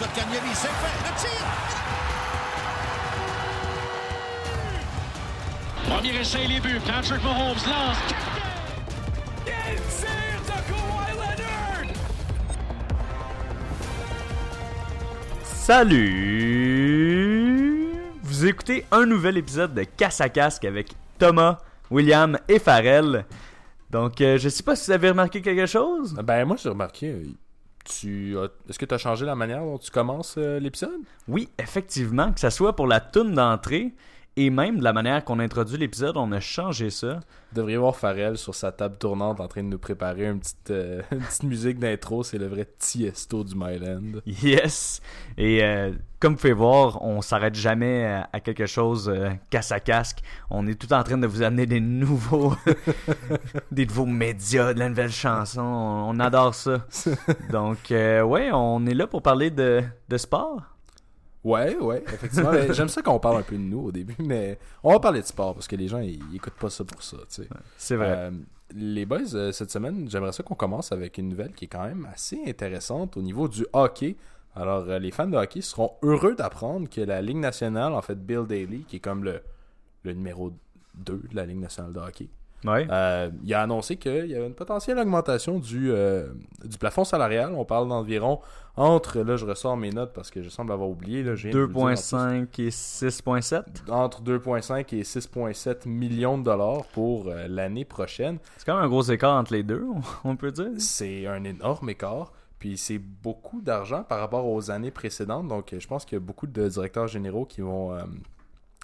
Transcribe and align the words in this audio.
Kotkaniemi, 0.00 0.54
c'est 0.54 0.68
fait. 0.68 0.96
Le 1.04 1.12
tir. 1.20 1.46
Premier 5.88 6.20
essai, 6.20 6.46
les 6.48 6.58
buts. 6.60 6.80
Patrick 6.86 7.22
Mahomes 7.22 7.64
lance. 7.68 7.98
Salut! 16.60 17.92
Vous 18.22 18.46
écoutez 18.46 18.86
un 18.90 19.04
nouvel 19.06 19.36
épisode 19.36 19.74
de 19.74 19.84
Casse 19.84 20.20
à 20.20 20.28
Casque 20.28 20.64
avec 20.64 20.88
Thomas, 21.18 21.58
William 21.90 22.38
et 22.48 22.58
Farrell. 22.58 23.24
Donc, 23.90 24.20
euh, 24.20 24.38
je 24.38 24.48
sais 24.48 24.62
pas 24.62 24.76
si 24.76 24.86
vous 24.86 24.92
avez 24.92 25.10
remarqué 25.10 25.42
quelque 25.42 25.66
chose. 25.66 26.14
Ben, 26.24 26.44
moi, 26.44 26.56
j'ai 26.56 26.70
remarqué. 26.70 27.08
euh, 27.08 27.24
Est-ce 27.86 28.78
que 28.78 28.84
tu 28.84 28.94
as 28.94 28.98
changé 28.98 29.24
la 29.26 29.34
manière 29.34 29.64
dont 29.64 29.78
tu 29.78 29.90
commences 29.90 30.36
euh, 30.38 30.60
l'épisode? 30.60 31.00
Oui, 31.28 31.48
effectivement, 31.58 32.32
que 32.32 32.40
ça 32.40 32.50
soit 32.50 32.76
pour 32.76 32.86
la 32.86 33.00
toune 33.00 33.34
d'entrée 33.34 33.94
et 34.36 34.50
même 34.50 34.78
de 34.78 34.84
la 34.84 34.92
manière 34.92 35.24
qu'on 35.24 35.38
introduit 35.40 35.76
l'épisode, 35.76 36.16
on 36.16 36.30
a 36.32 36.40
changé 36.40 36.90
ça. 36.90 37.14
Vous 37.52 37.56
devriez 37.56 37.76
voir 37.76 37.96
Pharrell 37.96 38.38
sur 38.38 38.54
sa 38.54 38.70
table 38.70 38.96
tournante 38.96 39.40
en 39.40 39.48
train 39.48 39.62
de 39.62 39.68
nous 39.68 39.78
préparer 39.78 40.26
une 40.26 40.38
petite, 40.38 40.70
euh, 40.70 41.02
une 41.10 41.18
petite 41.18 41.42
musique 41.42 41.78
d'intro. 41.78 42.22
C'est 42.22 42.38
le 42.38 42.46
vrai 42.46 42.68
Tiesto 42.78 43.42
du 43.42 43.54
Myland. 43.56 44.20
Yes! 44.26 45.00
Et 45.36 45.64
euh, 45.64 45.92
comme 46.20 46.34
vous 46.34 46.38
pouvez 46.38 46.52
voir, 46.52 47.02
on 47.02 47.22
s'arrête 47.22 47.56
jamais 47.56 48.06
à, 48.06 48.28
à 48.32 48.40
quelque 48.40 48.66
chose 48.66 49.08
euh, 49.08 49.30
casse 49.50 49.72
à 49.72 49.80
casque. 49.80 50.20
On 50.48 50.66
est 50.68 50.74
tout 50.80 50.92
en 50.92 51.02
train 51.02 51.18
de 51.18 51.26
vous 51.26 51.42
amener 51.42 51.66
des 51.66 51.80
nouveaux, 51.80 52.54
des 53.72 53.84
nouveaux 53.86 54.06
médias, 54.06 54.72
de 54.74 54.78
la 54.78 54.88
nouvelle 54.88 55.10
chanson. 55.10 55.60
On, 55.60 56.16
on 56.16 56.20
adore 56.20 56.54
ça. 56.54 56.86
Donc, 57.50 57.90
euh, 57.90 58.22
ouais, 58.22 58.50
on 58.52 58.86
est 58.86 58.94
là 58.94 59.06
pour 59.06 59.22
parler 59.22 59.50
de, 59.50 59.82
de 60.08 60.16
sport. 60.16 60.62
Ouais, 61.42 61.76
ouais, 61.78 62.02
effectivement. 62.06 62.52
J'aime 62.72 62.88
ça 62.88 63.02
qu'on 63.02 63.18
parle 63.18 63.38
un 63.38 63.42
peu 63.42 63.56
de 63.56 63.62
nous 63.62 63.80
au 63.80 63.92
début, 63.92 64.16
mais 64.18 64.58
on 64.82 64.92
va 64.92 65.00
parler 65.00 65.22
de 65.22 65.26
sport 65.26 65.54
parce 65.54 65.66
que 65.66 65.76
les 65.76 65.88
gens, 65.88 66.00
ils, 66.00 66.20
ils 66.30 66.36
écoutent 66.36 66.54
pas 66.54 66.70
ça 66.70 66.84
pour 66.84 67.02
ça, 67.02 67.16
tu 67.28 67.42
sais. 67.42 67.48
C'est 67.76 67.96
vrai. 67.96 68.14
Euh, 68.16 68.30
les 68.74 69.06
boys, 69.06 69.34
euh, 69.34 69.52
cette 69.52 69.70
semaine, 69.70 70.08
j'aimerais 70.10 70.32
ça 70.32 70.42
qu'on 70.42 70.54
commence 70.54 70.92
avec 70.92 71.18
une 71.18 71.28
nouvelle 71.28 71.52
qui 71.52 71.64
est 71.64 71.68
quand 71.68 71.84
même 71.84 72.06
assez 72.12 72.40
intéressante 72.46 73.16
au 73.16 73.22
niveau 73.22 73.48
du 73.48 73.66
hockey. 73.72 74.16
Alors, 74.54 74.88
euh, 74.88 74.98
les 74.98 75.10
fans 75.10 75.26
de 75.26 75.36
hockey 75.36 75.60
seront 75.60 75.92
heureux 76.02 76.34
d'apprendre 76.34 76.88
que 76.88 77.00
la 77.00 77.22
Ligue 77.22 77.38
nationale, 77.38 77.92
en 77.94 78.02
fait, 78.02 78.16
Bill 78.16 78.44
Daly, 78.46 78.84
qui 78.84 78.96
est 78.96 79.00
comme 79.00 79.24
le, 79.24 79.40
le 80.02 80.12
numéro 80.12 80.52
2 80.94 81.22
de 81.30 81.36
la 81.36 81.46
Ligue 81.46 81.60
nationale 81.60 81.92
de 81.92 82.00
hockey, 82.00 82.28
ouais. 82.64 82.86
euh, 82.90 83.30
il 83.44 83.54
a 83.54 83.62
annoncé 83.62 83.96
qu'il 83.96 84.26
y 84.26 84.34
avait 84.34 84.46
une 84.46 84.54
potentielle 84.54 84.98
augmentation 84.98 85.58
du, 85.58 85.90
euh, 85.92 86.28
du 86.64 86.78
plafond 86.78 87.04
salarial. 87.04 87.52
On 87.56 87.64
parle 87.64 87.88
d'environ 87.88 88.40
entre, 88.76 89.20
là 89.20 89.36
je 89.36 89.44
ressors 89.44 89.76
mes 89.76 89.90
notes 89.90 90.12
parce 90.14 90.30
que 90.30 90.42
je 90.42 90.48
semble 90.48 90.72
avoir 90.72 90.88
oublié, 90.88 91.22
là, 91.22 91.34
je 91.34 91.48
viens 91.48 91.56
de 91.56 91.60
vous 91.64 91.86
le 91.88 91.94
dire 91.94 92.14
en 92.14 92.44
plus. 92.46 92.56
2.5 92.56 92.62
et 92.62 92.70
6.7. 92.70 93.90
entre 93.90 94.22
2,5 94.22 94.94
et 94.94 95.02
6,7 95.02 95.88
millions 95.88 96.38
de 96.38 96.44
dollars 96.44 96.84
pour 96.92 97.28
euh, 97.28 97.46
l'année 97.48 97.84
prochaine. 97.84 98.38
C'est 98.56 98.64
quand 98.66 98.76
même 98.76 98.84
un 98.84 98.88
gros 98.88 99.02
écart 99.02 99.36
entre 99.36 99.52
les 99.52 99.62
deux, 99.62 99.84
on- 100.24 100.36
peut 100.36 100.52
dire. 100.52 100.70
C'est 100.78 101.26
un 101.26 101.44
énorme 101.44 101.90
écart. 101.90 102.32
Puis 102.58 102.76
c'est 102.76 102.98
beaucoup 102.98 103.62
d'argent 103.62 104.02
par 104.04 104.20
rapport 104.20 104.46
aux 104.46 104.70
années 104.70 104.90
précédentes. 104.90 105.48
Donc 105.48 105.74
je 105.78 105.86
pense 105.86 106.04
qu'il 106.04 106.16
y 106.16 106.20
a 106.20 106.24
beaucoup 106.24 106.46
de 106.46 106.68
directeurs 106.68 107.06
généraux 107.08 107.46
qui 107.46 107.62
vont, 107.62 107.96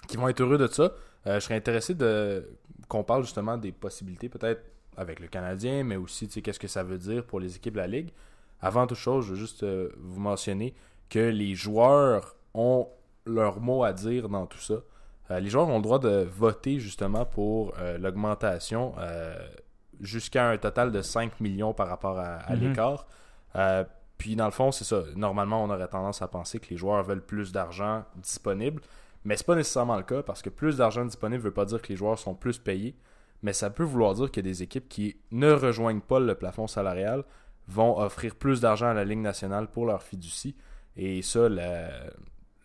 qui 0.07 0.17
vont 0.17 0.27
être 0.27 0.41
heureux 0.41 0.57
de 0.57 0.65
ça. 0.65 0.93
Je 1.27 1.39
serais 1.39 1.55
intéressé 1.55 1.93
de 1.93 2.49
qu'on 2.87 3.03
parle 3.03 3.23
justement 3.23 3.57
des 3.57 3.71
possibilités, 3.71 4.29
peut-être 4.29 4.61
avec 4.95 5.19
le 5.19 5.27
Canadien, 5.27 5.83
mais 5.83 5.95
aussi 5.95 6.27
tu 6.27 6.33
sais, 6.35 6.41
qu'est-ce 6.41 6.59
que 6.59 6.67
ça 6.67 6.83
veut 6.83 6.97
dire 6.97 7.23
pour 7.25 7.39
les 7.39 7.55
équipes 7.55 7.73
de 7.75 7.79
la 7.79 7.87
Ligue. 7.87 8.09
Avant 8.61 8.87
toute 8.87 8.97
chose, 8.97 9.25
je 9.25 9.31
veux 9.31 9.35
juste 9.39 9.63
euh, 9.63 9.89
vous 9.99 10.19
mentionner 10.19 10.73
que 11.09 11.19
les 11.19 11.53
joueurs 11.53 12.35
ont 12.53 12.87
leur 13.25 13.59
mot 13.59 13.83
à 13.83 13.93
dire 13.93 14.29
dans 14.29 14.47
tout 14.47 14.57
ça. 14.59 14.75
Euh, 15.29 15.39
les 15.39 15.49
joueurs 15.49 15.67
ont 15.67 15.75
le 15.77 15.81
droit 15.83 15.99
de 15.99 16.23
voter 16.23 16.79
justement 16.79 17.25
pour 17.25 17.73
euh, 17.77 17.97
l'augmentation 17.97 18.93
jusqu'à 19.99 20.49
un 20.49 20.57
total 20.57 20.91
de 20.91 21.01
5 21.01 21.39
millions 21.39 21.73
par 21.73 21.87
rapport 21.87 22.17
à, 22.19 22.35
à 22.37 22.55
Mhm. 22.55 22.69
l'écart. 22.69 23.07
Puis 24.17 24.35
dans 24.35 24.45
le 24.45 24.51
fond, 24.51 24.71
c'est 24.71 24.83
ça. 24.83 25.03
Normalement, 25.15 25.63
on 25.63 25.69
aurait 25.69 25.87
tendance 25.87 26.21
à 26.21 26.27
penser 26.27 26.59
que 26.59 26.67
les 26.69 26.77
joueurs 26.77 27.03
veulent 27.03 27.25
plus 27.25 27.51
d'argent 27.51 28.03
disponible, 28.15 28.81
mais 29.27 29.35
c'est 29.37 29.45
pas 29.45 29.55
nécessairement 29.55 29.97
le 29.97 30.03
cas 30.03 30.23
parce 30.23 30.41
que 30.41 30.49
plus 30.49 30.77
d'argent 30.77 31.03
disponible 31.05 31.43
veut 31.43 31.51
pas 31.51 31.65
dire 31.65 31.81
que 31.81 31.89
les 31.89 31.95
joueurs 31.97 32.17
sont 32.17 32.33
plus 32.33 32.57
payés, 32.57 32.95
mais 33.43 33.51
ça 33.53 33.69
peut 33.69 33.83
vouloir 33.83 34.13
dire 34.15 34.31
a 34.39 34.41
des 34.41 34.63
équipes 34.63 34.87
qui 34.87 35.17
ne 35.31 35.51
rejoignent 35.51 35.99
pas 36.01 36.19
le 36.19 36.33
plafond 36.33 36.65
salarial 36.67 37.23
vont 37.67 37.99
offrir 37.99 38.33
plus 38.35 38.61
d'argent 38.61 38.87
à 38.87 38.93
la 38.93 39.03
Ligue 39.03 39.19
nationale 39.19 39.67
pour 39.67 39.85
leur 39.85 40.01
fiducie. 40.01 40.55
Et 40.95 41.21
ça, 41.21 41.49
la- 41.49 41.89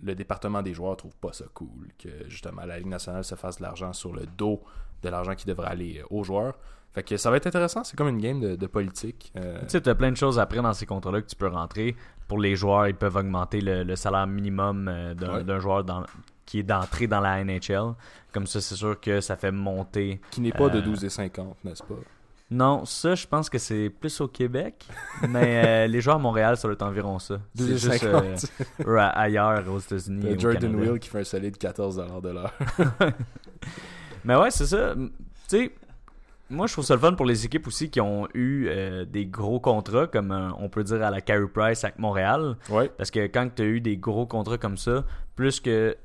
le 0.00 0.14
département 0.14 0.62
des 0.62 0.72
joueurs 0.72 0.96
trouve 0.96 1.16
pas 1.16 1.32
ça 1.32 1.44
cool 1.52 1.88
que 1.98 2.08
justement 2.28 2.64
la 2.64 2.78
Ligue 2.78 2.86
nationale 2.88 3.24
se 3.24 3.34
fasse 3.34 3.58
de 3.58 3.62
l'argent 3.64 3.92
sur 3.92 4.12
le 4.12 4.24
dos 4.38 4.62
de 5.02 5.08
l'argent 5.08 5.34
qui 5.34 5.46
devrait 5.46 5.68
aller 5.68 5.98
euh, 6.00 6.06
aux 6.10 6.22
joueurs. 6.24 6.56
Fait 6.92 7.02
que 7.02 7.16
ça 7.16 7.30
va 7.30 7.38
être 7.38 7.46
intéressant, 7.46 7.82
c'est 7.84 7.96
comme 7.96 8.08
une 8.08 8.18
game 8.20 8.38
de, 8.38 8.54
de 8.54 8.66
politique. 8.66 9.32
Euh, 9.36 9.60
Tu 9.62 9.68
sais, 9.70 9.80
tu 9.80 9.88
as 9.88 9.94
plein 9.94 10.10
de 10.12 10.16
choses 10.16 10.38
après 10.38 10.60
dans 10.60 10.72
ces 10.74 10.86
contrats-là 10.86 11.22
que 11.22 11.26
tu 11.26 11.36
peux 11.36 11.48
rentrer. 11.48 11.96
Pour 12.28 12.38
les 12.38 12.54
joueurs, 12.54 12.86
ils 12.86 12.94
peuvent 12.94 13.16
augmenter 13.16 13.60
le, 13.60 13.82
le 13.82 13.96
salaire 13.96 14.26
minimum 14.26 14.88
euh, 14.88 15.14
d'un 15.14 15.36
Ouais. 15.38 15.44
d'un 15.44 15.58
joueur 15.58 15.82
dans- 15.84 16.04
qui 16.47 16.60
est 16.60 16.62
d'entrée 16.62 17.06
dans 17.06 17.20
la 17.20 17.42
NHL. 17.44 17.94
Comme 18.32 18.47
ça, 18.47 18.60
c'est 18.60 18.75
sûr 18.75 18.98
que 19.00 19.20
ça 19.20 19.36
fait 19.36 19.53
monter. 19.53 20.20
qui 20.30 20.41
n'est 20.41 20.53
pas 20.53 20.69
de 20.69 20.78
Euh, 20.78 20.82
12,50, 20.94 21.54
n'est-ce 21.64 21.82
pas? 21.82 21.94
Non, 22.50 22.84
ça, 22.84 23.14
je 23.14 23.26
pense 23.26 23.48
que 23.48 23.56
c'est 23.56 23.88
plus 23.88 24.20
au 24.20 24.28
Québec. 24.28 24.86
mais 25.28 25.62
euh, 25.64 25.86
les 25.91 26.00
joueurs 26.03 26.16
à 26.16 26.19
Montréal, 26.19 26.56
ça 26.56 26.69
doit 26.69 26.75
être 26.75 26.82
environ 26.82 27.19
ça. 27.19 27.38
C'est 27.56 27.66
juste 27.78 27.86
12,50. 28.04 28.50
euh, 28.80 28.84
eux, 28.86 28.98
à- 28.98 29.08
ailleurs, 29.08 29.62
aux 29.72 29.78
États-Unis. 29.78 30.26
Et 30.26 30.34
au 30.36 30.38
Jordan. 30.38 30.75
Will 30.76 30.98
qui 30.98 31.08
fait 31.08 31.20
un 31.20 31.25
solide 31.25 31.56
14$ 31.56 32.20
de 32.20 32.28
l'heure. 32.28 32.53
Mais 34.24 34.36
ouais, 34.36 34.50
c'est 34.50 34.66
ça. 34.66 34.94
Tu 34.94 35.10
sais, 35.48 35.72
moi, 36.50 36.66
je 36.66 36.72
trouve 36.74 36.84
ça 36.84 36.94
le 36.94 37.00
fun 37.00 37.14
pour 37.14 37.26
les 37.26 37.44
équipes 37.47 37.66
aussi 37.66 37.91
qui 37.91 38.00
ont 38.00 38.28
eu 38.34 38.66
euh, 38.69 39.04
des 39.04 39.26
gros 39.26 39.59
contrats, 39.59 40.06
comme 40.06 40.30
euh, 40.32 40.50
on 40.59 40.69
peut 40.69 40.84
dire 40.84 41.03
à 41.03 41.10
la 41.10 41.20
Carey 41.20 41.47
Price 41.53 41.82
avec 41.84 41.98
Montréal. 41.98 42.56
ouais. 42.70 42.91
Parce 42.97 43.10
que 43.10 43.26
quand 43.26 43.48
tu 43.54 43.62
as 43.62 43.66
eu 43.66 43.80
des 43.80 43.97
gros 43.97 44.26
contrats 44.26 44.59
comme 44.59 44.76
ça, 44.76 45.04
plus 45.34 45.60
que 45.60 45.97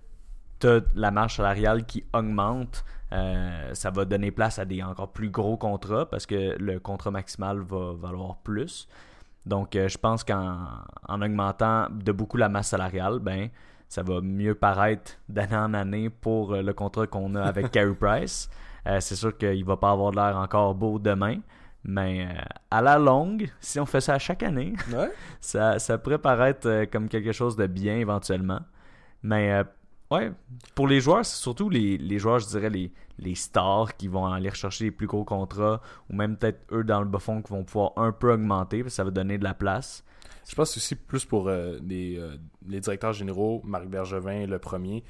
tu 0.60 0.68
as 0.68 0.82
la 0.96 1.12
marge 1.12 1.36
salariale 1.36 1.86
qui 1.86 2.04
augmente, 2.14 2.84
euh, 3.14 3.74
ça 3.74 3.92
va 3.92 4.06
donner 4.06 4.32
place 4.32 4.60
à 4.60 4.66
des 4.66 4.84
encore 4.84 5.12
plus 5.12 5.30
gros 5.30 5.58
contrats 5.58 6.10
parce 6.10 6.26
que 6.26 6.58
le 6.58 6.80
contrat 6.80 7.12
maximal 7.12 7.60
va 7.60 7.94
valoir 7.94 8.38
plus. 8.38 8.88
Donc, 9.46 9.76
euh, 9.76 9.88
je 9.88 9.98
pense 9.98 10.24
qu'en 10.24 10.58
en 11.08 11.22
augmentant 11.22 11.88
de 11.90 12.12
beaucoup 12.12 12.38
la 12.38 12.50
masse 12.50 12.70
salariale, 12.70 13.20
ben, 13.20 13.50
ça 13.88 14.04
va 14.04 14.20
mieux 14.22 14.56
paraître 14.56 15.14
d'année 15.30 15.56
en 15.56 15.74
année 15.74 16.10
pour 16.10 16.54
euh, 16.54 16.62
le 16.62 16.74
contrat 16.74 17.08
qu'on 17.08 17.36
a 17.36 17.44
avec 17.44 17.72
Carey 17.72 17.94
Price. 17.94 18.50
Euh, 18.88 19.00
c'est 19.00 19.16
sûr 19.16 19.38
qu'il 19.38 19.66
va 19.66 19.78
pas 19.78 19.92
avoir 19.92 20.12
de 20.12 20.18
l'air 20.18 20.38
encore 20.38 20.76
beau 20.76 21.00
demain, 21.00 21.40
mais 21.84 22.26
euh, 22.26 22.42
à 22.72 22.82
la 22.82 22.98
longue, 22.98 23.50
si 23.60 23.80
on 23.80 23.86
fait 23.86 24.02
ça 24.02 24.16
à 24.16 24.20
chaque 24.20 24.44
année, 24.44 24.74
Ouais. 24.94 25.12
ça, 25.40 25.80
ça 25.80 25.98
pourrait 25.98 26.20
paraître 26.20 26.68
euh, 26.68 26.86
comme 26.86 27.10
quelque 27.10 27.32
chose 27.32 27.56
de 27.56 27.68
bien 27.68 27.98
éventuellement. 27.98 28.60
Mais 29.24 29.64
ouais, 30.12 30.32
pour 30.76 30.88
les 30.88 31.02
joueurs, 31.02 31.26
c'est 31.26 31.42
surtout 31.42 31.70
les, 31.70 31.98
les 31.98 32.20
joueurs, 32.20 32.40
je 32.40 32.48
dirais, 32.48 32.70
les, 32.70 32.92
les 33.20 33.36
stars 33.36 33.96
qui 33.98 34.08
vont 34.08 34.26
aller 34.26 34.50
rechercher 34.50 34.86
les 34.86 34.92
plus 34.92 35.08
gros 35.08 35.24
contrats, 35.24 35.82
ou 36.10 36.16
même 36.16 36.38
peut-être 36.38 36.62
eux 36.72 36.84
dans 36.84 37.00
le 37.00 37.08
bas 37.08 37.20
fond 37.20 37.42
qui 37.42 37.52
vont 37.52 37.64
pouvoir 37.64 37.92
un 37.98 38.12
peu 38.12 38.34
augmenter, 38.34 38.84
parce 38.84 38.94
que 38.94 38.96
ça 38.98 39.04
va 39.04 39.12
donner 39.12 39.38
de 39.38 39.44
la 39.44 39.54
place. 39.54 40.04
Je 40.50 40.56
pense 40.56 40.78
aussi 40.78 40.96
plus 40.96 41.26
pour 41.26 41.50
euh, 41.50 41.78
les, 41.86 42.18
euh, 42.18 42.38
les 42.68 42.80
directeurs 42.80 43.14
généraux, 43.14 43.62
Marc 43.66 43.88
Bergevin 43.88 44.46
le 44.46 44.60
premier. 44.60 45.04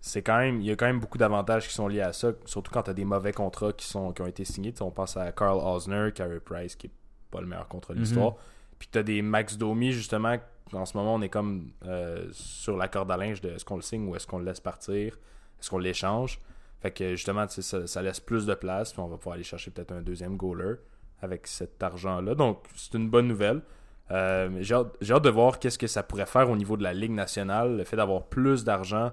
C'est 0.00 0.22
quand 0.22 0.38
même, 0.38 0.60
il 0.60 0.66
y 0.66 0.70
a 0.70 0.76
quand 0.76 0.86
même 0.86 1.00
beaucoup 1.00 1.18
d'avantages 1.18 1.66
qui 1.68 1.74
sont 1.74 1.88
liés 1.88 2.00
à 2.00 2.12
ça, 2.12 2.32
surtout 2.46 2.70
quand 2.70 2.84
tu 2.84 2.90
as 2.90 2.94
des 2.94 3.04
mauvais 3.04 3.32
contrats 3.32 3.72
qui, 3.72 3.86
sont, 3.86 4.12
qui 4.12 4.22
ont 4.22 4.26
été 4.26 4.44
signés. 4.44 4.72
On 4.80 4.90
pense 4.90 5.16
à 5.16 5.30
Carl 5.32 5.58
Osner, 5.58 6.10
Carey 6.14 6.40
Price, 6.40 6.76
qui 6.76 6.86
est 6.86 6.92
pas 7.30 7.40
le 7.40 7.46
meilleur 7.46 7.68
contrat 7.68 7.94
de 7.94 7.98
l'histoire. 7.98 8.36
Puis 8.78 8.88
tu 8.90 8.98
as 8.98 9.02
des 9.02 9.22
Max 9.22 9.56
Domi, 9.56 9.92
justement, 9.92 10.36
en 10.72 10.86
ce 10.86 10.96
moment, 10.96 11.14
on 11.14 11.22
est 11.22 11.28
comme 11.28 11.70
euh, 11.86 12.26
sur 12.32 12.76
la 12.76 12.88
corde 12.88 13.10
à 13.10 13.16
linge 13.16 13.40
de 13.40 13.50
est-ce 13.50 13.64
qu'on 13.64 13.76
le 13.76 13.82
signe 13.82 14.06
ou 14.08 14.16
est-ce 14.16 14.26
qu'on 14.26 14.38
le 14.38 14.44
laisse 14.44 14.60
partir, 14.60 15.18
est-ce 15.60 15.70
qu'on 15.70 15.78
l'échange. 15.78 16.40
Fait 16.80 16.90
que 16.90 17.16
justement, 17.16 17.46
ça, 17.48 17.86
ça 17.86 18.02
laisse 18.02 18.20
plus 18.20 18.46
de 18.46 18.54
place, 18.54 18.92
puis 18.92 19.00
on 19.00 19.08
va 19.08 19.16
pouvoir 19.16 19.34
aller 19.34 19.44
chercher 19.44 19.70
peut-être 19.70 19.92
un 19.92 20.02
deuxième 20.02 20.36
goaler 20.36 20.74
avec 21.20 21.46
cet 21.46 21.82
argent-là. 21.82 22.34
Donc, 22.34 22.62
c'est 22.76 22.94
une 22.94 23.08
bonne 23.10 23.26
nouvelle. 23.26 23.62
Euh, 24.10 24.48
j'ai 24.60 24.74
hâte, 24.74 24.96
hâte 25.10 25.24
de 25.24 25.30
voir 25.30 25.58
qu'est-ce 25.58 25.78
que 25.78 25.88
ça 25.88 26.02
pourrait 26.02 26.26
faire 26.26 26.48
au 26.48 26.56
niveau 26.56 26.76
de 26.76 26.82
la 26.82 26.94
Ligue 26.94 27.10
nationale, 27.10 27.76
le 27.76 27.84
fait 27.84 27.96
d'avoir 27.96 28.26
plus 28.26 28.62
d'argent 28.62 29.10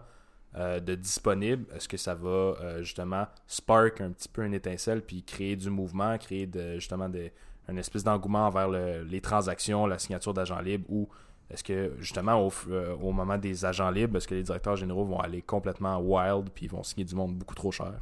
euh, 0.55 0.79
de 0.79 0.93
disponible. 0.93 1.65
Est-ce 1.75 1.87
que 1.87 1.97
ça 1.97 2.13
va 2.13 2.55
justement 2.81 3.25
spark 3.47 3.99
un 3.99 4.11
petit 4.11 4.29
peu 4.29 4.45
une 4.45 4.53
étincelle 4.53 5.01
puis 5.01 5.23
créer 5.23 5.55
du 5.55 5.71
mouvement, 5.71 6.17
créer 6.19 6.47
justement 6.75 7.09
des, 7.09 7.33
une 7.69 7.77
espèce 7.77 8.03
d'engouement 8.03 8.47
envers 8.47 8.67
le- 8.69 9.03
les 9.03 9.21
transactions, 9.21 9.85
la 9.85 9.99
signature 9.99 10.33
d'agents 10.33 10.59
libres 10.61 10.85
ou 10.89 11.07
est-ce 11.49 11.63
que 11.63 11.93
justement 11.99 12.45
au, 12.45 12.51
euh, 12.69 12.95
au 12.95 13.11
moment 13.11 13.37
des 13.37 13.65
agents 13.65 13.91
libres, 13.91 14.17
est-ce 14.17 14.27
que 14.27 14.35
les 14.35 14.43
directeurs 14.43 14.75
généraux 14.75 15.05
vont 15.05 15.19
aller 15.19 15.41
complètement 15.41 15.99
wild 15.99 16.49
puis 16.53 16.67
vont 16.67 16.83
signer 16.83 17.05
du 17.05 17.15
monde 17.15 17.35
beaucoup 17.35 17.55
trop 17.55 17.71
cher? 17.71 17.93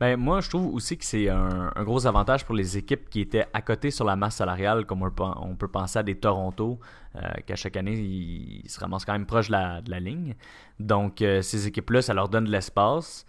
Ben, 0.00 0.16
moi, 0.16 0.40
je 0.40 0.48
trouve 0.48 0.72
aussi 0.72 0.96
que 0.96 1.04
c'est 1.04 1.28
un, 1.28 1.72
gros 1.82 2.06
avantage 2.06 2.44
pour 2.44 2.54
les 2.54 2.76
équipes 2.76 3.10
qui 3.10 3.20
étaient 3.20 3.46
à 3.52 3.62
côté 3.62 3.90
sur 3.90 4.04
la 4.04 4.14
masse 4.14 4.36
salariale, 4.36 4.86
comme 4.86 5.02
on, 5.02 5.56
peut- 5.56 5.66
penser 5.66 5.98
à 5.98 6.04
des 6.04 6.14
Toronto, 6.14 6.78
euh, 7.16 7.20
qu'à 7.44 7.56
chaque 7.56 7.76
année, 7.76 7.94
ils, 7.94 8.70
se 8.70 8.78
ramassent 8.78 9.04
quand 9.04 9.14
même 9.14 9.26
proche 9.26 9.48
de 9.48 9.52
la, 9.52 9.80
de 9.80 9.90
la 9.90 9.98
ligne. 9.98 10.36
Donc, 10.78 11.20
euh, 11.20 11.42
ces 11.42 11.66
équipes-là, 11.66 12.00
ça 12.00 12.14
leur 12.14 12.28
donne 12.28 12.44
de 12.44 12.52
l'espace. 12.52 13.26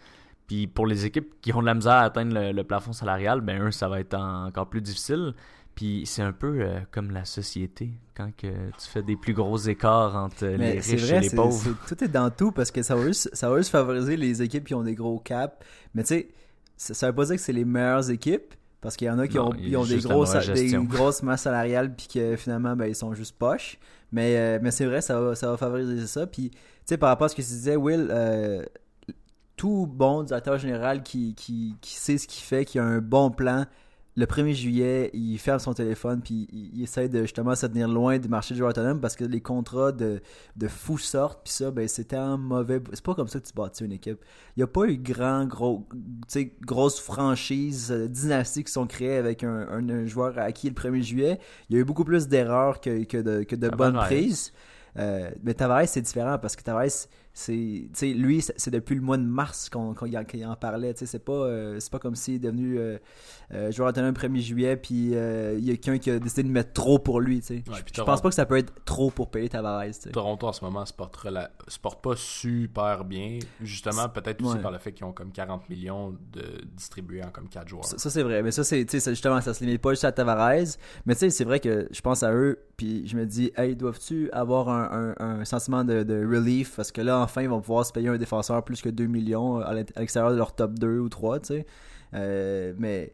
Puis 0.50 0.68
pour 0.68 0.86
les 0.86 1.06
équipes 1.06 1.40
qui 1.42 1.54
ont 1.54 1.62
de 1.62 1.66
la 1.68 1.76
misère 1.76 1.94
à 1.94 2.02
atteindre 2.02 2.34
le, 2.34 2.52
le 2.52 2.64
plafond 2.66 2.92
salarial, 2.92 3.40
ben 3.40 3.62
eux, 3.68 3.72
ça 3.72 3.88
va 3.88 4.02
être 4.02 4.16
en- 4.16 4.48
encore 4.48 4.68
plus 4.68 4.82
difficile. 4.82 5.34
Puis 5.76 6.04
c'est 6.06 6.24
un 6.24 6.34
peu 6.34 6.60
euh, 6.60 6.80
comme 6.92 7.12
la 7.12 7.24
société, 7.24 7.92
quand 8.18 8.32
que 8.36 8.48
tu 8.48 8.88
fais 8.92 9.02
des 9.04 9.16
plus 9.16 9.34
gros 9.34 9.56
écarts 9.58 10.16
entre 10.18 10.46
les 10.46 10.58
Mais 10.58 10.82
c'est 10.82 10.94
riches 10.98 11.04
vrai, 11.06 11.18
et 11.18 11.22
les 11.22 11.30
pauvres. 11.30 11.70
tout 11.88 12.04
est 12.04 12.08
dans 12.10 12.30
tout 12.32 12.52
parce 12.52 12.70
que 12.72 12.82
ça 12.84 12.96
va 12.98 13.06
juste, 13.06 13.30
ça 13.34 13.50
va 13.50 13.58
juste 13.60 13.70
favoriser 13.70 14.18
les 14.18 14.42
équipes 14.42 14.66
qui 14.66 14.74
ont 14.74 14.84
des 14.84 14.96
gros 14.96 15.20
caps. 15.20 15.56
Mais 15.94 16.02
tu 16.04 16.08
sais, 16.10 16.30
ça, 16.76 16.94
ça 16.94 17.08
veut 17.08 17.16
pas 17.16 17.26
dire 17.26 17.36
que 17.36 17.42
c'est 17.42 17.54
les 17.54 17.64
meilleures 17.64 18.10
équipes 18.10 18.56
parce 18.82 18.98
qu'il 18.98 19.08
y 19.08 19.12
en 19.12 19.20
a 19.20 19.28
qui 19.28 19.38
Non, 19.38 19.50
ont, 19.52 19.54
ils 19.58 19.78
ont 19.78 19.86
des, 19.86 20.00
grosses, 20.00 20.34
des 20.54 20.72
grosses 20.86 21.22
masses 21.24 21.44
salariales 21.44 21.96
puis 21.96 22.08
que 22.14 22.36
finalement 22.36 22.76
ben, 22.76 22.88
ils 22.88 22.96
sont 22.96 23.14
juste 23.14 23.38
poches. 23.38 23.78
Mais, 24.12 24.36
euh, 24.38 24.60
mais 24.62 24.72
c'est 24.72 24.86
vrai, 24.86 25.00
ça 25.02 25.22
va, 25.22 25.36
ça 25.36 25.50
va 25.52 25.56
favoriser 25.58 26.08
ça. 26.08 26.26
Puis 26.28 26.50
tu 26.50 26.58
sais, 26.88 26.98
par 26.98 27.10
rapport 27.10 27.26
à 27.26 27.30
ce 27.30 27.36
que 27.36 27.42
tu 27.42 27.48
disais, 27.50 27.76
Will, 27.76 28.08
euh, 28.10 28.66
tout 29.60 29.86
bon 29.88 30.24
directeur 30.24 30.58
général 30.58 31.04
qui, 31.04 31.36
qui, 31.36 31.76
qui 31.82 31.96
sait 31.96 32.18
ce 32.18 32.28
qu'il 32.28 32.44
fait, 32.44 32.64
qui 32.64 32.80
a 32.80 32.84
un 32.86 33.00
bon 33.00 33.30
plan, 33.30 33.66
le 34.16 34.26
1er 34.26 34.54
juillet, 34.54 35.10
il 35.14 35.38
ferme 35.38 35.60
son 35.60 35.74
téléphone 35.74 36.22
puis 36.22 36.48
il, 36.52 36.78
il 36.78 36.84
essaie 36.84 37.10
de 37.10 37.22
justement 37.24 37.56
se 37.56 37.66
tenir 37.66 37.88
loin 37.90 38.18
du 38.20 38.30
marché 38.30 38.54
du 38.54 38.58
joueur 38.60 38.70
autonome 38.72 39.02
parce 39.02 39.16
que 39.18 39.26
les 39.26 39.42
contrats 39.42 39.92
de, 39.92 40.22
de 40.56 40.68
fous 40.70 40.98
sortent 40.98 41.42
puis 41.44 41.52
ça, 41.54 41.72
ben 41.72 41.88
c'était 41.90 42.16
un 42.16 42.38
mauvais. 42.38 42.82
C'est 42.94 43.04
pas 43.04 43.16
comme 43.16 43.28
ça 43.28 43.40
que 43.42 43.46
tu 43.48 43.54
bâtis 43.54 43.84
une 43.84 43.92
équipe. 43.92 44.20
Il 44.56 44.60
n'y 44.60 44.64
a 44.64 44.68
pas 44.68 44.86
eu 44.86 44.98
grand, 44.98 45.46
gros, 45.46 45.88
grosses 46.66 47.00
franchises 47.00 47.92
euh, 47.92 48.08
dynastiques 48.08 48.68
qui 48.68 48.74
sont 48.74 48.88
créées 48.88 49.18
avec 49.18 49.44
un, 49.44 49.68
un- 49.70 49.90
un 49.90 50.06
joueur 50.06 50.38
acquis 50.38 50.70
le 50.70 50.76
1er 50.76 51.02
juillet. 51.02 51.40
Il 51.70 51.76
y 51.76 51.80
a 51.80 51.82
eu 51.82 51.86
beaucoup 51.86 52.04
plus 52.06 52.28
d'erreurs 52.28 52.80
que, 52.82 53.04
que 53.04 53.18
de, 53.18 53.44
que 53.44 53.56
de 53.56 53.70
Tavares. 53.70 53.92
bonnes 53.92 54.02
prises. 54.02 54.52
Euh, 54.98 55.30
mais 55.44 55.54
Tavares, 55.54 55.88
c'est 55.88 56.02
différent 56.02 56.38
parce 56.40 56.56
que 56.56 56.64
Tavares, 56.64 57.08
c'est, 57.34 57.88
lui, 58.14 58.42
c'est 58.42 58.70
depuis 58.72 58.96
le 58.96 59.02
mois 59.02 59.18
de 59.18 59.24
mars 59.24 59.70
qu'on 59.70 59.94
y 60.06 60.18
en, 60.18 60.26
qu'il 60.26 60.46
en 60.46 60.56
parlait. 60.56 60.94
tu 60.94 61.00
sais, 61.00 61.06
C'est 61.06 61.24
pas, 61.24 61.32
euh, 61.34 61.80
c'est 61.80 61.92
pas 61.92 62.00
comme 62.00 62.16
s'il 62.16 62.36
est 62.36 62.40
devenu 62.40 62.78
euh, 62.78 62.98
euh, 63.54 63.72
joueur 63.72 63.90
autonome 63.90 64.14
le 64.14 64.20
1er 64.30 64.40
juillet, 64.42 64.76
puis 64.76 65.16
euh, 65.16 65.56
il 65.58 65.64
y 65.66 65.70
a 65.72 65.78
quelqu'un 65.78 65.98
qui 66.00 66.12
a 66.12 66.20
décidé 66.20 66.44
de 66.44 66.50
mettre 66.50 66.74
trop 66.74 67.00
pour 67.00 67.22
lui. 67.22 67.40
tu 67.40 67.48
sais. 67.48 67.64
Ouais, 67.70 67.78
je 67.96 68.02
pense 68.02 68.22
pas 68.22 68.30
que 68.30 68.36
ça 68.36 68.46
peut 68.46 68.58
être 68.58 68.74
trop 68.84 69.10
pour 69.10 69.30
payer 69.32 69.48
Tavares. 69.48 69.86
Toronto 70.12 70.48
en 70.48 70.54
ce 70.54 70.64
moment 70.66 70.86
se 70.86 70.94
porte, 70.94 71.16
rela- 71.18 71.52
se 71.68 71.80
porte 71.80 72.02
pas 72.04 72.16
super 72.16 73.06
bien. 73.06 73.40
Justement, 73.62 74.10
peut-être 74.10 74.44
aussi 74.44 74.56
Ouais. 74.56 74.62
par 74.62 74.72
le 74.72 74.78
fait 74.80 74.92
qu'ils 74.92 75.06
ont 75.06 75.14
comme 75.14 75.32
40 75.32 75.70
millions 75.70 76.12
de 76.34 76.44
distribués 76.76 77.24
en 77.24 77.30
comme 77.30 77.48
4 77.48 77.68
joueurs. 77.68 77.86
Ça, 77.86 77.98
ça, 77.98 78.10
c'est 78.10 78.24
vrai, 78.24 78.42
mais 78.44 78.52
ça 78.52 78.64
c'est 78.64 78.86
justement 79.10 79.40
ça 79.42 79.54
se 79.54 79.64
limite 79.64 79.82
pas 79.82 79.92
juste 79.92 80.04
à 80.06 80.12
Tavares, 80.12 80.76
mais 81.06 81.14
tu 81.14 81.20
sais 81.20 81.30
c'est 81.30 81.44
vrai 81.46 81.60
que 81.60 81.88
je 81.92 82.02
pense 82.02 82.24
à 82.24 82.34
eux 82.34 82.60
puis 82.78 83.08
je 83.08 83.16
me 83.18 83.26
dis 83.26 83.52
hey 83.58 83.76
doivent-tu 83.76 84.30
avoir 84.32 84.70
un, 84.70 85.14
un- 85.20 85.40
un 85.42 85.46
sentiment 85.46 85.84
de, 85.84 86.04
de 86.04 86.16
relief? 86.26 86.76
Parce 86.76 86.92
que 86.92 87.02
là 87.02 87.19
enfin 87.22 87.42
ils 87.42 87.50
vont 87.50 87.62
pouvoir 87.62 87.86
se 87.86 87.92
payer 87.92 88.10
un 88.10 88.18
défenseur 88.18 88.64
plus 88.64 88.82
que 88.82 88.90
2 88.90 89.06
millions 89.06 89.58
à 89.60 89.74
l'extérieur 89.74 90.32
de 90.32 90.38
leur 90.38 90.54
top 90.54 90.74
2 90.78 91.00
ou 91.00 91.10
3 91.10 91.40
tu 91.40 91.46
sais. 91.48 91.66
Euh, 92.14 92.74
mais 92.78 93.14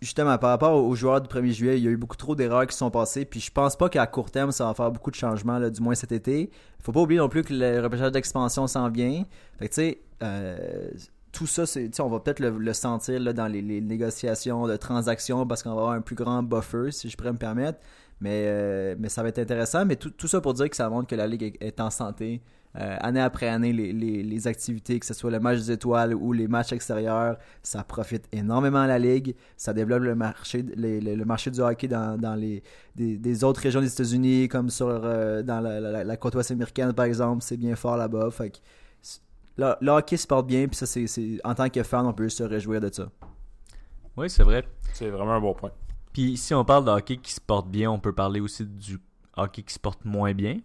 justement 0.00 0.38
par 0.38 0.50
rapport 0.50 0.82
aux 0.82 0.94
joueurs 0.94 1.20
du 1.20 1.28
1er 1.28 1.52
juillet, 1.52 1.78
il 1.78 1.84
y 1.84 1.88
a 1.88 1.90
eu 1.90 1.96
beaucoup 1.96 2.16
trop 2.16 2.34
d'erreurs 2.34 2.66
qui 2.66 2.76
sont 2.76 2.90
passées 2.90 3.24
puis 3.24 3.40
je 3.40 3.50
pense 3.50 3.76
pas 3.76 3.88
qu'à 3.88 4.06
court 4.06 4.30
terme 4.30 4.50
ça 4.50 4.66
va 4.66 4.74
faire 4.74 4.90
beaucoup 4.90 5.10
de 5.10 5.16
changements 5.16 5.58
là, 5.58 5.70
du 5.70 5.80
moins 5.80 5.94
cet 5.94 6.12
été. 6.12 6.50
Faut 6.82 6.92
pas 6.92 7.00
oublier 7.00 7.20
non 7.20 7.28
plus 7.28 7.42
que 7.42 7.52
le 7.52 7.80
repêchage 7.80 8.12
d'expansion 8.12 8.66
s'en 8.66 8.88
vient. 8.88 9.24
Fait 9.58 9.68
que 9.68 9.74
tu 9.74 9.80
sais 9.80 10.00
euh, 10.22 10.90
tout 11.32 11.46
ça, 11.46 11.64
on 12.00 12.08
va 12.08 12.20
peut-être 12.20 12.40
le, 12.40 12.50
le 12.50 12.72
sentir 12.72 13.20
là, 13.20 13.32
dans 13.32 13.46
les, 13.46 13.62
les 13.62 13.80
négociations 13.80 14.66
de 14.66 14.76
transactions 14.76 15.46
parce 15.46 15.62
qu'on 15.62 15.70
va 15.70 15.80
avoir 15.82 15.92
un 15.92 16.00
plus 16.00 16.16
grand 16.16 16.42
buffer, 16.42 16.90
si 16.90 17.08
je 17.08 17.16
pourrais 17.16 17.32
me 17.32 17.38
permettre. 17.38 17.78
Mais, 18.20 18.44
euh, 18.46 18.96
mais 18.98 19.08
ça 19.08 19.22
va 19.22 19.28
être 19.30 19.38
intéressant. 19.38 19.84
Mais 19.86 19.96
tout, 19.96 20.10
tout 20.10 20.28
ça 20.28 20.40
pour 20.40 20.54
dire 20.54 20.68
que 20.68 20.76
ça 20.76 20.88
montre 20.88 21.08
que 21.08 21.14
la 21.14 21.26
Ligue 21.26 21.56
est, 21.60 21.80
en 21.80 21.90
santé. 21.90 22.42
Euh, 22.76 22.96
année 23.00 23.20
après 23.20 23.48
année, 23.48 23.72
les, 23.72 23.92
les, 23.92 24.22
les 24.22 24.46
activités, 24.46 25.00
que 25.00 25.06
ce 25.06 25.12
soit 25.14 25.30
le 25.32 25.40
match 25.40 25.58
des 25.58 25.72
étoiles 25.72 26.14
ou 26.14 26.32
les 26.32 26.46
matchs 26.46 26.72
extérieurs, 26.72 27.36
ça 27.64 27.82
profite 27.82 28.28
énormément 28.30 28.78
à 28.78 28.86
la 28.86 28.98
Ligue. 28.98 29.34
Ça 29.56 29.72
développe 29.72 30.02
le 30.02 30.14
marché, 30.14 30.62
les- 30.76 31.00
le, 31.00 31.16
le 31.16 31.24
marché 31.24 31.50
du 31.50 31.58
hockey 31.60 31.88
dans, 31.88 32.16
dans 32.16 32.36
les, 32.36 32.62
des, 32.94 33.16
des 33.18 33.42
autres 33.42 33.60
régions 33.60 33.80
des 33.80 33.92
États-Unis, 33.92 34.46
comme 34.48 34.70
sur, 34.70 34.86
euh, 34.88 35.42
dans 35.42 35.60
la, 35.60 35.80
la- 35.80 36.04
la 36.04 36.16
côte 36.16 36.36
ouest 36.36 36.50
américaine, 36.52 36.92
par 36.92 37.06
exemple. 37.06 37.42
C'est 37.42 37.56
bien 37.56 37.74
fort 37.74 37.96
là-bas. 37.96 38.30
Fait 38.30 38.50
que 38.50 38.58
le, 39.56 39.74
le 39.80 39.90
hockey 39.90 40.16
se 40.16 40.28
porte 40.28 40.46
bien, 40.46 40.68
puis 40.68 40.76
ça, 40.76 40.86
c'est, 40.86 41.06
c'est- 41.08 41.40
en 41.42 41.54
tant 41.54 41.68
que 41.70 41.82
fan, 41.82 42.06
on 42.06 42.12
peut 42.12 42.28
se 42.28 42.44
réjouir 42.44 42.80
de 42.80 42.92
ça. 42.92 43.10
Oui, 44.16 44.30
c'est 44.30 44.44
vrai. 44.44 44.64
C'est 44.92 45.08
vraiment 45.10 45.32
un 45.32 45.40
bon 45.40 45.54
point. 45.54 45.72
Puis 46.12 46.36
si 46.36 46.54
on 46.54 46.64
parle 46.64 46.84
de 46.84 46.90
hockey 46.90 47.16
qui 47.16 47.32
se 47.32 47.40
porte 47.40 47.68
bien, 47.68 47.90
on 47.90 47.98
peut 47.98 48.12
parler 48.12 48.40
aussi 48.40 48.66
du 48.66 48.98
hockey 49.36 49.62
qui 49.62 49.74
se 49.74 49.78
porte 49.78 50.04
moins 50.04 50.34
bien. 50.34 50.58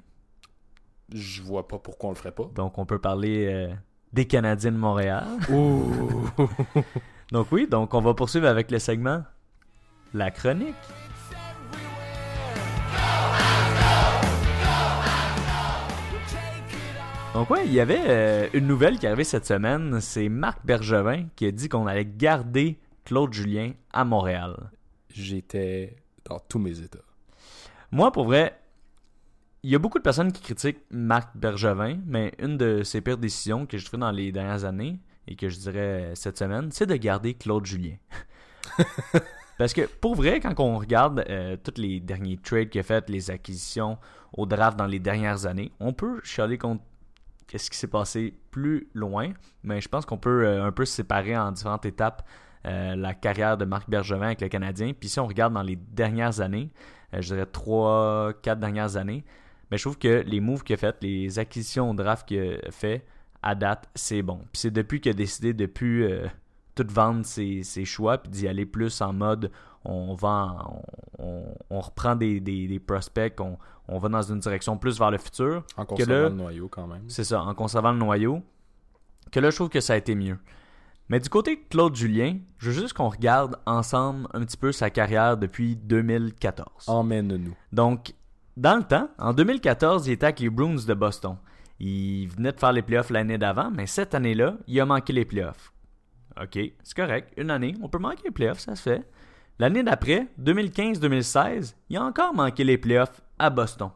Je 1.13 1.41
vois 1.41 1.67
pas 1.67 1.77
pourquoi 1.77 2.09
on 2.09 2.13
le 2.13 2.17
ferait 2.17 2.31
pas. 2.31 2.49
Donc 2.55 2.77
on 2.77 2.85
peut 2.85 2.99
parler 2.99 3.47
euh, 3.47 3.73
des 4.11 4.25
Canadiens 4.25 4.71
de 4.71 4.77
Montréal. 4.77 5.25
Ouh! 5.49 6.29
Donc 7.31 7.47
oui, 7.51 7.67
donc 7.67 7.93
on 7.93 8.01
va 8.01 8.13
poursuivre 8.13 8.47
avec 8.47 8.69
le 8.69 8.77
segment 8.77 9.23
La 10.13 10.29
chronique. 10.29 10.75
Donc 17.33 17.49
ouais, 17.49 17.65
il 17.65 17.73
y 17.73 17.79
avait 17.81 18.03
euh, 18.05 18.47
une 18.53 18.67
nouvelle 18.67 18.97
qui 18.97 19.05
est 19.05 19.09
arrivée 19.09 19.25
cette 19.25 19.45
semaine, 19.45 19.99
c'est 19.99 20.29
Marc 20.29 20.65
Bergevin 20.65 21.25
qui 21.35 21.47
a 21.47 21.51
dit 21.51 21.67
qu'on 21.67 21.87
allait 21.87 22.05
garder 22.05 22.79
Claude 23.03 23.33
Julien 23.33 23.71
à 23.91 24.05
Montréal. 24.05 24.69
J'étais 25.15 25.95
dans 26.25 26.39
tous 26.39 26.59
mes 26.59 26.79
états. 26.79 26.99
Moi, 27.91 28.11
pour 28.11 28.25
vrai, 28.25 28.59
il 29.63 29.69
y 29.69 29.75
a 29.75 29.79
beaucoup 29.79 29.97
de 29.97 30.03
personnes 30.03 30.31
qui 30.31 30.41
critiquent 30.41 30.83
Marc 30.91 31.35
Bergevin, 31.35 31.99
mais 32.05 32.33
une 32.39 32.57
de 32.57 32.83
ses 32.83 33.01
pires 33.01 33.17
décisions 33.17 33.65
que 33.65 33.77
j'ai 33.77 33.85
trouvées 33.85 34.01
dans 34.01 34.11
les 34.11 34.31
dernières 34.31 34.65
années, 34.65 34.99
et 35.27 35.35
que 35.35 35.49
je 35.49 35.57
dirais 35.57 36.11
cette 36.15 36.37
semaine, 36.37 36.71
c'est 36.71 36.85
de 36.85 36.95
garder 36.95 37.33
Claude 37.33 37.65
Julien. 37.65 37.95
Parce 39.57 39.73
que 39.73 39.87
pour 39.87 40.15
vrai, 40.15 40.41
quand 40.41 40.59
on 40.59 40.77
regarde 40.77 41.23
euh, 41.29 41.55
tous 41.55 41.79
les 41.79 42.01
derniers 42.01 42.37
trades 42.37 42.69
qu'il 42.69 42.81
a 42.81 42.83
fait, 42.83 43.09
les 43.09 43.31
acquisitions 43.31 43.97
au 44.33 44.45
draft 44.45 44.77
dans 44.77 44.85
les 44.85 44.99
dernières 44.99 45.45
années, 45.45 45.71
on 45.79 45.93
peut 45.93 46.19
chialer 46.23 46.57
contre 46.57 46.83
qu'est-ce 47.47 47.71
qui 47.71 47.77
s'est 47.77 47.87
passé 47.87 48.37
plus 48.51 48.89
loin, 48.93 49.31
mais 49.63 49.79
je 49.79 49.87
pense 49.87 50.05
qu'on 50.05 50.17
peut 50.17 50.45
euh, 50.45 50.65
un 50.65 50.71
peu 50.71 50.83
séparer 50.83 51.37
en 51.37 51.51
différentes 51.53 51.85
étapes 51.85 52.27
euh, 52.65 52.95
la 52.95 53.13
carrière 53.13 53.57
de 53.57 53.65
Marc 53.65 53.89
Bergevin 53.89 54.25
avec 54.27 54.41
le 54.41 54.47
Canadien. 54.49 54.93
Puis 54.99 55.09
si 55.09 55.19
on 55.19 55.27
regarde 55.27 55.53
dans 55.53 55.61
les 55.61 55.75
dernières 55.75 56.41
années, 56.41 56.71
euh, 57.13 57.21
je 57.21 57.33
dirais 57.33 57.45
3, 57.45 58.33
4 58.41 58.59
dernières 58.59 58.97
années, 58.97 59.23
mais 59.71 59.77
je 59.77 59.83
trouve 59.83 59.97
que 59.97 60.23
les 60.25 60.39
moves 60.39 60.63
qu'il 60.63 60.73
a 60.73 60.77
fait, 60.77 60.95
les 61.01 61.37
acquisitions 61.39 61.89
au 61.91 61.93
draft 61.93 62.27
qu'il 62.27 62.59
a 62.65 62.71
fait, 62.71 63.05
à 63.43 63.53
date, 63.55 63.87
c'est 63.95 64.21
bon. 64.23 64.37
Puis 64.51 64.61
c'est 64.61 64.71
depuis 64.71 64.99
qu'il 65.01 65.11
a 65.11 65.13
décidé 65.13 65.53
de 65.53 65.65
plus 65.67 66.05
euh, 66.05 66.25
tout 66.73 66.85
vendre 66.89 67.25
ses, 67.25 67.61
ses 67.63 67.85
choix, 67.85 68.17
puis 68.17 68.31
d'y 68.31 68.47
aller 68.47 68.65
plus 68.65 69.01
en 69.01 69.13
mode 69.13 69.51
on 69.87 70.15
vend, 70.15 70.83
on, 71.19 71.79
reprend 71.79 72.15
des, 72.15 72.39
des- 72.39 72.67
des 72.67 72.79
prospects, 72.79 73.39
on, 73.39 73.59
on 73.87 73.99
va 73.99 74.09
dans 74.09 74.23
une 74.23 74.39
direction 74.39 74.79
plus 74.79 74.97
vers 74.97 75.11
le 75.11 75.19
futur. 75.19 75.63
En 75.77 75.83
Que 75.85 75.89
conservant 75.89 76.13
là- 76.13 76.29
le 76.29 76.35
noyau 76.35 76.67
quand 76.67 76.87
même. 76.87 77.03
C'est 77.07 77.23
ça, 77.23 77.43
en 77.43 77.53
conservant 77.53 77.91
le 77.91 77.99
noyau. 77.99 78.41
Que 79.31 79.39
là, 79.39 79.51
je 79.51 79.55
trouve 79.55 79.69
que 79.69 79.81
ça 79.81 79.93
a 79.93 79.97
été 79.97 80.15
mieux. 80.15 80.39
Mais 81.07 81.19
du 81.19 81.29
côté 81.29 81.55
de 81.55 81.61
Claude 81.69 81.95
Julien, 81.95 82.37
je 82.57 82.71
veux 82.71 82.81
juste 82.81 82.93
qu'on 82.93 83.09
regarde 83.09 83.59
ensemble 83.67 84.27
un 84.33 84.43
petit 84.43 84.57
peu 84.57 84.71
sa 84.71 84.89
carrière 84.89 85.37
depuis 85.37 85.75
2014. 85.75 86.67
Emmène-nous. 86.87 87.55
Donc, 87.71 88.13
dans 88.57 88.77
le 88.77 88.83
temps, 88.83 89.09
en 89.19 89.33
2014, 89.33 90.07
il 90.07 90.13
était 90.13 90.25
avec 90.25 90.39
les 90.39 90.49
Bruins 90.49 90.83
de 90.87 90.93
Boston. 90.95 91.37
Il 91.79 92.27
venait 92.27 92.53
de 92.53 92.59
faire 92.59 92.71
les 92.71 92.81
playoffs 92.81 93.11
l'année 93.11 93.37
d'avant, 93.37 93.69
mais 93.69 93.85
cette 93.85 94.15
année-là, 94.15 94.55
il 94.67 94.79
a 94.79 94.85
manqué 94.85 95.13
les 95.13 95.25
playoffs. 95.25 95.71
OK, 96.41 96.57
c'est 96.83 96.95
correct. 96.95 97.33
Une 97.37 97.51
année, 97.51 97.75
on 97.81 97.89
peut 97.89 97.99
manquer 97.99 98.23
les 98.25 98.31
playoffs, 98.31 98.59
ça 98.59 98.75
se 98.75 98.81
fait. 98.81 99.07
L'année 99.59 99.83
d'après, 99.83 100.27
2015-2016, 100.41 101.75
il 101.89 101.97
a 101.97 102.03
encore 102.03 102.33
manqué 102.33 102.63
les 102.63 102.77
playoffs 102.77 103.21
à 103.37 103.49
Boston. 103.49 103.89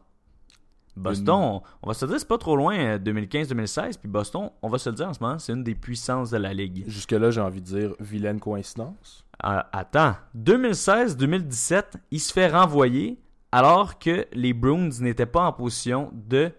Boston, 0.96 1.34
on, 1.34 1.62
on 1.82 1.88
va 1.88 1.94
se 1.94 2.04
dire, 2.04 2.18
c'est 2.18 2.28
pas 2.28 2.38
trop 2.38 2.56
loin, 2.56 2.76
euh, 2.78 2.98
2015-2016, 2.98 3.98
puis 3.98 4.08
Boston, 4.08 4.50
on 4.62 4.68
va 4.68 4.78
se 4.78 4.90
le 4.90 4.96
dire 4.96 5.08
en 5.08 5.14
ce 5.14 5.22
moment, 5.22 5.38
c'est 5.38 5.52
une 5.52 5.64
des 5.64 5.74
puissances 5.74 6.30
de 6.30 6.36
la 6.36 6.52
Ligue. 6.52 6.84
Jusque-là, 6.86 7.30
j'ai 7.30 7.40
envie 7.40 7.60
de 7.60 7.66
dire 7.66 7.94
vilaine 8.00 8.40
coïncidence. 8.40 9.24
Euh, 9.44 9.60
attends, 9.72 10.16
2016-2017, 10.36 11.84
il 12.10 12.20
se 12.20 12.32
fait 12.32 12.48
renvoyer 12.48 13.18
alors 13.52 13.98
que 13.98 14.26
les 14.32 14.52
Bruins 14.52 14.90
n'étaient 15.00 15.26
pas 15.26 15.46
en 15.46 15.52
position 15.52 16.10
de 16.12 16.50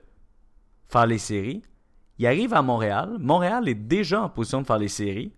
faire 0.88 1.06
les 1.06 1.18
séries. 1.18 1.62
Il 2.18 2.28
arrive 2.28 2.54
à 2.54 2.62
Montréal. 2.62 3.18
Montréal 3.20 3.68
est 3.70 3.76
déjà 3.76 4.24
en 4.24 4.30
position 4.30 4.62
de 4.62 4.68
faire 4.68 4.78
les 4.78 4.88
séries 4.88 5.32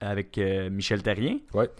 avec 0.00 0.38
euh, 0.38 0.70
Michel 0.70 1.02
Terrien. 1.02 1.38
Ouais. 1.52 1.70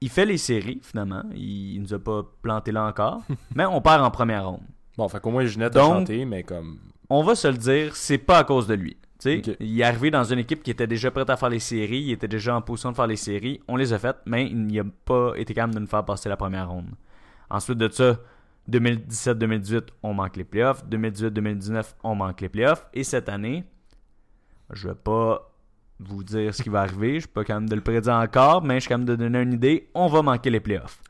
Il 0.00 0.08
fait 0.08 0.26
les 0.26 0.38
séries, 0.38 0.80
finalement. 0.82 1.22
Il, 1.34 1.74
il 1.74 1.82
nous 1.82 1.94
a 1.94 1.98
pas 1.98 2.22
planté 2.42 2.72
là 2.72 2.86
encore. 2.86 3.22
mais 3.54 3.66
on 3.66 3.80
perd 3.80 4.02
en 4.02 4.10
première 4.10 4.48
ronde. 4.48 4.62
Bon, 5.00 5.08
fait 5.08 5.18
qu'au 5.18 5.30
moins 5.30 5.46
Ginette 5.46 5.74
a 5.76 5.80
Donc- 5.80 5.94
chanté, 6.00 6.26
mais 6.26 6.42
comme. 6.42 6.78
On 7.08 7.22
va 7.22 7.34
se 7.34 7.48
le 7.48 7.56
dire, 7.56 7.96
c'est 7.96 8.18
pas 8.18 8.36
à 8.40 8.44
cause 8.44 8.66
de 8.66 8.74
lui. 8.74 8.98
Il 9.24 9.80
est 9.80 9.82
arrivé 9.82 10.10
dans 10.10 10.24
une 10.24 10.40
équipe 10.40 10.62
qui 10.62 10.70
était 10.70 10.86
déjà 10.86 11.10
prête 11.10 11.30
à 11.30 11.38
faire 11.38 11.48
les 11.48 11.58
séries, 11.58 12.02
il 12.02 12.12
était 12.12 12.28
déjà 12.28 12.54
en 12.54 12.60
position 12.60 12.90
de 12.90 12.96
faire 12.96 13.06
les 13.06 13.16
séries. 13.16 13.62
On 13.66 13.76
les 13.76 13.94
a 13.94 13.98
faites, 13.98 14.18
mais 14.26 14.44
il 14.46 14.66
n'a 14.66 14.82
pas 15.06 15.32
été 15.36 15.54
capable 15.54 15.74
de 15.74 15.78
nous 15.80 15.86
faire 15.86 16.04
passer 16.04 16.28
la 16.28 16.36
première 16.36 16.68
ronde. 16.68 16.90
Ensuite 17.48 17.78
de 17.78 17.88
ça, 17.90 18.18
2017-2018, 18.70 19.84
on 20.02 20.12
manque 20.12 20.36
les 20.36 20.44
playoffs. 20.44 20.84
2018-2019, 20.86 21.94
on 22.04 22.14
manque 22.14 22.42
les 22.42 22.50
playoffs. 22.50 22.86
Et 22.92 23.02
cette 23.02 23.30
année, 23.30 23.64
je 24.70 24.88
vais 24.88 24.94
pas 24.94 25.50
vous 25.98 26.22
dire 26.24 26.54
ce 26.54 26.62
qui 26.62 26.68
va 26.68 26.82
arriver. 26.82 27.14
Je 27.14 27.20
suis 27.20 27.28
pas 27.28 27.44
capable 27.44 27.70
de 27.70 27.74
le 27.74 27.80
prédire 27.80 28.12
encore, 28.16 28.62
mais 28.62 28.74
je 28.74 28.80
suis 28.80 28.88
capable 28.90 29.06
de 29.06 29.16
donner 29.16 29.40
une 29.40 29.54
idée. 29.54 29.88
On 29.94 30.08
va 30.08 30.20
manquer 30.20 30.50
les 30.50 30.60
playoffs. 30.60 31.00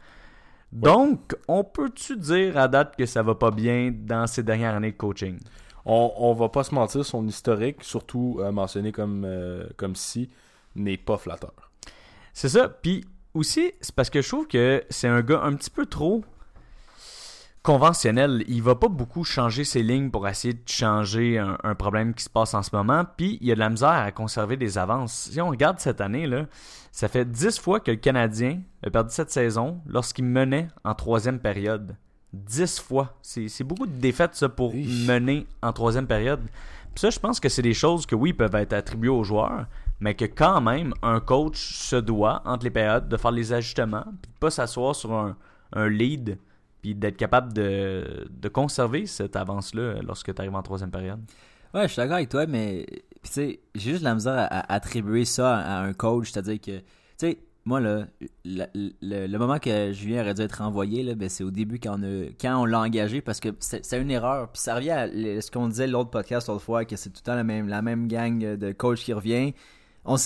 Donc, 0.72 1.36
on 1.48 1.64
peut-tu 1.64 2.16
dire 2.16 2.56
à 2.56 2.68
date 2.68 2.96
que 2.96 3.06
ça 3.06 3.22
va 3.22 3.34
pas 3.34 3.50
bien 3.50 3.92
dans 3.92 4.26
ces 4.26 4.42
dernières 4.42 4.74
années 4.74 4.92
de 4.92 4.96
coaching? 4.96 5.38
On, 5.84 6.12
on 6.16 6.32
va 6.34 6.48
pas 6.48 6.62
se 6.62 6.74
mentir, 6.74 7.04
son 7.04 7.26
historique, 7.26 7.82
surtout 7.82 8.38
euh, 8.40 8.52
mentionné 8.52 8.92
comme, 8.92 9.24
euh, 9.24 9.66
comme 9.76 9.96
si, 9.96 10.30
n'est 10.76 10.96
pas 10.96 11.16
flatteur. 11.16 11.52
C'est 12.32 12.50
ça. 12.50 12.68
Puis 12.68 13.04
aussi, 13.34 13.72
c'est 13.80 13.94
parce 13.94 14.10
que 14.10 14.22
je 14.22 14.28
trouve 14.28 14.46
que 14.46 14.84
c'est 14.90 15.08
un 15.08 15.22
gars 15.22 15.42
un 15.42 15.54
petit 15.54 15.70
peu 15.70 15.86
trop 15.86 16.24
conventionnel. 17.62 18.44
Il 18.48 18.62
va 18.62 18.74
pas 18.74 18.88
beaucoup 18.88 19.24
changer 19.24 19.64
ses 19.64 19.82
lignes 19.82 20.10
pour 20.10 20.26
essayer 20.28 20.54
de 20.54 20.60
changer 20.66 21.38
un, 21.38 21.58
un 21.62 21.74
problème 21.74 22.14
qui 22.14 22.24
se 22.24 22.30
passe 22.30 22.54
en 22.54 22.62
ce 22.62 22.74
moment. 22.74 23.04
Puis 23.16 23.38
il 23.40 23.48
y 23.48 23.52
a 23.52 23.54
de 23.54 23.60
la 23.60 23.70
misère 23.70 23.88
à 23.90 24.12
conserver 24.12 24.56
des 24.56 24.78
avances. 24.78 25.28
Si 25.32 25.40
on 25.40 25.48
regarde 25.48 25.78
cette 25.78 26.00
année, 26.00 26.26
là, 26.26 26.46
ça 26.92 27.08
fait 27.08 27.24
10 27.30 27.58
fois 27.60 27.80
que 27.80 27.90
le 27.90 27.96
Canadien 27.96 28.60
a 28.84 28.90
perdu 28.90 29.10
cette 29.12 29.30
saison 29.30 29.80
lorsqu'il 29.86 30.24
menait 30.24 30.68
en 30.84 30.94
troisième 30.94 31.38
période. 31.38 31.96
10 32.32 32.80
fois. 32.80 33.18
C'est 33.22 33.64
beaucoup 33.64 33.86
de 33.86 33.98
défaites, 33.98 34.34
ça, 34.34 34.48
pour 34.48 34.72
Oui. 34.74 35.04
mener 35.06 35.46
en 35.62 35.72
troisième 35.72 36.06
période. 36.06 36.40
Puis 36.94 37.00
ça, 37.02 37.10
je 37.10 37.18
pense 37.18 37.40
que 37.40 37.48
c'est 37.48 37.62
des 37.62 37.74
choses 37.74 38.06
que, 38.06 38.14
oui, 38.14 38.32
peuvent 38.32 38.54
être 38.54 38.72
attribuées 38.72 39.08
aux 39.10 39.22
joueurs, 39.24 39.66
mais 40.00 40.14
que 40.14 40.24
quand 40.24 40.60
même, 40.60 40.92
un 41.02 41.20
coach 41.20 41.74
se 41.76 41.96
doit, 41.96 42.42
entre 42.44 42.64
les 42.64 42.70
périodes, 42.70 43.08
de 43.08 43.16
faire 43.16 43.30
les 43.30 43.52
ajustements, 43.52 44.04
puis 44.22 44.32
de 44.32 44.38
pas 44.38 44.50
s'asseoir 44.50 44.94
sur 44.94 45.12
un, 45.12 45.36
un 45.72 45.88
lead, 45.88 46.38
puis 46.82 46.94
d'être 46.94 47.16
capable 47.16 47.52
de, 47.52 48.26
de 48.30 48.49
conserver 48.49 49.06
cette 49.06 49.37
avance-là 49.37 50.00
lorsque 50.02 50.34
tu 50.34 50.40
arrives 50.40 50.54
en 50.54 50.62
troisième 50.62 50.90
période? 50.90 51.20
Ouais, 51.75 51.82
je 51.82 51.88
suis 51.92 51.96
d'accord 51.99 52.16
avec 52.16 52.28
toi, 52.28 52.46
mais 52.46 52.84
tu 53.22 53.30
sais, 53.30 53.60
j'ai 53.75 53.90
juste 53.92 54.02
la 54.02 54.14
misère 54.14 54.34
à, 54.37 54.72
attribuer 54.72 55.25
ça 55.25 55.56
à 55.58 55.80
un 55.82 55.92
coach, 55.92 56.30
c'est-à-dire 56.32 56.60
que, 56.60 56.78
tu 56.78 56.84
sais, 57.16 57.38
moi 57.64 57.78
là, 57.78 58.06
le, 58.44 58.64
le- 59.02 59.38
moment 59.38 59.58
que 59.58 59.92
Julien 59.92 60.22
aurait 60.22 60.34
dû 60.34 60.40
être 60.42 60.62
renvoyé 60.62 61.14
ben 61.14 61.28
c'est 61.28 61.44
au 61.44 61.50
début 61.50 61.78
quand 61.78 62.02
on 62.02 62.28
quand 62.40 62.62
on 62.62 62.64
l'a 62.64 62.80
engagé 62.80 63.20
parce 63.20 63.38
que 63.38 63.50
c'est 63.60 64.00
une 64.00 64.10
erreur. 64.10 64.50
Puis 64.50 64.62
ça 64.62 64.75
revient 64.75 64.90
à 64.90 65.08
ce 65.08 65.50
qu'on 65.50 65.68
disait 65.68 65.87
l'autre 65.87 66.10
podcast 66.10 66.49
l'autre 66.49 66.62
fois 66.62 66.87
que 66.87 66.96
c'est 66.96 67.10
tout 67.10 67.20
le 67.20 67.26
temps 67.26 67.34
la 67.34 67.44
même 67.44 67.68
la 67.68 67.82
même 67.82 68.08
gang 68.08 68.38
de 68.56 68.72
coach 68.72 69.04
qui 69.04 69.12
revient. 69.12 69.52
On, 70.04 70.16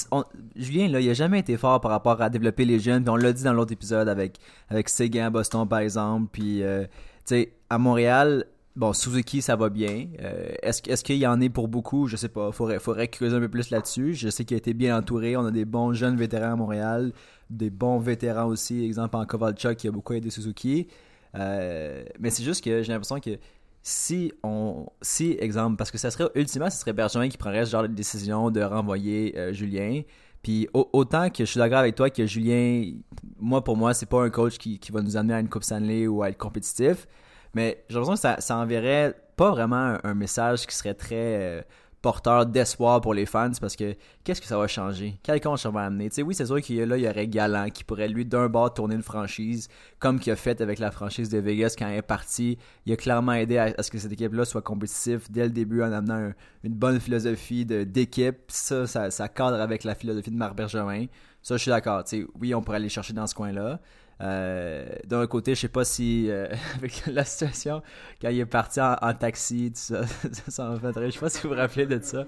Julien 0.54 0.88
là, 0.88 1.00
il 1.00 1.10
a 1.10 1.14
jamais 1.14 1.40
été 1.40 1.56
fort 1.56 1.80
par 1.80 1.90
rapport 1.90 2.20
à 2.22 2.30
développer 2.30 2.64
les 2.64 2.78
jeunes. 2.78 3.08
On 3.08 3.16
l'a 3.16 3.32
dit 3.32 3.42
dans 3.42 3.52
l'autre 3.52 3.72
épisode 3.72 4.08
avec 4.08 4.38
avec 4.68 4.88
Seguin 4.88 5.26
à 5.26 5.30
Boston 5.30 5.66
par 5.68 5.80
exemple. 5.80 6.28
Puis 6.32 6.62
euh, 6.62 6.84
tu 6.84 6.90
sais 7.24 7.52
à 7.70 7.78
Montréal, 7.78 8.46
Bon, 8.76 8.92
Suzuki, 8.92 9.40
ça 9.40 9.54
va 9.54 9.68
bien. 9.68 10.08
Euh, 10.20 10.52
est-ce 10.62 11.04
qu'il 11.04 11.16
y 11.16 11.26
en 11.28 11.40
est 11.40 11.48
pour 11.48 11.68
beaucoup? 11.68 12.08
Je 12.08 12.16
sais 12.16 12.28
pas. 12.28 12.50
Faudrait, 12.50 12.80
faudrait 12.80 13.06
creuser 13.06 13.36
un 13.36 13.40
peu 13.40 13.48
plus 13.48 13.70
là-dessus. 13.70 14.14
Je 14.14 14.28
sais 14.28 14.44
qu'il 14.44 14.56
a 14.56 14.58
été 14.58 14.74
bien 14.74 14.98
entouré. 14.98 15.36
On 15.36 15.46
a 15.46 15.52
des 15.52 15.64
bons 15.64 15.92
jeunes 15.92 16.16
vétérans 16.16 16.52
à 16.52 16.56
Montréal. 16.56 17.12
Des 17.50 17.70
bons 17.70 18.00
vétérans 18.00 18.46
aussi. 18.46 18.84
Exemple, 18.84 19.14
en 19.16 19.26
Kovalchuk, 19.26 19.76
qui 19.76 19.86
a 19.86 19.92
beaucoup 19.92 20.14
aidé 20.14 20.28
Suzuki. 20.28 20.88
Euh, 21.36 22.04
mais 22.18 22.30
c'est 22.30 22.42
juste 22.42 22.64
que 22.64 22.82
j'ai 22.82 22.92
l'impression 22.92 23.20
que 23.20 23.38
si 23.86 24.32
on... 24.42 24.86
Si, 25.02 25.36
exemple, 25.38 25.76
parce 25.76 25.90
que 25.90 25.98
ça 25.98 26.10
serait... 26.10 26.30
Ultimement, 26.34 26.70
ce 26.70 26.78
serait 26.78 26.94
Bergevin 26.94 27.28
qui 27.28 27.36
prendrait 27.36 27.66
ce 27.66 27.70
genre 27.70 27.82
de 27.82 27.88
décision 27.88 28.50
de 28.50 28.62
renvoyer 28.62 29.38
euh, 29.38 29.52
Julien. 29.52 30.00
Puis 30.42 30.66
au- 30.72 30.88
autant 30.94 31.28
que 31.28 31.44
je 31.44 31.50
suis 31.50 31.58
d'accord 31.58 31.80
avec 31.80 31.94
toi 31.94 32.08
que 32.08 32.24
Julien, 32.26 32.92
moi 33.38 33.62
pour 33.62 33.76
moi, 33.76 33.92
c'est 33.92 34.06
pas 34.06 34.22
un 34.22 34.30
coach 34.30 34.56
qui, 34.56 34.80
va 34.90 35.02
nous 35.02 35.18
amener 35.18 35.34
à 35.34 35.40
une 35.40 35.50
Coupe 35.50 35.64
Stanley 35.64 36.06
ou 36.06 36.22
à 36.22 36.30
être 36.30 36.38
compétitif. 36.38 37.06
Mais 37.54 37.84
j'ai 37.90 37.96
l'impression 37.96 38.14
que 38.14 38.20
ça, 38.20 38.40
ça 38.40 38.56
enverrait 38.56 39.14
pas 39.36 39.50
vraiment 39.50 39.76
un, 39.76 40.00
un 40.02 40.14
message 40.14 40.66
qui 40.66 40.74
serait 40.74 40.94
très 40.94 41.14
euh, 41.16 41.62
porteur 42.04 42.44
d'espoir 42.44 43.00
pour 43.00 43.14
les 43.14 43.24
fans 43.24 43.50
parce 43.58 43.76
que 43.76 43.96
qu'est-ce 44.24 44.42
que 44.42 44.46
ça 44.46 44.58
va 44.58 44.66
changer? 44.68 45.18
Quel 45.22 45.40
coach 45.40 45.62
ça 45.62 45.70
va 45.70 45.86
amener? 45.86 46.10
Tu 46.10 46.16
sais, 46.16 46.22
oui, 46.22 46.34
c'est 46.34 46.44
sûr 46.44 46.60
qu'il 46.60 46.76
y 46.76 46.84
là, 46.84 46.98
il 46.98 47.04
y 47.04 47.08
aurait 47.08 47.26
Galant 47.26 47.70
qui 47.70 47.82
pourrait 47.82 48.08
lui 48.08 48.26
d'un 48.26 48.46
bord 48.50 48.74
tourner 48.74 48.94
une 48.94 49.02
franchise 49.02 49.68
comme 49.98 50.20
qu'il 50.20 50.30
a 50.30 50.36
fait 50.36 50.60
avec 50.60 50.80
la 50.80 50.90
franchise 50.90 51.30
de 51.30 51.38
Vegas 51.38 51.76
quand 51.78 51.88
il 51.88 51.94
est 51.96 52.02
parti. 52.02 52.58
Il 52.84 52.92
a 52.92 52.96
clairement 52.96 53.32
aidé 53.32 53.56
à, 53.56 53.82
ce 53.82 53.90
que 53.90 53.96
cette 53.98 54.12
équipe-là 54.12 54.44
soit 54.44 54.60
compétitive 54.60 55.22
dès 55.30 55.44
le 55.44 55.50
début 55.50 55.82
en 55.82 55.92
amenant 55.92 56.28
un- 56.28 56.34
une 56.62 56.74
bonne 56.74 57.00
philosophie 57.00 57.64
d'équipe. 57.64 58.36
Ça, 58.48 58.86
ça, 58.86 59.28
cadre 59.28 59.58
avec 59.58 59.82
la 59.84 59.94
philosophie 59.94 60.30
de 60.30 60.36
Marc 60.36 60.54
Bergevin. 60.54 61.06
Ça, 61.40 61.56
je 61.56 61.62
suis 61.62 61.70
d'accord. 61.70 62.04
Oui, 62.38 62.54
on 62.54 62.60
pourrait 62.60 62.76
aller 62.76 62.90
chercher 62.90 63.14
dans 63.14 63.26
ce 63.26 63.34
coin-là. 63.34 63.80
Euh, 64.20 64.86
D'un 65.06 65.26
côté, 65.26 65.54
je 65.54 65.60
sais 65.60 65.68
pas 65.68 65.84
si 65.84 66.26
euh, 66.30 66.48
avec 66.76 67.04
la 67.06 67.24
situation 67.24 67.82
quand 68.20 68.28
il 68.28 68.40
est 68.40 68.46
parti 68.46 68.80
en, 68.80 69.14
taxi, 69.14 69.72
tout 69.72 69.80
ça, 69.80 70.02
ça 70.48 70.70
en 70.70 70.76
fait. 70.76 70.92
Je 71.06 71.10
sais 71.10 71.18
pas 71.18 71.30
si 71.30 71.42
vous 71.42 71.50
vous 71.50 71.54
rappelez 71.56 71.86
de 71.86 72.00
ça. 72.00 72.24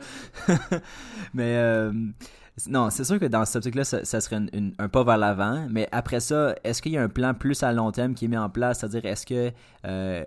mais 1.35 1.57
euh, 1.57 1.93
non, 2.69 2.90
c'est 2.90 3.05
sûr 3.05 3.21
que 3.21 3.26
dans 3.26 3.45
cette 3.45 3.57
optique-là, 3.57 3.85
ça, 3.85 4.21
serait 4.21 4.40
un 4.78 4.88
pas 4.88 5.05
vers 5.05 5.19
l'avant. 5.19 5.66
Mais 5.71 5.88
après 5.93 6.21
ça, 6.21 6.55
est-ce 6.64 6.81
qu'il 6.81 6.93
y 6.93 6.99
a 6.99 7.02
un 7.02 7.09
plan 7.09 7.35
plus 7.35 7.62
à 7.62 7.73
long 7.73 7.93
terme 7.93 8.14
qui 8.14 8.25
est 8.25 8.28
mis 8.28 8.37
en 8.37 8.49
place? 8.49 8.81
C'est-à-dire, 8.81 9.05
est-ce 9.05 9.26
que 9.26 9.52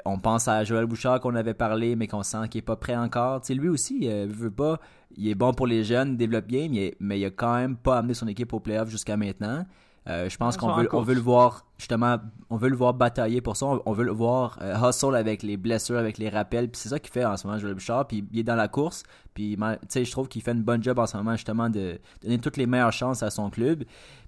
on 0.06 0.20
pense 0.20 0.48
à 0.48 0.63
Joël 0.63 0.86
Bouchard 0.86 1.20
qu'on 1.20 1.36
avait 1.36 1.54
parlé, 1.54 1.96
mais 1.96 2.08
qu'on 2.08 2.24
sent 2.24 2.48
qu'il 2.50 2.60
est 2.60 2.62
pas 2.62 2.75
prêt 2.75 2.96
encore? 2.96 3.42
Lui 3.50 3.68
aussi, 3.68 4.01
euh, 4.04 4.28
veut 4.30 4.51
pas. 4.51 4.80
Il 5.18 5.28
est 5.28 5.36
bon 5.36 5.54
pour 5.54 5.66
les 5.66 5.84
jeunes, 5.84 6.12
il 6.12 6.18
développe 6.18 6.46
bien, 6.46 6.68
mais, 6.70 6.96
mais 7.00 7.20
il 7.20 7.25
a 7.25 7.32
quand 7.32 7.56
même 7.56 7.75
pas 7.75 7.98
amené 7.98 8.13
son 8.13 8.28
équipe 8.28 8.54
au 8.54 8.60
playoff 8.60 8.89
jusqu'à 8.89 9.18
maintenant. 9.18 9.66
Euh, 10.10 10.28
je 10.28 10.38
pense 10.38 10.58
qu'on 10.58 10.68
veut, 10.82 10.88
on 10.98 11.01
veut 11.04 11.13
le 11.13 11.22
voir 11.22 11.66
justement, 11.78 12.18
on 12.50 12.58
veut 12.58 12.70
le 12.70 12.75
voir 12.75 12.94
batailler 12.94 13.42
pour 13.42 13.56
ça, 13.56 13.68
on, 13.68 13.82
on 13.86 13.94
veut 13.94 14.04
le 14.04 14.12
voir 14.12 14.58
euh, 14.62 14.75
hustle 14.89 15.16
avec 15.16 15.44
les 15.44 15.56
blessures, 15.56 15.98
avec 15.98 16.18
les 16.18 16.28
rappels, 16.30 16.68
puis 16.70 16.80
c'est 16.82 16.89
ça 16.89 17.00
qu'il 17.00 17.12
fait 17.12 17.24
en 17.25 17.38
ce 17.38 17.46
moment 17.48 17.60
Joël 17.60 17.75
Bouchard, 17.75 18.08
puis 18.08 18.25
il 18.32 18.39
est 18.39 18.44
dans 18.44 18.56
la 18.56 18.68
course, 18.68 19.04
puis 19.34 19.56
ma- 19.56 19.78
tu 19.78 19.86
sais 19.89 20.06
je 20.06 20.12
trouve 20.12 20.28
qu'il 20.28 20.42
fait 20.42 20.51
une 20.51 20.63
bonne 20.63 20.84
job 20.84 20.98
en 21.00 21.06
ce 21.06 21.16
moment 21.16 21.34
justement 21.36 21.70
de 21.70 22.00
donner 22.24 22.39
toutes 22.39 22.58
les 22.58 22.66
meilleures 22.66 22.92
chances 22.92 23.22
à 23.24 23.30
son 23.30 23.50
club. 23.50 23.84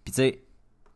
Puis 0.06 0.14
tu 0.14 0.14
sais 0.14 0.44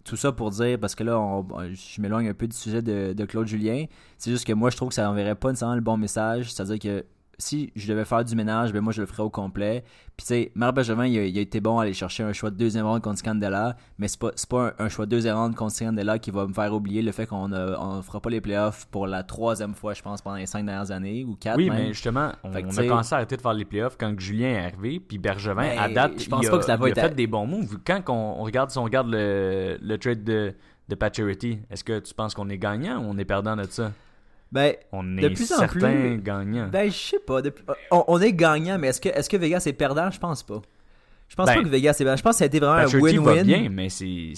tout 0.03 0.15
ça 0.15 0.31
pour 0.31 0.51
dire, 0.51 0.79
parce 0.79 0.93
que 0.93 1.03
là, 1.03 1.19
on- 1.19 1.43
je 1.73 1.99
m'éloigne 1.99 2.29
un 2.29 2.33
peu 2.35 2.45
du 2.47 2.55
sujet 2.55 2.83
de, 2.83 3.13
de 3.13 3.25
Claude 3.25 3.47
Julien. 3.47 3.85
C'est 4.19 4.29
juste 4.29 4.45
que 4.45 4.53
moi, 4.53 4.69
je 4.69 4.77
trouve 4.77 4.89
que 4.89 4.93
ça 4.95 5.09
enverrait 5.09 5.33
pas 5.33 5.49
nécessairement 5.49 5.73
le 5.73 5.81
bon 5.81 5.97
message. 5.97 6.53
C'est-à-dire 6.53 6.77
que 6.77 7.05
si 7.37 7.71
je 7.75 7.87
devais 7.91 8.05
faire 8.05 8.23
du 8.23 8.35
ménage, 8.35 8.71
ben 8.71 8.81
moi, 8.81 8.93
je 8.93 9.01
le 9.01 9.07
ferais 9.07 9.23
au 9.23 9.29
complet. 9.29 9.83
Puis, 10.17 10.25
tu 10.25 10.27
sais, 10.27 10.51
Marc 10.55 10.75
Benjamin, 10.75 11.05
il 11.07 11.19
a, 11.19 11.25
il 11.25 11.37
a 11.37 11.41
été 11.41 11.59
bon 11.59 11.79
à 11.79 11.83
aller 11.83 11.93
chercher 11.93 12.23
un 12.23 12.31
choix 12.31 12.49
de 12.49 12.55
deuxième 12.55 12.85
ronde 12.85 13.01
contre 13.01 13.19
Scandella, 13.19 13.75
mais 13.97 14.07
c'est 14.07 14.19
pas, 14.19 14.31
pas 14.49 14.73
un, 14.79 14.85
un 14.85 14.89
choix 14.89 15.05
de 15.05 15.11
deuxième 15.11 15.35
ronde 15.35 15.55
contre 15.55 15.73
Scandella 15.73 16.17
qui 16.19 16.31
va 16.31 16.47
me 16.47 16.53
faire 16.53 16.73
oublier 16.73 17.01
le 17.01 17.11
fait 17.11 17.25
qu'on 17.25 17.49
ne 17.49 18.01
fera 18.01 18.21
pas 18.21 18.29
les 18.29 18.39
playoffs 18.41 18.85
pour 18.91 19.07
la 19.07 19.23
troisième 19.23 19.73
fois, 19.75 19.93
je 19.93 20.01
pense, 20.01 20.21
pendant 20.21 20.37
les 20.37 20.45
cinq 20.45 20.65
dernières 20.65 20.91
années 20.91 21.25
ou 21.25 21.35
quatre 21.35 21.57
Oui, 21.57 21.69
même. 21.69 21.79
mais 21.79 21.93
justement, 21.93 22.31
on, 22.43 22.53
a 22.55 22.61
commencé 22.61 23.13
à 23.13 23.17
arrêter 23.17 23.35
de 23.35 23.41
faire 23.41 23.53
les 23.53 23.65
playoffs 23.65 23.97
quand 23.99 24.17
Julien 24.17 24.49
est 24.49 24.65
arrivé, 24.65 24.99
puis 25.01 25.17
Bergevin, 25.17 25.61
Mais 25.63 25.77
à 25.77 25.89
date, 25.89 26.13
je 26.23 26.29
pense 26.29 26.43
il 26.45 26.49
pas 26.49 26.55
a, 26.55 26.59
que 26.59 26.65
ça 26.65 26.77
va 26.77 26.87
il 26.89 26.97
a 26.99 27.03
à- 27.03 27.09
fait 27.09 27.15
des 27.15 27.27
bons 27.27 27.45
moves. 27.45 27.77
Quand 27.85 28.01
on, 28.09 28.39
on 28.39 28.43
regarde, 28.43 28.71
si 28.71 28.77
on 28.77 28.83
regarde 28.85 29.09
le, 29.09 29.77
le 29.81 29.97
trade 29.97 30.23
de, 30.23 30.53
de 30.87 30.95
Pacioretty, 30.95 31.59
est-ce 31.69 31.83
que 31.83 31.99
tu 31.99 32.13
penses 32.13 32.33
qu'on 32.33 32.47
est 32.49 32.57
gagnant 32.57 32.99
ou 33.03 33.07
on 33.09 33.17
est 33.17 33.25
perdant 33.25 33.55
de 33.57 33.63
ça? 33.63 33.91
Ben, 34.51 34.73
On 34.91 35.03
De 35.03 35.19
est 35.21 35.29
plus 35.31 35.51
en 35.51 35.67
plus- 35.67 36.21
gagnant. 36.21 36.67
Ben, 36.69 36.89
je 36.89 36.95
sais 36.97 37.19
pas. 37.19 37.41
On, 37.91 38.03
on 38.07 38.21
est 38.21 38.31
gagnant, 38.33 38.77
mais 38.79 38.87
est-ce 38.87 39.01
que, 39.01 39.09
est-ce 39.09 39.29
que 39.29 39.37
Vegas 39.37 39.63
est 39.65 39.73
perdant? 39.73 40.09
Je 40.11 40.19
pense 40.19 40.43
pas. 40.43 40.61
Je 41.27 41.35
pense 41.35 41.47
Ben, 41.47 41.55
pas 41.55 41.63
que 41.63 41.67
Vegas 41.69 41.91
est 41.99 42.03
perdant. 42.03 42.15
Je 42.15 42.21
pense 42.23 42.33
que 42.33 42.37
ça 42.37 42.43
a 42.43 42.47
été 42.47 42.59
vraiment 42.59 42.75
un 42.81 42.85
win-win. 42.85 43.43
bien, 43.43 43.69
mais 43.69 43.89
c'est. 43.89 44.33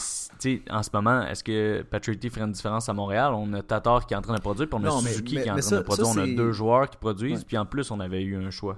En 0.71 0.81
ce 0.83 0.89
moment, 0.93 1.27
est-ce 1.27 1.43
que 1.43 1.81
Pacioretty 1.83 2.29
ferait 2.29 2.45
une 2.45 2.53
différence 2.53 2.87
à 2.89 2.93
Montréal? 2.93 3.33
On 3.35 3.51
a 3.53 3.61
Tatar 3.61 4.05
qui 4.07 4.13
est 4.13 4.17
en 4.17 4.21
train 4.21 4.35
de 4.35 4.39
produire, 4.41 4.67
puis 4.69 4.79
on 4.81 4.83
a 4.85 4.87
Non, 4.87 4.99
Suzuki 5.01 5.35
mais- 5.35 5.41
qui 5.43 5.47
est 5.47 5.51
en 5.51 5.55
train 5.55 5.61
ça- 5.61 5.77
de 5.77 5.81
produire. 5.81 6.07
ça, 6.07 6.13
on 6.19 6.23
a 6.23 6.27
deux 6.27 6.51
joueurs 6.53 6.89
qui 6.89 6.97
produisent, 6.97 7.39
Ouais. 7.39 7.45
puis 7.45 7.57
en 7.57 7.65
plus, 7.65 7.91
on 7.91 7.99
avait 7.99 8.21
eu 8.23 8.37
un 8.37 8.49
choix. 8.49 8.77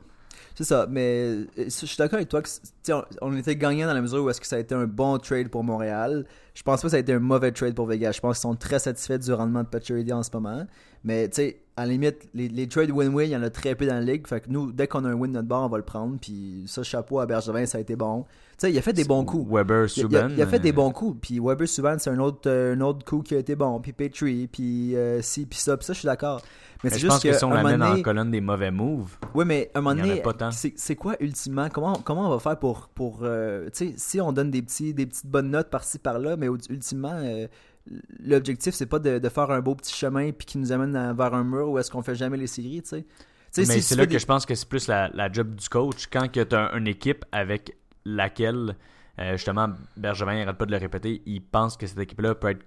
C'est 0.56 0.64
ça, 0.66 0.88
mais 0.90 1.02
euh, 1.26 1.46
je 1.58 1.70
suis 1.70 1.96
d'accord 1.98 2.16
avec 2.18 2.28
toi 2.28 2.42
que 2.42 2.50
on 3.22 3.38
était 3.38 3.56
gagnant 3.56 3.88
dans 3.88 3.94
la 3.94 4.02
mesure 4.02 4.24
où 4.24 4.30
est-ce 4.30 4.42
que 4.42 4.48
ça 4.48 4.58
a 4.58 4.60
été 4.60 4.76
un 4.76 4.88
bon 4.88 5.18
trade 5.20 5.48
pour 5.50 5.64
Montréal. 5.64 6.26
Je 6.60 6.64
pense 6.64 6.82
pas 6.82 6.88
que 6.88 6.92
ça 6.92 6.98
a 6.98 7.00
été 7.00 7.14
un 7.14 7.20
mauvais 7.20 7.54
trade 7.54 7.74
pour 7.74 7.86
Vegas. 7.86 8.12
Je 8.12 8.20
pense 8.20 8.36
qu'ils 8.36 8.42
sont 8.42 8.56
très 8.56 8.80
satisfaits 8.80 9.18
du 9.18 9.32
rendement 9.32 9.64
de 9.64 9.70
Pacioretty 9.70 10.12
en 10.12 10.24
ce 10.24 10.30
moment. 10.34 10.68
Mais 11.06 11.30
tu 11.30 11.36
sais, 11.36 11.62
à 11.78 11.86
la 11.86 11.94
limite, 11.94 12.28
les, 12.34 12.50
les 12.50 12.68
trades 12.68 12.92
win-win, 12.92 13.24
il 13.24 13.32
y 13.32 13.36
en 13.38 13.44
a 13.44 13.50
très 13.50 13.76
peu 13.76 13.86
dans 13.86 13.94
la 13.94 14.02
ligue. 14.02 14.28
Fait 14.28 14.42
que 14.42 14.50
nous, 14.50 14.74
dès 14.74 14.86
qu'on 14.86 15.06
a 15.06 15.10
un 15.10 15.14
win 15.14 15.32
de 15.32 15.38
notre 15.38 15.48
bord, 15.48 15.64
on 15.64 15.70
va 15.70 15.78
le 15.78 15.86
prendre. 15.86 16.18
Puis 16.20 16.66
ça, 16.68 16.84
chapeau 16.84 17.22
à 17.22 17.26
Bergevin, 17.26 17.66
ça 17.66 17.78
a 17.78 17.82
été 17.82 17.96
bon. 17.96 18.26
Tu 18.60 18.66
sais, 18.68 18.72
il 18.74 18.78
a 18.78 18.82
fait 18.82 18.92
des 18.94 19.06
bons 19.06 19.24
coups. 19.24 19.50
Weber, 19.50 19.86
Il, 19.96 20.00
il 20.00 20.16
a, 20.16 20.20
Subban. 20.20 20.28
il 20.36 20.42
a 20.42 20.46
fait 20.48 20.60
des 20.60 20.72
euh, 20.72 20.74
bons 20.74 20.92
coups. 20.92 21.18
Puis 21.22 21.40
Weber 21.40 21.68
Subban, 21.68 21.98
c'est 21.98 22.10
un 22.10 22.20
autre, 22.20 22.42
euh, 22.50 22.76
un 22.76 22.82
autre 22.82 23.06
coup 23.06 23.22
qui 23.22 23.34
a 23.36 23.38
été 23.38 23.56
bon. 23.56 23.80
Puis 23.80 23.94
Petrie, 23.94 24.48
puis 24.48 24.96
euh, 24.98 25.22
ci, 25.22 25.46
puis 25.46 25.58
ça. 25.58 25.78
Puis 25.78 25.86
ça, 25.86 25.94
je 25.94 26.00
suis 26.00 26.06
d'accord. 26.08 26.42
Mais, 26.84 26.90
mais 26.90 26.90
c'est 26.92 27.00
je 27.00 27.08
pense 27.08 27.22
juste 27.22 27.34
que 27.34 27.38
si 27.38 27.46
on 27.46 27.50
l'amène 27.52 27.80
la 27.80 28.02
colonne 28.02 28.32
des 28.32 28.42
mauvais 28.42 28.72
moves, 28.72 29.18
oui, 29.34 29.44
mais 29.46 29.70
à 29.74 29.80
un 29.80 29.82
moment 29.82 30.02
en 30.02 30.06
donné, 30.06 30.24
c'est 30.52 30.74
c'est 30.78 30.96
quoi 30.96 31.16
ultimement 31.20 31.68
comment, 31.70 31.94
comment 31.96 32.28
on 32.28 32.30
va 32.30 32.40
faire 32.40 32.58
pour. 32.60 32.88
pour 32.90 33.20
euh, 33.24 33.66
tu 33.66 33.90
sais, 33.90 33.94
si 33.98 34.22
on 34.22 34.32
donne 34.32 34.52
des, 34.52 34.62
petits, 34.62 34.94
des 34.94 35.06
petites 35.06 35.28
bonnes 35.28 35.52
notes 35.52 35.70
par-ci 35.70 36.00
par-là, 36.00 36.38
mais 36.38 36.48
ultimement, 36.48 37.16
euh, 37.16 37.48
l'objectif, 38.24 38.74
c'est 38.76 38.86
pas 38.86 39.00
de, 39.00 39.20
de 39.20 39.30
faire 39.30 39.52
un 39.52 39.62
beau 39.62 39.76
petit 39.76 39.94
chemin 39.94 40.32
puis 40.32 40.46
qui 40.46 40.58
nous 40.58 40.72
amène 40.72 40.96
à- 40.96 41.14
vers 41.14 41.34
un 41.34 41.44
mur 41.44 41.70
où 41.70 41.80
est-ce 41.80 41.92
qu'on 41.92 42.02
fait 42.02 42.16
jamais 42.16 42.38
les 42.38 42.48
séries, 42.48 42.82
tu 42.82 42.90
sais. 42.90 43.06
Mais 43.58 43.66
si 43.66 43.82
c'est 43.82 43.96
là 43.96 44.06
que 44.06 44.18
je 44.20 44.26
pense 44.26 44.46
que 44.46 44.54
c'est 44.54 44.68
plus 44.70 44.88
la, 44.88 45.10
la 45.14 45.32
job 45.32 45.56
du 45.56 45.68
coach. 45.70 46.08
Quand 46.12 46.28
tu 46.32 46.40
as 46.56 46.72
une 46.78 46.88
équipe 46.88 47.26
avec 47.32 47.76
laquelle, 48.06 48.76
euh, 49.20 49.34
justement, 49.34 49.70
Bergevin 49.98 50.36
n'arrête 50.36 50.58
pas 50.58 50.66
de 50.66 50.72
le 50.72 50.78
répéter, 50.78 51.22
il 51.26 51.42
pense 51.42 51.78
que 51.78 51.88
cette 51.88 52.00
équipe-là 52.00 52.36
peut, 52.36 52.50
être, 52.50 52.66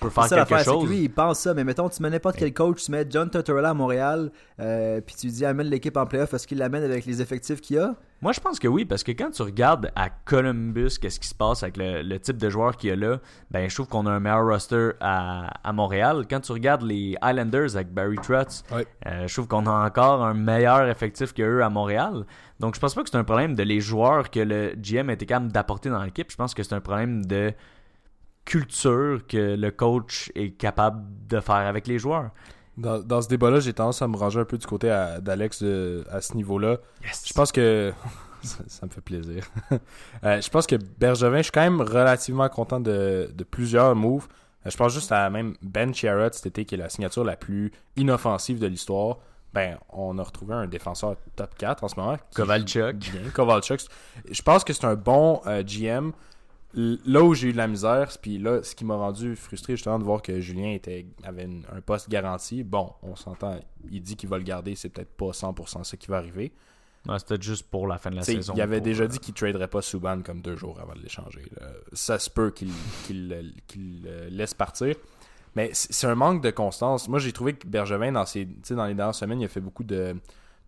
peut 0.00 0.10
faire 0.10 0.24
ça 0.24 0.44
quelque 0.44 0.64
chose. 0.64 0.88
lui, 0.88 1.02
il 1.02 1.08
pense 1.10 1.38
ça, 1.40 1.54
mais 1.54 1.64
mettons, 1.64 1.88
tu 1.88 2.02
mets 2.02 2.10
n'importe 2.10 2.36
quel 2.36 2.52
coach, 2.52 2.84
tu 2.84 2.90
mets 2.90 3.04
John 3.08 3.30
Tortorella 3.30 3.70
à 3.70 3.74
Montréal, 3.74 4.30
euh, 4.60 5.00
puis 5.00 5.14
tu 5.16 5.26
lui 5.26 5.32
dis 5.32 5.44
amène 5.44 5.66
l'équipe 5.68 5.96
en 5.96 6.06
playoff, 6.06 6.32
est-ce 6.34 6.46
qu'il 6.46 6.58
l'amène 6.58 6.82
avec 6.84 7.04
les 7.06 7.20
effectifs 7.22 7.60
qu'il 7.60 7.78
a? 7.78 7.94
Moi, 8.20 8.30
je 8.30 8.38
pense 8.38 8.60
que 8.60 8.68
oui, 8.68 8.84
parce 8.84 9.02
que 9.02 9.10
quand 9.10 9.30
tu 9.32 9.42
regardes 9.42 9.90
à 9.96 10.08
Columbus, 10.08 10.90
qu'est-ce 11.00 11.18
qui 11.18 11.26
se 11.26 11.34
passe 11.34 11.64
avec 11.64 11.76
le, 11.76 12.02
le 12.02 12.20
type 12.20 12.36
de 12.36 12.48
joueur 12.50 12.76
qu'il 12.76 12.90
y 12.90 12.92
a 12.92 12.96
là, 12.96 13.18
ben, 13.50 13.68
je 13.68 13.74
trouve 13.74 13.88
qu'on 13.88 14.06
a 14.06 14.12
un 14.12 14.20
meilleur 14.20 14.46
roster 14.46 14.90
à, 15.00 15.48
à 15.68 15.72
Montréal. 15.72 16.26
Quand 16.30 16.38
tu 16.38 16.52
regardes 16.52 16.82
les 16.82 17.16
Islanders 17.20 17.74
avec 17.74 17.92
Barry 17.92 18.16
Trotz, 18.22 18.62
Ouais. 18.72 18.86
euh, 19.06 19.26
je 19.26 19.32
trouve 19.34 19.48
qu'on 19.48 19.66
a 19.66 19.72
encore 19.86 20.24
un 20.24 20.34
meilleur 20.34 20.88
effectif 20.88 21.32
qu'eux 21.34 21.62
à 21.64 21.68
Montréal. 21.68 22.24
Donc, 22.60 22.76
je 22.76 22.80
pense 22.80 22.94
pas 22.94 23.02
que 23.02 23.10
c'est 23.10 23.16
un 23.16 23.24
problème 23.24 23.56
de 23.56 23.62
les 23.64 23.80
joueurs 23.80 24.30
que 24.30 24.38
le 24.38 24.74
GM 24.80 25.10
était 25.10 25.26
capable 25.26 25.50
d'apporter 25.50 25.90
dans 25.90 26.02
l'équipe. 26.04 26.30
Je 26.30 26.36
pense 26.36 26.54
que 26.54 26.62
c'est 26.62 26.74
un 26.76 26.80
problème 26.80 27.24
de 27.26 27.52
culture 28.44 29.26
que 29.26 29.56
le 29.56 29.70
coach 29.70 30.30
est 30.34 30.50
capable 30.52 31.04
de 31.28 31.40
faire 31.40 31.54
avec 31.54 31.86
les 31.86 31.98
joueurs. 31.98 32.30
Dans, 32.76 33.00
dans 33.00 33.20
ce 33.20 33.28
débat-là, 33.28 33.60
j'ai 33.60 33.72
tendance 33.72 34.00
à 34.02 34.08
me 34.08 34.16
ranger 34.16 34.40
un 34.40 34.44
peu 34.44 34.58
du 34.58 34.66
côté 34.66 34.88
d'Alex 35.20 35.62
à 36.10 36.20
ce 36.20 36.34
niveau-là. 36.34 36.78
Je 37.02 37.32
pense 37.32 37.52
que. 37.52 37.92
ça, 38.42 38.58
ça 38.66 38.86
me 38.86 38.90
fait 38.90 39.00
plaisir. 39.00 39.44
Euh, 40.24 40.40
je 40.40 40.48
pense 40.50 40.68
que 40.68 40.76
Bergevin, 40.76 41.38
je 41.38 41.42
suis 41.42 41.50
quand 41.50 41.62
même 41.62 41.80
relativement 41.80 42.48
content 42.48 42.78
de, 42.78 43.28
de 43.34 43.44
plusieurs 43.44 43.96
moves. 43.96 44.28
Euh, 44.64 44.70
je 44.70 44.76
pense 44.76 44.92
juste 44.92 45.10
à 45.10 45.28
même 45.30 45.56
Ben 45.62 45.92
Chiarot 45.92 46.30
cet 46.30 46.46
été, 46.46 46.64
qui 46.64 46.76
est 46.76 46.78
la 46.78 46.88
signature 46.88 47.24
la 47.24 47.34
plus 47.34 47.72
inoffensive 47.96 48.60
de 48.60 48.68
l'histoire. 48.68 49.18
Ben, 49.52 49.78
on 49.90 50.16
a 50.18 50.22
retrouvé 50.22 50.54
un 50.54 50.66
défenseur 50.66 51.16
top 51.34 51.56
4 51.58 51.82
en 51.82 51.88
ce 51.88 51.96
moment. 51.96 52.16
Kovalchuk. 52.34 52.96
Bien, 52.98 53.30
Kovalchuk. 53.34 53.80
Je 54.30 54.42
pense 54.42 54.62
que 54.62 54.72
c'est 54.72 54.84
un 54.84 54.94
bon 54.94 55.40
euh, 55.46 55.64
GM. 55.64 56.12
Là 56.74 57.22
où 57.22 57.34
j'ai 57.34 57.48
eu 57.48 57.52
de 57.52 57.58
la 57.58 57.68
misère, 57.68 58.10
puis 58.22 58.38
là, 58.38 58.62
ce 58.62 58.74
qui 58.74 58.84
m'a 58.84 58.96
rendu 58.96 59.36
frustré 59.36 59.74
justement 59.76 59.98
de 59.98 60.04
voir 60.04 60.22
que 60.22 60.40
Julien 60.40 60.70
était, 60.70 61.06
avait 61.22 61.44
une- 61.44 61.64
un 61.70 61.80
poste 61.82 62.08
garanti. 62.08 62.62
Bon, 62.64 62.92
on 63.02 63.14
s'entend, 63.14 63.60
il 63.90 64.00
dit 64.02 64.16
qu'il 64.16 64.28
va 64.30 64.38
le 64.38 64.44
garder, 64.44 64.74
c'est 64.74 64.88
peut-être 64.88 65.12
pas 65.14 65.32
100% 65.32 65.84
ça 65.84 65.96
qui 65.98 66.06
va 66.08 66.16
arriver. 66.16 66.52
Ouais, 67.06 67.18
C'était 67.18 67.42
juste 67.42 67.64
pour 67.68 67.86
la 67.88 67.98
fin 67.98 68.10
de 68.10 68.16
la 68.16 68.22
T'sais, 68.22 68.36
saison. 68.36 68.54
il 68.56 68.60
avait 68.62 68.76
pour, 68.78 68.84
déjà 68.84 69.04
euh, 69.04 69.08
dit 69.08 69.18
qu'il 69.18 69.34
traderait 69.34 69.68
pas 69.68 69.82
Subban 69.82 70.22
comme 70.22 70.40
deux 70.40 70.56
jours 70.56 70.78
avant 70.80 70.94
de 70.94 71.00
l'échanger. 71.00 71.42
là. 71.60 71.66
Ça 71.92 72.18
se 72.18 72.30
peut 72.30 72.50
qu'il 72.52 72.70
qu'il 73.06 73.28
le 74.04 74.28
laisse 74.30 74.54
partir. 74.54 74.94
Mais 75.56 75.68
c'est 75.74 76.06
un 76.06 76.14
manque 76.14 76.42
de 76.42 76.50
constance. 76.50 77.08
Moi, 77.08 77.18
j'ai 77.18 77.32
trouvé 77.32 77.52
que 77.54 77.66
Bergevin, 77.66 78.12
dans, 78.12 78.24
ses, 78.24 78.46
dans 78.70 78.86
les 78.86 78.94
dernières 78.94 79.14
semaines, 79.14 79.40
il 79.40 79.44
a 79.44 79.48
fait 79.48 79.60
beaucoup 79.60 79.84
de, 79.84 80.14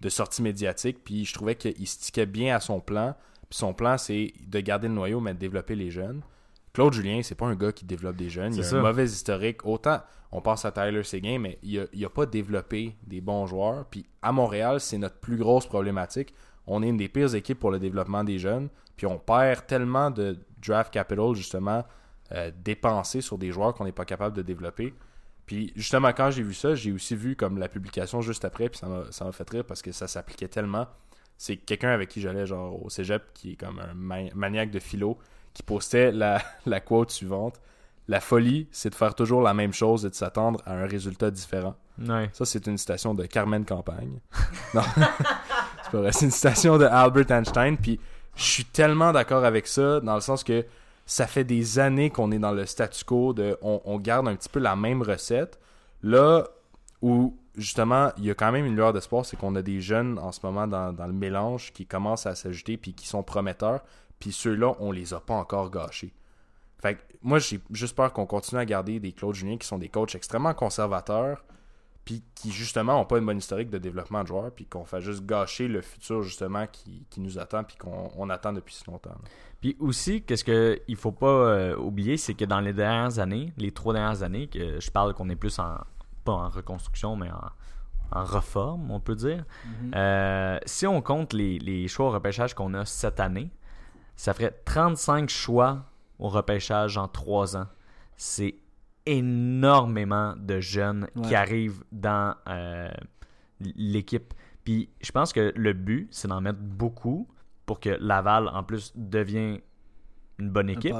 de 0.02 0.08
sorties 0.10 0.42
médiatiques. 0.42 1.02
Puis 1.04 1.24
je 1.24 1.32
trouvais 1.32 1.54
qu'il 1.54 1.86
se 1.88 1.98
tiquait 2.00 2.26
bien 2.26 2.54
à 2.54 2.60
son 2.60 2.80
plan. 2.80 3.14
Puis 3.50 3.58
son 3.58 3.72
plan, 3.74 3.98
c'est 3.98 4.32
de 4.46 4.60
garder 4.60 4.88
le 4.88 4.94
noyau, 4.94 5.20
mais 5.20 5.34
de 5.34 5.38
développer 5.38 5.74
les 5.74 5.90
jeunes. 5.90 6.22
Claude 6.72 6.92
Julien, 6.92 7.20
c'est 7.22 7.36
pas 7.36 7.46
un 7.46 7.54
gars 7.54 7.72
qui 7.72 7.84
développe 7.84 8.16
des 8.16 8.28
jeunes. 8.30 8.54
Il 8.54 8.60
a 8.60 8.62
C'est 8.64 8.76
un 8.76 8.82
ça. 8.82 8.88
mauvais 8.88 9.04
historique. 9.04 9.64
Autant, 9.64 10.00
on 10.32 10.40
pense 10.40 10.64
à 10.64 10.72
Tyler 10.72 11.04
Seguin, 11.04 11.38
mais 11.38 11.58
il 11.62 11.78
a, 11.78 11.84
il 11.92 12.04
a 12.04 12.08
pas 12.08 12.26
développé 12.26 12.96
des 13.06 13.20
bons 13.20 13.46
joueurs. 13.46 13.84
Puis 13.86 14.04
à 14.22 14.32
Montréal, 14.32 14.80
c'est 14.80 14.98
notre 14.98 15.18
plus 15.20 15.36
grosse 15.36 15.66
problématique. 15.66 16.34
On 16.66 16.82
est 16.82 16.88
une 16.88 16.96
des 16.96 17.08
pires 17.08 17.32
équipes 17.34 17.60
pour 17.60 17.70
le 17.70 17.78
développement 17.78 18.24
des 18.24 18.38
jeunes. 18.38 18.68
Puis 18.96 19.06
on 19.06 19.18
perd 19.18 19.66
tellement 19.66 20.10
de 20.10 20.36
draft 20.66 20.92
capital, 20.92 21.34
justement, 21.34 21.84
euh, 22.32 22.50
dépensé 22.64 23.20
sur 23.20 23.38
des 23.38 23.52
joueurs 23.52 23.74
qu'on 23.74 23.84
n'est 23.84 23.92
pas 23.92 24.04
capable 24.04 24.36
de 24.36 24.42
développer. 24.42 24.94
Puis 25.46 25.72
justement, 25.76 26.08
quand 26.12 26.30
j'ai 26.30 26.42
vu 26.42 26.54
ça, 26.54 26.74
j'ai 26.74 26.90
aussi 26.90 27.14
vu 27.14 27.36
comme 27.36 27.58
la 27.58 27.68
publication 27.68 28.22
juste 28.22 28.44
après, 28.46 28.70
puis 28.70 28.78
ça 28.78 28.88
ça 29.10 29.24
m'a 29.26 29.32
fait 29.32 29.48
rire 29.50 29.64
parce 29.64 29.82
que 29.82 29.92
ça 29.92 30.08
s'appliquait 30.08 30.48
tellement. 30.48 30.86
C'est 31.36 31.56
quelqu'un 31.56 31.90
avec 31.90 32.08
qui 32.08 32.20
j'allais 32.20 32.46
genre 32.46 32.84
au 32.84 32.90
cégep, 32.90 33.22
qui 33.34 33.52
est 33.52 33.56
comme 33.56 33.78
un 33.80 33.94
ma- 33.94 34.32
maniaque 34.34 34.70
de 34.70 34.78
philo, 34.78 35.18
qui 35.52 35.62
postait 35.62 36.12
la, 36.12 36.40
la 36.66 36.80
quote 36.80 37.10
suivante. 37.10 37.60
La 38.06 38.20
folie, 38.20 38.68
c'est 38.70 38.90
de 38.90 38.94
faire 38.94 39.14
toujours 39.14 39.40
la 39.40 39.54
même 39.54 39.72
chose 39.72 40.04
et 40.04 40.10
de 40.10 40.14
s'attendre 40.14 40.60
à 40.66 40.74
un 40.74 40.86
résultat 40.86 41.30
différent. 41.30 41.74
Ouais. 41.98 42.28
Ça, 42.34 42.44
c'est 42.44 42.66
une 42.66 42.76
citation 42.76 43.14
de 43.14 43.24
Carmen 43.24 43.64
Campagne. 43.64 44.18
non, 44.74 44.82
c'est 44.96 45.90
pas 45.90 45.98
vrai. 45.98 46.12
C'est 46.12 46.26
une 46.26 46.30
citation 46.30 46.76
de 46.76 46.84
Albert 46.84 47.30
Einstein. 47.30 47.78
Puis 47.78 47.98
je 48.36 48.42
suis 48.42 48.64
tellement 48.66 49.12
d'accord 49.12 49.44
avec 49.44 49.66
ça, 49.66 50.00
dans 50.00 50.14
le 50.16 50.20
sens 50.20 50.44
que 50.44 50.66
ça 51.06 51.26
fait 51.26 51.44
des 51.44 51.78
années 51.78 52.10
qu'on 52.10 52.30
est 52.32 52.38
dans 52.38 52.52
le 52.52 52.66
statu 52.66 53.04
quo 53.04 53.32
de 53.32 53.56
on, 53.62 53.80
on 53.84 53.98
garde 53.98 54.28
un 54.28 54.36
petit 54.36 54.48
peu 54.50 54.60
la 54.60 54.76
même 54.76 55.00
recette. 55.02 55.58
Là 56.02 56.44
où 57.00 57.36
justement 57.56 58.10
il 58.16 58.24
y 58.24 58.30
a 58.30 58.34
quand 58.34 58.52
même 58.52 58.66
une 58.66 58.76
lueur 58.76 58.92
d'espoir, 58.92 59.24
c'est 59.24 59.36
qu'on 59.36 59.54
a 59.54 59.62
des 59.62 59.80
jeunes 59.80 60.18
en 60.18 60.32
ce 60.32 60.40
moment 60.42 60.66
dans, 60.66 61.06
le 61.06 61.12
mélange 61.12 61.72
qui 61.72 61.86
commencent 61.86 62.26
à 62.26 62.34
s'ajouter 62.34 62.76
puis 62.76 62.94
qui 62.94 63.06
sont 63.06 63.22
prometteurs. 63.22 63.82
Puis 64.18 64.32
ceux-là, 64.32 64.74
on 64.80 64.92
les 64.92 65.12
a 65.12 65.20
pas 65.20 65.34
encore 65.34 65.70
gâchés. 65.70 66.14
Fait 66.80 66.98
moi, 67.22 67.38
j'ai 67.38 67.60
juste 67.70 67.96
peur 67.96 68.12
qu'on 68.12 68.26
continue 68.26 68.60
à 68.60 68.64
garder 68.64 69.00
des 69.00 69.12
Claude 69.12 69.34
Julien 69.34 69.56
qui 69.56 69.66
sont 69.66 69.78
des 69.78 69.88
coachs 69.88 70.14
extrêmement 70.14 70.52
conservateurs, 70.52 71.42
puis 72.04 72.22
qui 72.34 72.50
justement 72.50 72.98
n'ont 72.98 73.06
pas 73.06 73.18
une 73.18 73.24
bonne 73.24 73.38
historique 73.38 73.70
de 73.70 73.78
développement 73.78 74.22
de 74.22 74.28
joueurs, 74.28 74.50
puis 74.50 74.66
qu'on 74.66 74.84
fait 74.84 75.00
juste 75.00 75.24
gâcher 75.24 75.66
le 75.66 75.80
futur 75.80 76.22
justement 76.22 76.66
qui, 76.66 77.06
nous 77.16 77.38
attend, 77.38 77.64
puis 77.64 77.76
qu'on 77.76 78.10
on 78.16 78.28
attend 78.28 78.52
depuis 78.52 78.74
si 78.74 78.84
longtemps. 78.90 79.14
Puis 79.62 79.76
aussi, 79.80 80.20
qu'est-ce 80.22 80.44
qu'il 80.44 80.96
faut 80.96 81.12
pas 81.12 81.26
euh, 81.26 81.76
oublier, 81.76 82.18
c'est 82.18 82.34
que 82.34 82.44
dans 82.44 82.60
les 82.60 82.74
dernières 82.74 83.18
années, 83.18 83.54
les 83.56 83.72
trois 83.72 83.94
dernières 83.94 84.22
années, 84.22 84.48
que 84.48 84.78
je 84.78 84.90
parle 84.90 85.14
qu'on 85.14 85.30
est 85.30 85.36
plus 85.36 85.58
en, 85.58 85.78
pas 86.24 86.32
en 86.32 86.48
reconstruction, 86.48 87.16
mais 87.16 87.30
en, 87.30 88.18
en 88.20 88.24
reforme, 88.24 88.90
on 88.90 89.00
peut 89.00 89.14
dire. 89.14 89.44
Euh, 89.94 90.58
si 90.66 90.86
on 90.86 91.00
compte 91.02 91.32
les, 91.32 91.58
les 91.58 91.88
choix 91.88 92.06
au 92.06 92.10
repêchage 92.10 92.54
qu'on 92.54 92.74
a 92.74 92.84
cette 92.84 93.20
année, 93.20 93.50
ça 94.16 94.34
ferait 94.34 94.54
35 94.64 95.28
choix 95.28 95.84
au 96.18 96.28
repêchage 96.28 96.96
en 96.96 97.08
trois 97.08 97.56
ans. 97.56 97.66
C'est 98.16 98.56
énormément 99.06 100.34
de 100.36 100.60
jeunes 100.60 101.08
qui 101.24 101.34
arrivent 101.34 101.84
dans 101.92 102.34
euh, 102.48 102.90
l'équipe. 103.60 104.32
Puis 104.64 104.88
je 105.00 105.12
pense 105.12 105.32
que 105.32 105.52
le 105.54 105.72
but, 105.72 106.08
c'est 106.10 106.28
d'en 106.28 106.40
mettre 106.40 106.60
beaucoup 106.60 107.28
pour 107.66 107.80
que 107.80 107.90
Laval, 108.00 108.48
en 108.48 108.62
plus, 108.62 108.92
devienne 108.94 109.58
une 110.38 110.50
bonne 110.50 110.70
équipe. 110.70 110.92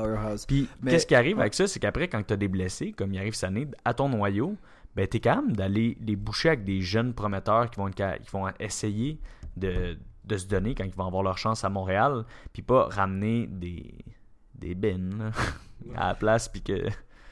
Puis 0.47 0.69
qu'est-ce 0.87 1.07
qui 1.07 1.15
arrive 1.15 1.41
avec 1.41 1.55
ça, 1.55 1.67
c'est 1.67 1.81
qu'après, 1.81 2.09
quand 2.09 2.23
tu 2.27 2.35
as 2.35 2.37
des 2.37 2.49
blessés, 2.49 2.93
comme 2.93 3.13
il 3.13 3.19
arrive 3.19 3.35
cette 3.35 3.49
année, 3.49 3.69
à 3.85 3.95
ton 3.95 4.09
noyau, 4.09 4.57
ben 4.97 5.07
t'es 5.07 5.21
capable 5.21 5.57
d'aller 5.57 5.99
les 6.01 6.17
boucher 6.17 6.49
avec 6.49 6.65
des 6.65 6.81
jeunes 6.81 7.15
prometteurs 7.15 7.71
qui 7.71 7.79
vont, 7.79 8.47
essayer 8.61 9.21
de, 9.57 9.97
se 10.37 10.47
donner 10.47 10.75
quand 10.75 10.85
ils 10.85 10.95
vont 10.95 11.07
avoir 11.07 11.23
leur 11.23 11.39
chance 11.39 11.65
à 11.65 11.69
Montréal, 11.69 12.25
puis 12.53 12.63
pas 12.63 12.89
ramener 12.89 13.47
des, 13.47 13.95
des 14.55 14.75
bins 14.75 15.33
à 15.97 16.09
la 16.09 16.15
place. 16.15 16.51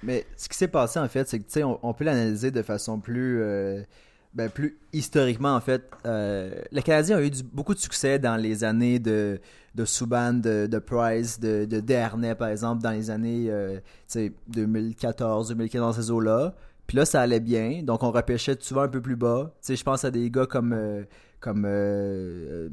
Mais 0.02 0.26
ce 0.36 0.48
qui 0.48 0.56
s'est 0.56 0.68
passé 0.68 0.98
en 0.98 1.08
fait, 1.08 1.28
c'est 1.28 1.38
que 1.38 1.50
tu 1.50 1.62
on, 1.62 1.94
peut 1.94 2.04
l'analyser 2.04 2.50
de 2.50 2.62
façon 2.62 2.98
plus, 2.98 3.40
euh, 3.40 3.82
ben, 4.34 4.50
historiquement 4.92 5.54
en 5.54 5.60
fait. 5.60 5.82
Euh, 6.04 6.60
le 6.72 6.80
Canadien 6.80 7.18
a 7.18 7.22
eu 7.22 7.30
beaucoup 7.52 7.74
de 7.74 7.78
succès 7.78 8.18
dans 8.18 8.36
les 8.36 8.64
années 8.64 8.98
de, 8.98 9.40
de 9.74 9.84
Subban, 9.84 10.34
de, 10.34 10.78
Price, 10.78 11.38
de, 11.38 11.64
de 11.64 11.80
Dernay 11.80 12.34
par 12.34 12.48
exemple, 12.48 12.82
dans 12.82 12.90
les 12.90 13.10
années 13.10 13.46
euh, 13.48 13.76
tu 13.76 13.82
sais, 14.08 14.32
2014, 14.48 15.48
2015 15.50 15.80
dans 15.80 15.92
ces 15.92 16.10
eaux-là. 16.10 16.54
Puis 16.92 16.98
là, 16.98 17.06
ça 17.06 17.22
allait 17.22 17.40
bien, 17.40 17.82
donc 17.82 18.02
on 18.02 18.10
repêchait 18.10 18.54
souvent 18.60 18.82
un 18.82 18.88
peu 18.88 19.00
plus 19.00 19.16
bas. 19.16 19.50
Tu 19.62 19.68
sais, 19.68 19.76
je 19.76 19.82
pense 19.82 20.04
à 20.04 20.10
des 20.10 20.30
gars 20.30 20.44
comme 20.44 20.74
euh, 20.74 21.04
comme 21.40 21.64
euh, 21.66 22.68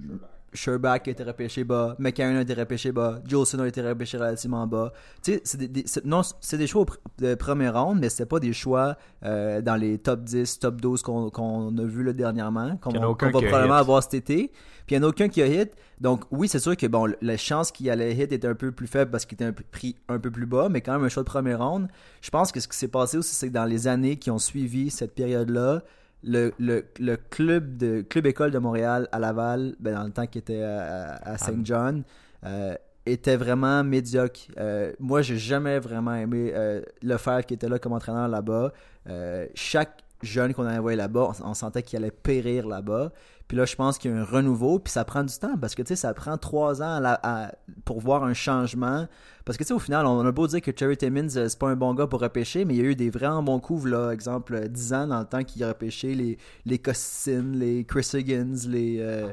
Sherbach 0.54 1.00
qui 1.04 1.10
a 1.10 1.14
été 1.14 1.24
repêché 1.24 1.64
bas, 1.64 1.96
McCarron 2.00 2.38
a 2.38 2.42
été 2.42 2.54
repêché 2.54 2.92
bas, 2.92 3.20
Jolson 3.26 3.60
a 3.60 3.68
été 3.68 3.82
repêché 3.82 4.18
relativement 4.18 4.66
bas. 4.68 4.92
Tu 5.24 5.34
sais, 5.34 5.42
c'est 5.44 5.58
des, 5.58 5.86
non, 6.06 6.22
c'est 6.42 6.58
des 6.58 6.68
choix 6.68 6.86
de 7.18 7.36
première 7.36 7.82
ronde, 7.82 8.00
mais 8.00 8.10
c'était 8.10 8.26
pas 8.26 8.40
des 8.40 8.54
choix 8.54 8.98
euh, 9.24 9.62
dans 9.62 9.76
les 9.76 9.98
top 9.98 10.22
10, 10.24 10.60
top 10.60 10.82
12 10.82 11.02
qu'on 11.02 11.30
qu'on 11.30 11.78
a 11.78 11.84
vu 11.84 12.04
là, 12.04 12.14
dernièrement, 12.14 12.78
qu'on 12.78 12.92
va, 12.92 13.00
qu'on 13.00 13.16
probablement 13.16 13.76
hit. 13.76 13.80
avoir 13.80 14.04
cet 14.04 14.14
été. 14.14 14.52
Puis 14.86 14.96
il 14.96 15.00
n'y 15.00 15.06
en 15.06 15.08
a 15.08 15.12
aucun 15.12 15.30
qui 15.30 15.42
a 15.42 15.48
hit. 15.48 15.76
Donc 16.02 16.24
oui, 16.32 16.48
c'est 16.48 16.60
sûr 16.60 16.76
que 16.76 16.88
bon, 16.88 17.14
la 17.22 17.38
chance 17.38 17.72
qu'il 17.72 17.90
allait 17.90 18.14
hit 18.16 18.32
était 18.32 18.48
un 18.48 18.56
peu 18.56 18.72
plus 18.72 18.88
faible 18.88 19.12
parce 19.12 19.26
qu'il 19.26 19.36
était 19.36 19.46
un 19.46 19.54
peu 19.54 19.64
pris 19.72 19.96
un 20.08 20.20
peu 20.20 20.32
plus 20.32 20.46
bas, 20.46 20.68
mais 20.70 20.82
quand 20.82 20.94
même 20.94 21.04
un 21.04 21.10
choix 21.10 21.24
de 21.24 21.30
première 21.30 21.60
ronde. 21.60 21.88
Je 22.22 22.30
pense 22.30 22.52
que 22.52 22.60
ce 22.60 22.68
qui 22.68 22.78
s'est 22.78 22.88
passé 22.88 23.18
aussi, 23.18 23.36
c'est 23.36 23.50
que 23.50 23.54
dans 23.54 23.66
les 23.66 23.88
années 23.88 24.18
qui 24.18 24.32
ont 24.32 24.40
suivi 24.40 24.90
cette 24.90 25.14
période-là, 25.14 25.84
le, 26.24 26.52
le, 26.60 26.86
le 27.00 27.16
club 27.18 27.78
de 27.78 28.02
club 28.02 28.26
école 28.28 28.52
de 28.52 28.60
Montréal 28.60 29.08
à 29.12 29.20
Laval, 29.20 29.76
ben, 29.80 29.96
dans 29.96 30.04
le 30.04 30.12
temps 30.12 30.28
qu'il 30.28 30.40
était 30.40 30.64
à, 30.64 31.14
à- 31.14 31.32
à 31.34 31.38
Saint 31.38 31.62
John, 31.64 32.04
euh, 32.46 32.76
était 33.06 33.38
vraiment 33.38 33.84
médiocre. 33.84 34.42
Euh, 34.58 34.94
moi, 35.00 35.22
j'ai 35.22 35.38
jamais 35.38 35.80
vraiment 35.80 36.14
aimé 36.16 36.52
euh, 36.54 36.82
Lefebvre 37.02 37.46
qui 37.46 37.54
était 37.54 37.70
là 37.70 37.80
comme 37.80 37.94
entraîneur 37.94 38.28
là-bas. 38.28 38.72
Euh, 39.08 39.48
chaque 39.56 40.04
jeunes 40.22 40.54
qu'on 40.54 40.66
avait 40.66 40.78
envoyés 40.78 40.98
là-bas, 40.98 41.32
on, 41.42 41.50
on 41.50 41.54
sentait 41.54 41.82
qu'ils 41.84 41.98
allaient 41.98 42.12
périr 42.12 42.68
là-bas. 42.68 43.12
Puis 43.50 43.58
là, 43.58 43.66
je 43.66 43.76
pense 43.76 43.98
qu'il 43.98 44.12
y 44.12 44.14
a 44.14 44.18
un 44.18 44.24
renouveau, 44.24 44.78
puis 44.78 44.92
ça 44.92 45.04
prend 45.04 45.24
du 45.24 45.36
temps 45.36 45.58
parce 45.60 45.74
que 45.74 45.82
tu 45.82 45.88
sais, 45.90 45.96
ça 45.96 46.14
prend 46.14 46.38
trois 46.38 46.84
ans 46.84 47.02
à 47.04 47.52
pour 47.84 48.00
voir 48.00 48.24
un 48.24 48.36
changement. 48.36 49.08
Parce 49.44 49.58
que 49.58 49.64
tu 49.64 49.70
sais, 49.70 49.74
au 49.74 49.80
final, 49.80 50.06
on 50.06 50.24
a 50.24 50.32
beau 50.32 50.46
dire 50.46 50.62
que 50.62 50.70
Cherry 50.74 50.96
Timmins, 50.96 51.36
euh, 51.36 51.50
c'est 51.50 51.58
pas 51.58 51.70
un 51.70 51.76
bon 51.76 51.96
gars 51.96 52.06
pour 52.06 52.22
repêcher, 52.22 52.64
mais 52.64 52.76
il 52.76 52.78
y 52.78 52.86
a 52.86 52.92
eu 52.92 52.96
des 52.96 53.10
vraiment 53.10 53.42
bons 53.42 53.60
coups, 53.60 53.86
là, 53.86 54.12
exemple, 54.12 54.54
euh, 54.54 54.68
10 54.68 54.94
ans 54.94 55.08
dans 55.08 55.20
le 55.20 55.26
temps 55.26 55.44
qu'il 55.44 55.64
a 55.64 55.70
repêché 55.70 56.14
les, 56.14 56.38
les 56.68 56.78
Costin, 56.78 57.54
les 57.56 57.86
Chris 57.86 58.08
Higgins, 58.14 58.68
les, 58.68 58.98
euh, 59.00 59.30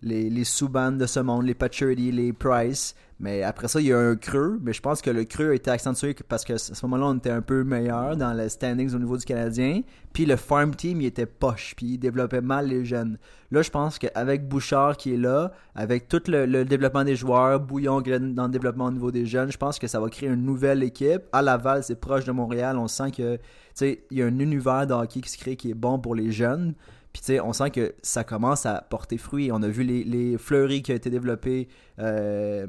les, 0.00 0.30
les 0.30 0.44
Subban 0.44 0.92
de 0.92 1.06
ce 1.06 1.18
monde, 1.18 1.44
les 1.44 1.54
Paturity, 1.54 2.12
les 2.12 2.32
Price. 2.32 2.94
Mais 3.18 3.42
après 3.42 3.66
ça, 3.68 3.80
il 3.80 3.86
y 3.86 3.92
a 3.94 3.98
un 3.98 4.14
creux, 4.14 4.58
mais 4.62 4.74
je 4.74 4.82
pense 4.82 5.00
que 5.00 5.08
le 5.08 5.24
creux 5.24 5.50
a 5.50 5.54
été 5.54 5.70
accentué 5.70 6.14
parce 6.28 6.44
que 6.44 6.52
à 6.52 6.58
ce 6.58 6.86
moment-là, 6.86 7.06
on 7.06 7.16
était 7.16 7.30
un 7.30 7.40
peu 7.40 7.64
meilleur 7.64 8.14
dans 8.14 8.34
les 8.34 8.50
standings 8.50 8.94
au 8.94 8.98
niveau 8.98 9.16
du 9.16 9.24
Canadien. 9.24 9.80
Puis 10.12 10.26
le 10.26 10.36
farm 10.36 10.74
team, 10.74 11.00
il 11.00 11.06
était 11.06 11.24
poche, 11.24 11.74
puis 11.76 11.94
il 11.94 11.98
développait 11.98 12.42
mal 12.42 12.68
les 12.68 12.84
jeunes. 12.84 13.16
Là, 13.50 13.62
je 13.62 13.70
pense 13.70 13.98
qu'avec 13.98 14.46
Bouchard 14.46 14.98
qui 14.98 15.14
est 15.14 15.18
là, 15.18 15.52
avec 15.74 16.08
tout 16.08 16.20
le, 16.28 16.64
développement 16.64 17.04
des 17.04 17.16
joueurs, 17.16 17.58
Bouillon 17.58 18.02
dans 18.02 18.44
le 18.44 18.50
développement 18.50 18.86
au 18.86 18.90
niveau 18.90 19.10
des 19.10 19.24
jeunes, 19.24 19.50
je 19.50 19.58
pense 19.58 19.78
que 19.78 19.86
ça 19.86 19.98
va 19.98 20.10
créer 20.10 20.28
une 20.28 20.44
nouvelle 20.44 20.82
équipe. 20.82 21.22
À 21.32 21.40
Laval, 21.40 21.84
c'est 21.84 21.98
proche 21.98 22.24
de 22.26 22.32
Montréal, 22.32 22.76
on 22.76 22.88
sent 22.88 23.12
que, 23.12 23.38
il 23.80 23.98
y 24.10 24.22
a 24.22 24.26
un 24.26 24.38
univers 24.38 24.86
de 24.86 24.92
hockey 24.92 25.20
qui 25.20 25.30
se 25.30 25.38
crée 25.38 25.56
qui 25.56 25.70
est 25.70 25.74
bon 25.74 25.98
pour 25.98 26.14
les 26.14 26.32
jeunes. 26.32 26.74
Puis 27.16 27.22
tu 27.22 27.32
sais, 27.32 27.40
on 27.40 27.54
sent 27.54 27.70
que 27.70 27.94
ça 28.02 28.24
commence 28.24 28.66
à 28.66 28.82
porter 28.90 29.16
fruit. 29.16 29.50
On 29.50 29.62
a 29.62 29.68
vu 29.68 29.84
les, 29.84 30.04
les 30.04 30.36
fleuries 30.36 30.82
qui 30.82 30.92
ont 30.92 30.96
été 30.96 31.08
développés. 31.08 31.66
euh, 31.98 32.66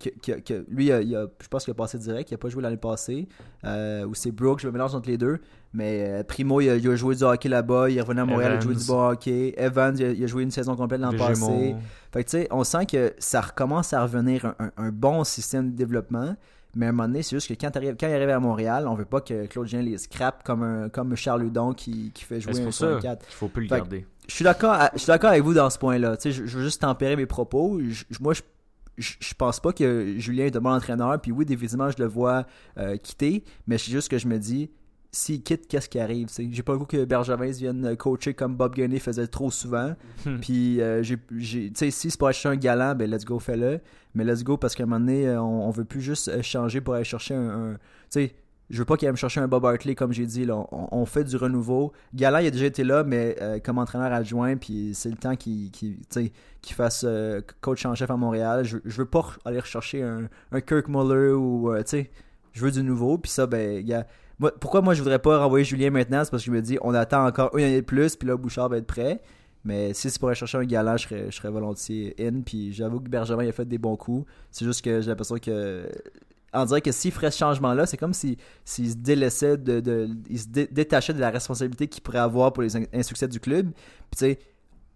que, 0.00 0.08
que- 0.20 0.40
que- 0.40 0.64
lui, 0.68 0.86
il 0.86 0.92
a- 0.92 1.00
il 1.00 1.14
a- 1.14 1.28
je 1.40 1.46
pense 1.46 1.62
qu'il 1.62 1.70
a 1.70 1.74
passé 1.76 1.96
direct. 1.96 2.28
Il 2.32 2.34
a 2.34 2.38
pas 2.38 2.48
joué 2.48 2.60
l'année 2.60 2.76
passée. 2.76 3.28
Euh, 3.64 4.04
ou 4.04 4.12
c'est 4.16 4.32
Brooks, 4.32 4.58
je 4.62 4.66
me 4.66 4.72
mélange 4.72 4.96
entre 4.96 5.08
les 5.08 5.16
deux. 5.16 5.38
Mais 5.72 6.06
euh, 6.08 6.24
Primo, 6.24 6.60
il 6.60 6.70
a, 6.70 6.74
il 6.74 6.88
a 6.88 6.96
joué 6.96 7.14
du 7.14 7.22
hockey 7.22 7.48
là-bas. 7.48 7.88
Il 7.88 7.96
est 7.96 8.00
revenu 8.00 8.22
à 8.22 8.24
Montréal, 8.24 8.54
il 8.54 8.56
a 8.56 8.60
joué 8.60 8.72
Evans. 8.72 8.82
du 8.82 8.86
bon 8.88 9.08
hockey. 9.10 9.54
Evans, 9.56 9.94
il 9.96 10.04
a, 10.04 10.10
il 10.10 10.24
a 10.24 10.26
joué 10.26 10.42
une 10.42 10.50
saison 10.50 10.74
complète 10.74 11.00
l'an 11.00 11.12
passé. 11.18 11.76
Fait 12.12 12.24
que 12.24 12.30
tu 12.30 12.36
sais, 12.38 12.48
on 12.50 12.64
sent 12.64 12.86
que 12.86 13.12
ça 13.20 13.40
recommence 13.42 13.92
à 13.92 14.02
revenir 14.02 14.44
un, 14.44 14.56
un- 14.58 14.72
un 14.76 14.90
bon 14.90 15.22
système 15.22 15.70
de 15.70 15.76
développement. 15.76 16.34
Mais 16.76 16.86
à 16.86 16.88
un 16.88 16.92
moment 16.92 17.08
donné, 17.08 17.22
c'est 17.22 17.36
juste 17.36 17.48
que 17.48 17.54
quand, 17.54 17.70
quand 17.72 18.06
il 18.08 18.12
arrive 18.14 18.28
à 18.30 18.40
Montréal, 18.40 18.86
on 18.88 18.94
veut 18.94 19.04
pas 19.04 19.20
que 19.20 19.46
Claude 19.46 19.66
Jean 19.68 19.80
les 19.82 19.98
scrape 19.98 20.42
comme, 20.44 20.62
un, 20.62 20.88
comme 20.88 21.14
Charles 21.16 21.44
Hudon 21.44 21.72
qui, 21.72 22.10
qui 22.12 22.24
fait 22.24 22.40
jouer 22.40 22.60
un 22.60 22.64
pour 22.64 22.74
ça 22.74 22.86
64 23.00 23.26
qu'il 23.26 23.34
faut 23.34 23.48
plus 23.48 23.62
le 23.64 23.68
Fait 23.68 23.76
garder. 23.76 24.06
je 24.28 24.34
suis 24.34 24.44
d'accord 24.44 25.30
avec 25.30 25.42
vous 25.42 25.54
dans 25.54 25.70
ce 25.70 25.78
point-là. 25.78 26.16
Je, 26.22 26.30
je 26.30 26.58
veux 26.58 26.64
juste 26.64 26.80
tempérer 26.82 27.16
mes 27.16 27.26
propos. 27.26 27.80
Je- 27.88 28.04
moi, 28.20 28.34
je, 28.34 28.42
je, 28.98 29.14
je 29.20 29.34
pense 29.34 29.60
pas 29.60 29.72
que 29.72 30.14
Julien 30.18 30.46
est 30.46 30.56
un 30.56 30.60
bon 30.60 30.72
entraîneur. 30.72 31.20
Puis 31.20 31.32
oui, 31.32 31.44
définitivement, 31.44 31.90
je 31.90 31.98
le 31.98 32.06
vois 32.06 32.46
euh, 32.78 32.96
quitter. 32.96 33.44
Mais 33.66 33.78
c'est 33.78 33.90
juste 33.92 34.08
que 34.08 34.18
je 34.18 34.26
me 34.28 34.38
dis, 34.38 34.70
s'il 35.14 35.42
quitte, 35.42 35.68
qu'est-ce 35.68 35.88
qui 35.88 35.98
arrive? 36.00 36.28
J'ai 36.50 36.62
pas 36.62 36.72
le 36.72 36.78
goût 36.78 36.86
que 36.86 37.04
Bergevin 37.04 37.50
vienne 37.50 37.96
coacher 37.96 38.34
comme 38.34 38.56
Bob 38.56 38.74
Gainey 38.74 38.98
faisait 38.98 39.26
trop 39.28 39.50
souvent. 39.50 39.94
Puis, 40.40 40.80
euh, 40.80 41.02
j'ai, 41.02 41.16
j'ai- 41.36 41.68
tu 41.70 41.72
sais, 41.76 41.90
si 41.90 42.10
c'est 42.10 42.18
pour 42.18 42.26
aller 42.28 42.34
chercher 42.34 42.48
un 42.56 42.58
galant, 42.58 42.94
ben 42.94 43.10
let's 43.10 43.24
go, 43.24 43.38
fais-le. 43.38 43.80
Mais 44.14 44.24
let's 44.24 44.42
go 44.42 44.56
parce 44.56 44.74
qu'à 44.74 44.82
un 44.82 44.86
moment 44.86 45.00
donné, 45.00 45.28
euh, 45.28 45.40
on, 45.40 45.68
on 45.68 45.70
veut 45.70 45.84
plus 45.84 46.00
juste 46.00 46.28
euh, 46.28 46.42
changer 46.42 46.80
pour 46.80 46.94
aller 46.94 47.04
chercher 47.04 47.34
un. 47.34 47.48
un- 47.48 47.74
tu 47.74 47.78
sais, 48.10 48.34
je 48.70 48.78
veux 48.78 48.84
pas 48.86 48.96
qu'il 48.96 49.06
aille 49.06 49.12
me 49.12 49.16
chercher 49.16 49.40
un 49.40 49.46
Bob 49.46 49.64
Hartley, 49.66 49.94
comme 49.94 50.12
j'ai 50.12 50.24
dit. 50.26 50.44
Là. 50.46 50.56
On, 50.72 50.88
on 50.90 51.04
fait 51.06 51.22
du 51.24 51.36
renouveau. 51.36 51.92
Galant, 52.14 52.38
il 52.38 52.46
a 52.46 52.50
déjà 52.50 52.66
été 52.66 52.82
là, 52.82 53.04
mais 53.04 53.36
euh, 53.42 53.58
comme 53.60 53.78
entraîneur 53.78 54.10
adjoint, 54.12 54.56
puis 54.56 54.92
c'est 54.94 55.10
le 55.10 55.16
temps 55.16 55.36
qu'il, 55.36 55.70
fasse 56.72 57.04
euh, 57.06 57.40
coach 57.60 57.84
en 57.86 57.94
chef 57.94 58.10
à 58.10 58.16
Montréal. 58.16 58.64
Je, 58.64 58.78
je 58.84 58.96
veux 58.96 59.04
pas 59.06 59.26
aller 59.44 59.60
rechercher 59.60 60.02
un, 60.02 60.28
un 60.50 60.60
Kirk 60.60 60.88
Muller 60.88 61.32
ou, 61.32 61.70
euh, 61.70 61.82
tu 61.82 61.90
sais, 61.90 62.10
je 62.52 62.64
veux 62.64 62.70
du 62.70 62.82
nouveau. 62.82 63.18
Puis 63.18 63.30
ça, 63.30 63.46
ben, 63.46 63.84
gars, 63.84 64.06
pourquoi 64.60 64.80
moi 64.82 64.94
je 64.94 65.00
voudrais 65.02 65.18
pas 65.18 65.38
renvoyer 65.38 65.64
Julien 65.64 65.90
maintenant? 65.90 66.24
C'est 66.24 66.30
parce 66.30 66.42
que 66.42 66.50
je 66.50 66.54
me 66.54 66.60
dis, 66.62 66.78
on 66.82 66.94
attend 66.94 67.26
encore 67.26 67.56
une 67.56 67.64
année 67.64 67.80
de 67.80 67.86
plus, 67.86 68.16
puis 68.16 68.28
là, 68.28 68.36
Bouchard 68.36 68.68
va 68.68 68.78
être 68.78 68.86
prêt. 68.86 69.20
Mais 69.64 69.94
si 69.94 70.10
c'est 70.10 70.18
pour 70.18 70.28
aller 70.28 70.36
chercher 70.36 70.58
un 70.58 70.64
galant, 70.64 70.96
je 70.98 71.30
serais, 71.30 71.50
volontiers 71.50 72.14
in. 72.20 72.42
Puis 72.44 72.72
j'avoue 72.72 73.00
que 73.00 73.08
Bergevin 73.08 73.48
a 73.48 73.52
fait 73.52 73.64
des 73.64 73.78
bons 73.78 73.96
coups. 73.96 74.26
C'est 74.50 74.64
juste 74.66 74.82
que 74.84 75.00
j'ai 75.00 75.08
l'impression 75.08 75.36
que. 75.38 75.88
On 76.52 76.64
dirait 76.66 76.82
que 76.82 76.92
s'il 76.92 77.10
ferait 77.10 77.30
ce 77.30 77.38
changement-là, 77.38 77.86
c'est 77.86 77.96
comme 77.96 78.12
s'il 78.12 78.36
s'il 78.64 78.90
se 78.90 78.96
délaissait 78.96 79.56
de, 79.56 80.08
Il 80.28 80.38
se 80.38 80.46
dé- 80.48 80.68
détachait 80.70 81.12
de 81.14 81.18
la 81.18 81.30
responsabilité 81.30 81.88
qu'il 81.88 82.02
pourrait 82.02 82.18
avoir 82.18 82.52
pour 82.52 82.62
les 82.62 82.76
in- 82.76 82.84
insuccès 82.92 83.26
du 83.26 83.40
club. 83.40 83.70
Puis 83.72 84.18
tu 84.18 84.18
sais, 84.18 84.38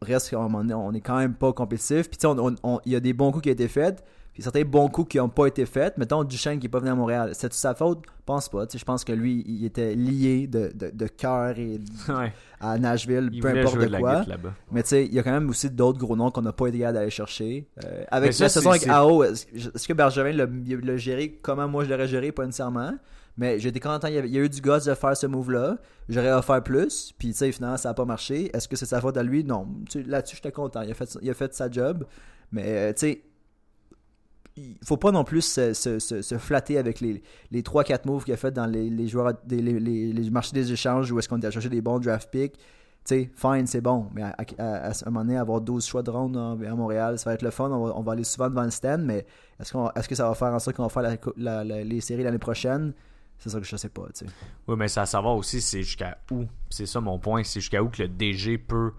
reste 0.03 0.33
donné, 0.33 0.75
on 0.75 0.93
est 0.93 1.01
quand 1.01 1.17
même 1.17 1.35
pas 1.35 1.53
compétitif. 1.53 2.09
Puis 2.11 2.19
tu 2.19 2.23
sais, 2.23 2.27
on- 2.29 2.39
on- 2.49 2.55
on- 2.63 2.81
il 2.85 2.93
y 2.93 2.97
a 2.97 3.01
des 3.01 3.13
bons 3.13 3.33
coups 3.33 3.45
qui 3.45 3.49
ont 3.49 3.53
été 3.55 3.69
faits. 3.69 4.05
Puis 4.39 4.45
certains 4.45 4.63
bons 4.63 4.87
coups 4.87 5.09
qui 5.09 5.19
n'ont 5.19 5.29
pas 5.29 5.47
été 5.49 5.67
faits. 5.67 5.99
Mettons 5.99 6.23
Duchesne 6.23 6.61
qui 6.61 6.67
n'est 6.67 6.71
pas 6.71 6.79
venu 6.79 6.91
à 6.91 6.95
Montréal. 6.95 7.31
C'est 7.33 7.53
sa 7.53 7.75
faute? 7.75 8.05
Je 8.07 8.23
pense 8.25 8.49
pas. 8.49 8.67
Je 8.73 8.85
pense 8.85 9.03
que 9.03 9.11
lui, 9.11 9.43
il 9.49 9.65
était 9.65 9.97
lié 9.97 10.47
de, 10.47 10.71
de, 10.73 10.91
de 10.95 11.07
cœur 11.09 11.59
et 11.59 11.81
Ouais. 12.09 12.33
à 12.61 12.79
Nashville, 12.79 13.31
Il 13.33 13.41
peu 13.43 13.49
importe 13.49 13.79
de 13.79 13.87
la 13.87 13.99
quoi. 13.99 14.25
Mais 14.71 14.85
tu 14.85 14.91
sais, 14.91 15.07
il 15.07 15.13
y 15.13 15.19
a 15.19 15.25
quand 15.25 15.33
même 15.33 15.51
aussi 15.51 15.69
d'autres 15.71 15.99
gros 15.99 16.15
noms 16.15 16.31
qu'on 16.31 16.43
n'a 16.43 16.53
pas 16.53 16.69
été 16.69 16.79
capable 16.79 16.99
d'aller 16.99 17.11
chercher. 17.11 17.67
Euh, 17.85 18.05
avec 18.13 18.33
ça, 18.33 18.45
la 18.45 18.49
saison 18.49 18.71
avec 18.71 18.87
AO, 18.87 19.25
est-ce 19.25 19.89
que 19.89 19.93
Bergevin 19.93 20.31
l'a 20.31 20.97
géré 20.97 21.37
comment 21.43 21.67
moi 21.67 21.83
je 21.83 21.91
l'aurais 21.91 22.07
géré? 22.07 22.31
Pas 22.31 22.47
nécessairement. 22.47 22.93
Mais 23.37 23.59
j'étais 23.59 23.81
content, 23.81 24.07
il 24.07 24.15
y, 24.15 24.19
avait- 24.19 24.29
il 24.29 24.35
y 24.35 24.39
a 24.39 24.43
eu 24.43 24.49
du 24.49 24.61
gosse 24.61 24.85
de 24.85 24.95
faire 24.95 25.17
ce 25.17 25.27
move-là. 25.27 25.79
J'aurais 26.09 26.31
offert 26.33 26.63
plus. 26.63 27.13
Puis 27.19 27.31
tu 27.31 27.35
sais, 27.39 27.51
finalement, 27.51 27.77
ça 27.77 27.89
n'a 27.89 27.95
pas 27.95 28.05
marché. 28.05 28.51
Est-ce 28.55 28.69
que 28.69 28.77
c'est 28.77 28.87
sa 28.87 29.01
faute 29.01 29.17
à 29.17 29.25
lui? 29.25 29.43
Non. 29.43 29.67
Là-dessus, 30.07 30.37
j'étais 30.37 30.53
content. 30.53 30.83
Il 30.83 30.93
a, 30.93 30.95
fait, 30.95 31.19
il 31.23 31.29
a 31.29 31.35
fait 31.35 31.53
sa 31.55 31.69
job. 31.69 32.05
Mais 32.53 32.63
euh, 32.67 32.93
tu 32.93 33.01
sais, 33.01 33.23
il 34.59 34.87
faut 34.87 34.97
pas 34.97 35.11
non 35.11 35.25
plus 35.25 35.43
se, 35.43 35.73
se- 35.75 36.39
flatter 36.39 36.79
avec 36.79 37.01
les, 37.01 37.23
les 37.51 37.63
3-4 37.63 38.07
moves 38.07 38.25
qu'il 38.25 38.35
a 38.35 38.37
fait 38.37 38.51
dans 38.51 38.67
les, 38.67 38.91
les 38.91 39.09
joueurs 39.09 39.33
des, 39.45 39.61
les, 39.63 39.79
les- 39.81 40.31
marchés 40.31 40.53
des 40.53 40.73
échanges 40.73 41.11
où 41.13 41.19
est-ce 41.19 41.29
qu'on 41.29 41.41
a 41.41 41.51
cherché 41.51 41.69
des 41.69 41.81
bons 41.81 41.99
draft 41.99 42.31
picks. 42.31 42.55
Sais, 43.05 43.31
fine, 43.35 43.67
c'est 43.67 43.81
bon. 43.81 44.07
Mais 44.15 44.23
à, 44.23 44.35
à- 44.59 44.91
un 44.91 44.93
moment 45.11 45.21
donné, 45.25 45.39
avoir 45.39 45.61
12 45.63 45.87
choix 45.87 46.03
de 46.03 46.11
ronde 46.11 46.37
à 46.37 46.75
Montréal, 46.75 47.19
ça 47.19 47.31
va 47.31 47.35
être 47.35 47.43
le 47.43 47.51
fun. 47.51 47.71
On 47.71 48.03
va, 48.03 48.13
aller 48.13 48.25
souvent 48.25 48.51
devant 48.51 48.65
le 48.65 48.71
stand, 48.71 49.03
mais 49.03 49.25
est-ce, 49.59 49.73
qu'on, 49.73 49.91
est-ce 49.93 50.09
que 50.09 50.15
ça 50.15 50.29
va 50.29 50.35
faire 50.35 50.53
en 50.53 50.59
sorte 50.59 50.77
qu'on 50.77 50.83
va 50.87 50.89
faire 50.91 51.17
la 51.37 51.65
les 51.65 52.01
séries 52.03 52.23
l'année 52.23 52.37
prochaine? 52.39 52.93
C'est 53.39 53.51
ça 53.51 53.61
que 53.61 53.65
je 53.67 53.77
sais 53.77 53.89
pas. 53.89 54.03
Oui, 54.67 54.75
mais 54.77 54.89
ça 54.89 55.03
à 55.03 55.07
savoir 55.07 55.37
aussi, 55.37 55.61
c'est 55.61 55.83
jusqu'à 55.85 56.19
où? 56.31 56.45
C'est 56.69 56.87
ça 56.87 57.01
mon 57.01 57.19
point, 57.19 57.45
c'est 57.45 57.61
jusqu'à 57.61 57.83
où 57.83 57.89
que 57.89 58.03
le 58.03 58.09
DG 58.09 58.59
peut 58.59 58.91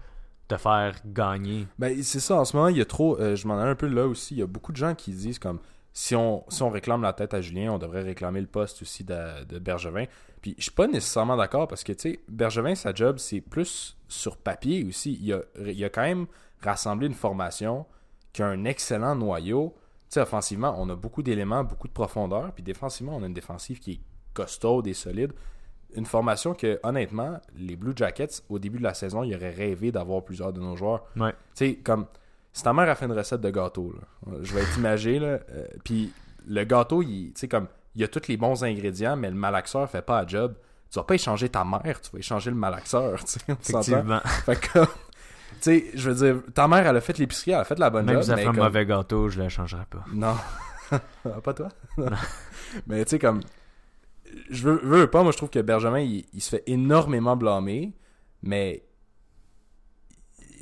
te 0.50 0.56
faire 0.56 0.94
gagner. 1.04 1.66
Ben, 1.78 2.02
c'est 2.02 2.20
ça, 2.20 2.36
en 2.36 2.44
ce 2.44 2.56
moment, 2.56 2.68
il 2.68 2.76
y 2.76 2.80
a 2.80 2.84
trop. 2.84 3.18
euh, 3.18 3.36
je 3.36 3.46
m'en 3.46 3.58
allais 3.58 3.70
un 3.70 3.76
peu 3.76 3.86
là 3.86 4.06
aussi. 4.06 4.34
Il 4.34 4.38
y 4.38 4.42
a 4.42 4.46
beaucoup 4.46 4.72
de 4.72 4.76
gens 4.76 4.94
qui 4.94 5.12
disent 5.12 5.38
comme 5.38 5.60
si 5.92 6.14
on, 6.14 6.44
si 6.48 6.62
on 6.62 6.70
réclame 6.70 7.02
la 7.02 7.12
tête 7.12 7.34
à 7.34 7.40
Julien, 7.40 7.72
on 7.72 7.78
devrait 7.78 8.02
réclamer 8.02 8.40
le 8.40 8.46
poste 8.46 8.82
aussi 8.82 9.04
de, 9.04 9.44
de 9.44 9.58
Bergevin. 9.58 10.04
Puis 10.42 10.54
je 10.58 10.64
suis 10.64 10.72
pas 10.72 10.86
nécessairement 10.86 11.36
d'accord 11.36 11.68
parce 11.68 11.84
que, 11.84 11.92
tu 11.92 12.12
sais, 12.12 12.20
Bergevin, 12.28 12.74
sa 12.74 12.94
job, 12.94 13.18
c'est 13.18 13.40
plus 13.40 13.96
sur 14.08 14.36
papier 14.36 14.84
aussi. 14.84 15.18
Il 15.20 15.32
a, 15.32 15.40
il 15.66 15.90
quand 15.90 16.02
même 16.02 16.26
rassemblé 16.62 17.06
une 17.06 17.14
formation 17.14 17.86
qui 18.32 18.42
a 18.42 18.46
un 18.46 18.64
excellent 18.64 19.14
noyau. 19.14 19.74
Tu 20.10 20.18
offensivement, 20.18 20.74
on 20.78 20.88
a 20.88 20.96
beaucoup 20.96 21.22
d'éléments, 21.22 21.62
beaucoup 21.62 21.88
de 21.88 21.92
profondeur. 21.92 22.52
Puis 22.52 22.62
défensivement, 22.62 23.16
on 23.16 23.22
a 23.22 23.26
une 23.26 23.34
défensive 23.34 23.78
qui 23.78 23.92
est 23.92 24.00
costaude 24.34 24.86
et 24.86 24.94
solide. 24.94 25.32
Une 25.96 26.06
formation 26.06 26.54
que, 26.54 26.78
honnêtement, 26.82 27.40
les 27.56 27.76
Blue 27.76 27.92
Jackets, 27.96 28.42
au 28.48 28.58
début 28.58 28.78
de 28.78 28.84
la 28.84 28.94
saison, 28.94 29.22
ils 29.24 29.34
auraient 29.34 29.50
rêvé 29.54 29.90
d'avoir 29.92 30.22
plusieurs 30.24 30.52
de 30.52 30.60
nos 30.60 30.76
joueurs. 30.76 31.04
Ouais. 31.16 31.32
Tu 31.54 31.66
sais, 31.66 31.74
comme 31.76 32.06
si 32.52 32.62
ta 32.62 32.72
mère 32.72 32.88
a 32.88 32.94
fait 32.94 33.06
une 33.06 33.12
recette 33.12 33.40
de 33.40 33.50
gâteau, 33.50 33.92
là, 33.94 34.32
je 34.42 34.54
vais 34.54 34.62
imagé, 34.76 35.18
là, 35.18 35.38
euh, 35.50 35.66
puis 35.84 36.12
le 36.48 36.64
gâteau, 36.64 37.02
il, 37.02 37.32
tu 37.32 37.40
sais, 37.40 37.48
comme, 37.48 37.66
il 37.94 38.00
y 38.00 38.04
a 38.04 38.08
tous 38.08 38.28
les 38.28 38.36
bons 38.36 38.62
ingrédients, 38.64 39.16
mais 39.16 39.28
le 39.30 39.36
malaxeur 39.36 39.88
fait 39.90 40.02
pas 40.02 40.22
la 40.22 40.26
job. 40.28 40.54
Tu 40.90 40.98
vas 40.98 41.04
pas 41.04 41.14
échanger 41.14 41.48
ta 41.48 41.64
mère, 41.64 42.00
tu 42.00 42.10
vas 42.12 42.18
échanger 42.18 42.50
le 42.50 42.56
malaxeur, 42.56 43.18
tu 43.24 43.32
sais, 43.32 43.40
on? 43.48 43.52
Effectivement. 43.54 44.20
Fait 44.44 44.58
que, 44.60 44.80
tu 44.84 44.88
sais, 45.60 45.84
je 45.94 46.10
veux 46.10 46.32
dire, 46.32 46.42
ta 46.52 46.66
mère, 46.66 46.86
elle 46.86 46.96
a 46.96 47.00
fait 47.00 47.16
l'épicerie, 47.18 47.52
elle 47.52 47.58
a 47.60 47.64
fait 47.64 47.78
la 47.78 47.90
bonne 47.90 48.04
Même 48.06 48.14
job, 48.16 48.22
si 48.22 48.28
ça 48.30 48.36
mais 48.36 48.42
fait 48.42 48.48
un 48.48 48.52
comme- 48.52 48.64
mauvais 48.64 48.86
gâteau, 48.86 49.28
je 49.28 49.40
le 49.42 49.48
changerai 49.48 49.84
pas. 49.90 50.04
non. 50.12 50.34
Ah, 51.24 51.40
pas 51.40 51.54
toi? 51.54 51.68
Mais 52.88 53.04
tu 53.04 53.10
sais, 53.10 53.18
comme. 53.20 53.40
Je 54.48 54.68
veux, 54.68 54.80
veux 54.82 55.10
pas, 55.10 55.22
moi 55.22 55.32
je 55.32 55.36
trouve 55.36 55.50
que 55.50 55.60
Benjamin, 55.60 56.00
il, 56.00 56.40
se 56.40 56.50
fait 56.50 56.62
énormément 56.66 57.36
blâmer, 57.36 57.92
mais. 58.42 58.84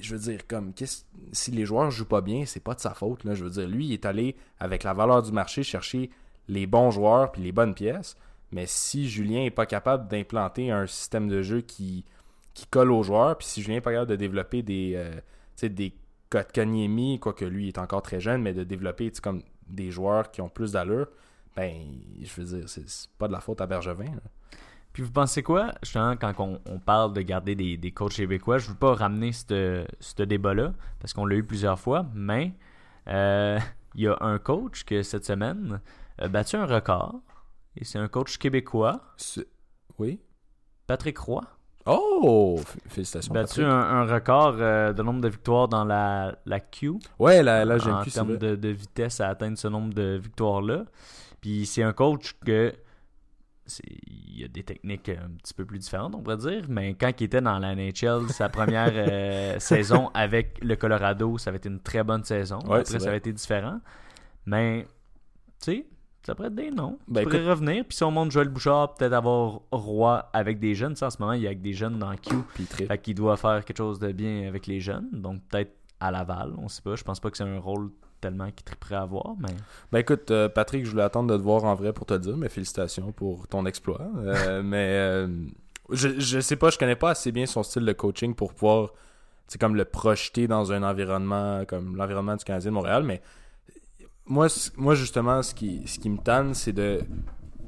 Je 0.01 0.15
veux 0.15 0.21
dire, 0.21 0.47
comme, 0.47 0.73
si 1.33 1.51
les 1.51 1.67
joueurs 1.67 1.91
jouent 1.91 2.07
pas 2.07 2.21
bien, 2.21 2.47
c'est 2.47 2.63
pas 2.63 2.75
de 2.75 2.81
sa 2.81 2.95
faute. 2.95 3.25
Là. 3.25 3.35
Je 3.35 3.43
veux 3.43 3.51
dire, 3.51 3.67
lui, 3.67 3.87
il 3.87 3.93
est 3.93 4.07
allé 4.07 4.37
avec 4.61 4.85
la 4.85 4.95
valeur 4.95 5.25
du 5.25 5.33
marché 5.33 5.65
chercher 5.65 6.11
les 6.47 6.69
bons 6.69 6.93
joueurs 6.93 7.33
puis 7.33 7.43
les 7.43 7.51
bonnes 7.51 7.75
pièces. 7.75 8.17
Mais 8.53 8.67
si 8.67 9.09
Julien 9.09 9.43
est 9.43 9.51
pas 9.51 9.67
capable 9.67 10.07
d'implanter 10.07 10.71
un 10.71 10.87
système 10.87 11.27
de 11.27 11.43
jeu 11.43 11.63
qui, 11.63 12.05
qui 12.55 12.67
colle 12.67 12.93
aux 12.93 13.03
joueurs, 13.03 13.37
puis 13.37 13.47
si 13.49 13.61
Julien 13.61 13.79
est 13.79 13.81
pas 13.81 13.91
capable 13.91 14.11
de 14.11 14.17
développer 14.17 14.63
des, 14.63 14.93
euh, 14.95 15.69
des 15.69 15.93
quoique 16.31 17.45
lui 17.45 17.69
est 17.69 17.79
encore 17.79 18.03
très 18.03 18.21
jeune, 18.21 18.43
mais 18.43 18.53
de 18.53 18.65
développer 18.65 19.11
comme 19.23 19.43
des 19.69 19.91
joueurs 19.91 20.31
qui 20.31 20.41
ont 20.41 20.49
plus 20.49 20.73
d'allure, 20.73 21.09
ben, 21.59 21.75
je 22.23 22.41
veux 22.41 22.59
dire, 22.59 22.69
c'est 22.69 22.85
pas 23.19 23.27
de 23.27 23.33
la 23.33 23.41
faute 23.41 23.61
à 23.61 23.67
Bergevin. 23.67 24.05
là. 24.05 24.21
Puis 24.93 25.03
vous 25.03 25.11
pensez 25.11 25.43
quoi, 25.43 25.73
justement, 25.83 26.17
quand 26.17 26.33
on, 26.39 26.61
on 26.67 26.79
parle 26.79 27.13
de 27.13 27.21
garder 27.21 27.55
des, 27.55 27.77
des 27.77 27.91
coachs 27.91 28.15
québécois, 28.15 28.59
je 28.59 28.69
veux 28.69 28.77
pas 28.77 28.95
ramener 28.95 29.33
ce 29.33 30.23
débat-là, 30.23 30.73
parce 31.01 31.13
qu'on 31.13 31.27
l'a 31.27 31.35
eu 31.37 31.43
plusieurs 31.45 31.79
fois, 31.79 32.07
mais 32.15 32.55
euh, 33.09 33.59
il 33.95 34.03
y 34.03 34.07
a 34.09 34.17
un 34.21 34.39
coach 34.39 34.85
que 34.85 35.03
cette 35.03 35.25
semaine 35.25 35.81
a 36.19 36.29
battu 36.29 36.57
un 36.57 36.67
record, 36.67 37.21
et 37.77 37.85
c'est 37.85 37.99
un 37.99 38.09
coach 38.09 38.39
québécois, 38.39 39.01
Oui? 39.99 40.21
Patrick 40.87 41.19
Roy. 41.19 41.43
Oh! 41.87 42.61
Félicitations. 42.89 43.33
battu 43.35 43.61
Patrick. 43.63 43.67
un, 43.67 43.71
un 43.79 44.05
record 44.07 44.57
euh, 44.59 44.93
de 44.93 45.03
nombre 45.03 45.21
de 45.21 45.29
victoires 45.29 45.69
dans 45.69 45.85
la, 45.85 46.37
la 46.47 46.61
Q. 46.61 46.93
Ouais, 47.19 47.43
la, 47.43 47.65
la 47.65 47.75
en 47.75 47.79
GMQ, 47.79 48.11
c'est 48.11 48.15
termes 48.15 48.37
de 48.37 48.69
vitesse 48.69 49.21
à 49.21 49.29
atteindre 49.29 49.59
ce 49.59 49.69
nombre 49.69 49.93
de 49.95 50.19
victoires-là. 50.23 50.85
Puis 51.41 51.67
c'est 51.67 51.83
un 51.83 51.93
coach 51.93 52.35
que 52.45 52.75
il 53.85 54.41
y 54.41 54.45
a 54.45 54.49
des 54.49 54.63
techniques 54.63 55.09
un 55.11 55.31
petit 55.43 55.53
peu 55.53 55.65
plus 55.65 55.79
différentes, 55.79 56.15
on 56.15 56.23
pourrait 56.23 56.39
dire, 56.39 56.65
mais 56.69 56.95
quand 56.95 57.13
il 57.21 57.25
était 57.25 57.41
dans 57.41 57.59
la 57.59 57.75
NHL, 57.75 58.29
sa 58.31 58.49
première 58.49 58.93
euh, 58.95 59.57
saison 59.59 60.11
avec 60.15 60.59
le 60.63 60.77
Colorado, 60.77 61.39
ça 61.39 61.51
avait 61.51 61.59
été 61.59 61.69
une 61.69 61.81
très 61.81 62.03
bonne 62.03 62.25
saison. 62.25 62.59
Ouais, 62.61 62.81
Après, 62.81 62.99
ça 62.99 63.09
avait 63.09 63.19
été 63.19 63.33
différent. 63.33 63.81
Mais, 64.47 64.87
tu 65.63 65.73
sais, 65.73 65.87
ça 66.23 66.35
pourrait 66.35 66.49
être 66.49 66.55
des 66.55 66.71
noms. 66.71 66.99
Ben, 67.09 67.23
il 67.23 67.25
pourrait 67.25 67.49
revenir. 67.49 67.85
Puis 67.85 67.97
si 67.97 68.05
on 68.05 68.11
monte 68.11 68.31
Joël 68.31 68.49
Bouchard, 68.49 68.95
peut-être 68.95 69.13
avoir 69.13 69.61
Roy 69.71 70.29
avec 70.33 70.59
des 70.59 70.75
jeunes. 70.75 70.95
Tu 70.95 71.05
en 71.05 71.11
ce 71.11 71.21
moment, 71.21 71.33
il 71.33 71.43
y 71.43 71.47
a 71.47 71.51
avec 71.51 71.61
des 71.61 71.73
jeunes 71.73 71.99
dans 71.99 72.15
Q. 72.17 72.37
Fait 72.87 72.99
qu'il 72.99 73.15
doit 73.15 73.37
faire 73.37 73.65
quelque 73.65 73.79
chose 73.79 73.99
de 73.99 74.13
bien 74.13 74.47
avec 74.49 74.67
les 74.67 74.81
jeunes. 74.81 75.09
Donc 75.13 75.43
peut-être 75.49 75.73
à 76.01 76.11
Laval, 76.11 76.53
on 76.59 76.69
sait 76.69 76.83
pas. 76.83 76.97
Je 76.97 77.05
pense 77.05 77.21
pas 77.21 77.31
que 77.31 77.37
c'est 77.37 77.45
un 77.45 77.59
rôle 77.59 77.91
tellement 78.21 78.51
qu'il 78.51 78.65
triperait 78.65 78.97
à 78.97 79.03
avoir, 79.03 79.35
mais 79.39 79.55
Ben 79.93 79.99
écoute, 79.99 80.31
euh, 80.31 80.49
Patrick, 80.49 80.85
je 80.85 80.91
voulais 80.91 81.03
attendre 81.03 81.33
de 81.33 81.37
te 81.37 81.43
voir 81.43 81.65
en 81.65 81.75
vrai 81.75 81.93
pour 81.93 82.07
te 82.07 82.15
le 82.15 82.21
dire, 82.21 82.37
mais 82.37 82.49
félicitations 82.49 83.13
pour 83.13 83.49
ton 83.49 83.67
exploit. 83.67 84.03
Euh, 84.17 84.63
mais 84.65 84.89
euh, 84.91 85.29
je, 85.91 86.19
je 86.19 86.41
sais 86.41 86.57
pas, 86.57 86.71
je 86.71 86.79
connais 86.79 86.97
pas 86.97 87.11
assez 87.11 87.33
bien 87.33 87.47
son 87.47 87.63
style 87.63 87.85
de 87.85 87.93
coaching 87.93 88.35
pour 88.35 88.55
pouvoir, 88.55 88.91
c'est 89.47 89.61
comme 89.61 89.77
le 89.77 89.85
projeter 89.85 90.47
dans 90.47 90.73
un 90.73 90.83
environnement 90.83 91.65
comme 91.65 91.97
l'environnement 91.97 92.37
du 92.37 92.45
Canadien 92.45 92.71
de 92.71 92.75
Montréal. 92.75 93.03
Mais 93.03 93.23
moi, 94.27 94.49
moi 94.77 94.95
justement, 94.95 95.43
ce 95.43 95.55
qui, 95.55 95.87
ce 95.87 95.99
qui 95.99 96.11
me 96.11 96.19
tanne, 96.19 96.55
c'est 96.55 96.73
de 96.73 97.01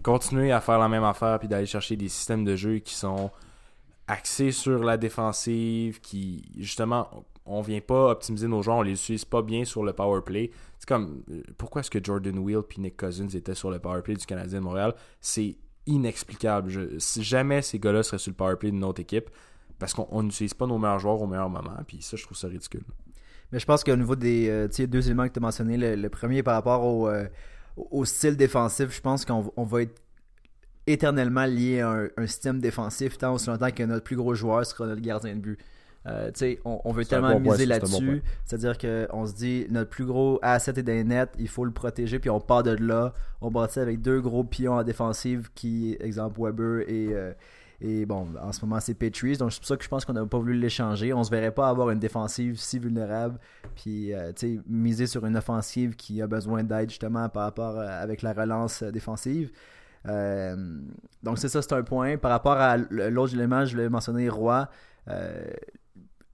continuer 0.03 0.53
à 0.53 0.61
faire 0.61 0.79
la 0.79 0.89
même 0.89 1.05
affaire 1.05 1.39
puis 1.39 1.49
d'aller 1.49 1.67
chercher 1.67 1.97
des 1.97 2.09
systèmes 2.09 2.45
de 2.45 2.57
jeu 2.57 2.79
qui 2.79 2.95
sont 2.95 3.31
axés 4.07 4.51
sur 4.51 4.83
la 4.83 4.97
défensive, 4.97 6.01
qui 6.01 6.51
justement, 6.59 7.25
on 7.47 7.63
vient 7.63 7.81
pas 7.81 8.11
optimiser 8.11 8.49
nos 8.49 8.63
joueurs, 8.63 8.79
on 8.79 8.83
les 8.83 8.93
utilise 8.93 9.25
pas 9.25 9.43
bien 9.43 9.65
sur 9.65 9.83
le 9.83 9.93
power 9.93 10.21
play. 10.23 10.51
C'est 10.79 10.89
comme 10.89 11.23
euh, 11.31 11.43
pourquoi 11.59 11.81
est-ce 11.81 11.91
que 11.91 12.03
Jordan 12.03 12.39
Wheel 12.39 12.63
puis 12.69 12.81
Nick 12.81 12.97
Cousins 12.97 13.29
étaient 13.29 13.55
sur 13.55 13.71
le 13.71 13.79
power 13.79 14.03
play 14.03 14.15
du 14.15 14.27
Canadien 14.27 14.61
de 14.61 14.65
Montréal? 14.65 14.95
C'est 15.21 15.57
inexplicable. 15.87 17.01
Si 17.01 17.23
jamais 17.23 17.63
ces 17.63 17.79
gars-là 17.79 18.03
seraient 18.03 18.19
sur 18.19 18.31
le 18.31 18.37
power 18.37 18.57
play 18.57 18.71
d'une 18.71 18.85
autre 18.85 19.01
équipe, 19.01 19.31
parce 19.79 19.95
qu'on 19.95 20.07
on 20.11 20.23
n'utilise 20.23 20.55
pas 20.55 20.67
nos 20.67 20.79
meilleurs 20.79 20.99
joueurs 20.99 21.21
au 21.21 21.27
meilleur 21.27 21.49
moment. 21.49 21.77
Puis 21.87 22.03
ça, 22.03 22.17
je 22.17 22.23
trouve 22.23 22.37
ça 22.37 22.49
ridicule. 22.49 22.85
Mais 23.51 23.59
je 23.59 23.67
pense 23.67 23.83
qu'au 23.83 23.97
niveau 23.97 24.15
des 24.15 24.49
euh, 24.49 24.87
deux 24.87 25.07
éléments 25.07 25.27
que 25.27 25.33
tu 25.33 25.39
as 25.39 25.43
mentionnés, 25.43 25.77
le, 25.77 25.97
le 25.97 26.09
premier 26.09 26.43
par 26.43 26.55
rapport 26.55 26.85
au, 26.85 27.09
euh, 27.09 27.27
style 28.05 28.37
défensif, 28.37 28.95
je 28.95 29.01
pense 29.01 29.25
qu'on 29.25 29.51
on 29.57 29.65
va 29.65 29.83
être 29.83 30.01
éternellement 30.87 31.47
lié 31.47 31.81
à 31.81 31.91
un, 31.91 32.09
un 32.17 32.27
système 32.27 32.61
défensif 32.61 33.19
tant 33.19 33.35
aussi 33.35 33.49
longtemps 33.49 33.71
que 33.71 33.83
notre 33.83 34.05
plus 34.05 34.17
gros 34.17 34.35
joueur 34.35 34.65
sera 34.65 34.87
notre 34.87 35.01
gardien 35.01 35.35
de 35.35 35.41
but. 35.41 35.59
Euh, 36.07 36.31
on, 36.65 36.81
on 36.85 36.93
veut 36.93 37.05
tellement 37.05 37.29
bon 37.39 37.51
miser 37.53 37.65
bon 37.67 37.71
là-dessus. 37.71 38.23
C'est-à-dire 38.47 38.79
qu'on 38.79 39.27
se 39.27 39.35
dit, 39.35 39.67
notre 39.71 39.91
plus 39.91 40.07
gros 40.07 40.39
asset 40.41 40.73
est 40.79 40.83
des 40.83 41.05
nets, 41.05 41.31
il 41.39 41.49
faut 41.49 41.65
le 41.67 41.73
protéger, 41.73 42.19
puis 42.19 42.31
on 42.31 42.41
part 42.41 42.63
de 42.63 42.71
là. 42.71 43.13
On 43.43 43.51
bâtit 43.51 43.81
avec 43.81 44.01
deux 44.01 44.21
gros 44.21 44.43
pions 44.45 44.73
en 44.75 44.83
défensive, 44.83 45.51
qui, 45.55 45.97
exemple, 46.01 46.41
Weber 46.41 46.89
et, 46.89 47.09
euh, 47.13 47.33
et 47.83 48.07
bon, 48.07 48.29
en 48.43 48.53
ce 48.53 48.65
moment, 48.65 48.81
c'est 48.81 48.95
Patrice. 48.95 49.37
Donc, 49.39 49.53
c'est 49.53 49.59
pour 49.61 49.67
ça 49.69 49.77
que 49.77 49.85
je 49.85 49.89
pense 49.89 50.05
qu'on 50.07 50.13
n'a 50.15 50.25
pas 50.25 50.39
voulu 50.39 50.55
l'échanger. 50.55 51.13
On 51.13 51.23
se 51.23 51.31
verrait 51.31 51.51
pas 51.53 51.69
avoir 51.69 51.91
une 51.91 51.99
défensive 51.99 52.59
si 52.59 52.79
vulnérable, 52.79 53.39
puis, 53.77 54.15
euh, 54.15 54.33
tu 54.35 54.57
sais, 54.57 54.61
miser 54.69 55.07
sur 55.07 55.27
une 55.27 55.37
offensive 55.37 55.97
qui 55.97 56.23
a 56.23 56.27
besoin 56.27 56.63
d'aide, 56.65 56.89
justement, 56.89 57.29
par 57.29 57.43
rapport 57.45 57.79
à- 57.79 57.85
avec 57.85 58.23
la 58.23 58.33
relance 58.33 58.83
défensive. 58.83 59.51
Euh, 60.09 60.57
donc, 61.23 61.39
c'est 61.39 61.49
ça, 61.49 61.61
c'est 61.61 61.75
un 61.75 61.83
point. 61.83 62.17
Par 62.17 62.31
rapport 62.31 62.57
à 62.57 62.79
l'autre 62.79 63.35
élément, 63.35 63.67
je 63.67 63.73
voulais 63.77 63.89
mentionner 63.91 64.31
Roy. 64.31 64.67
Euh, 65.09 65.45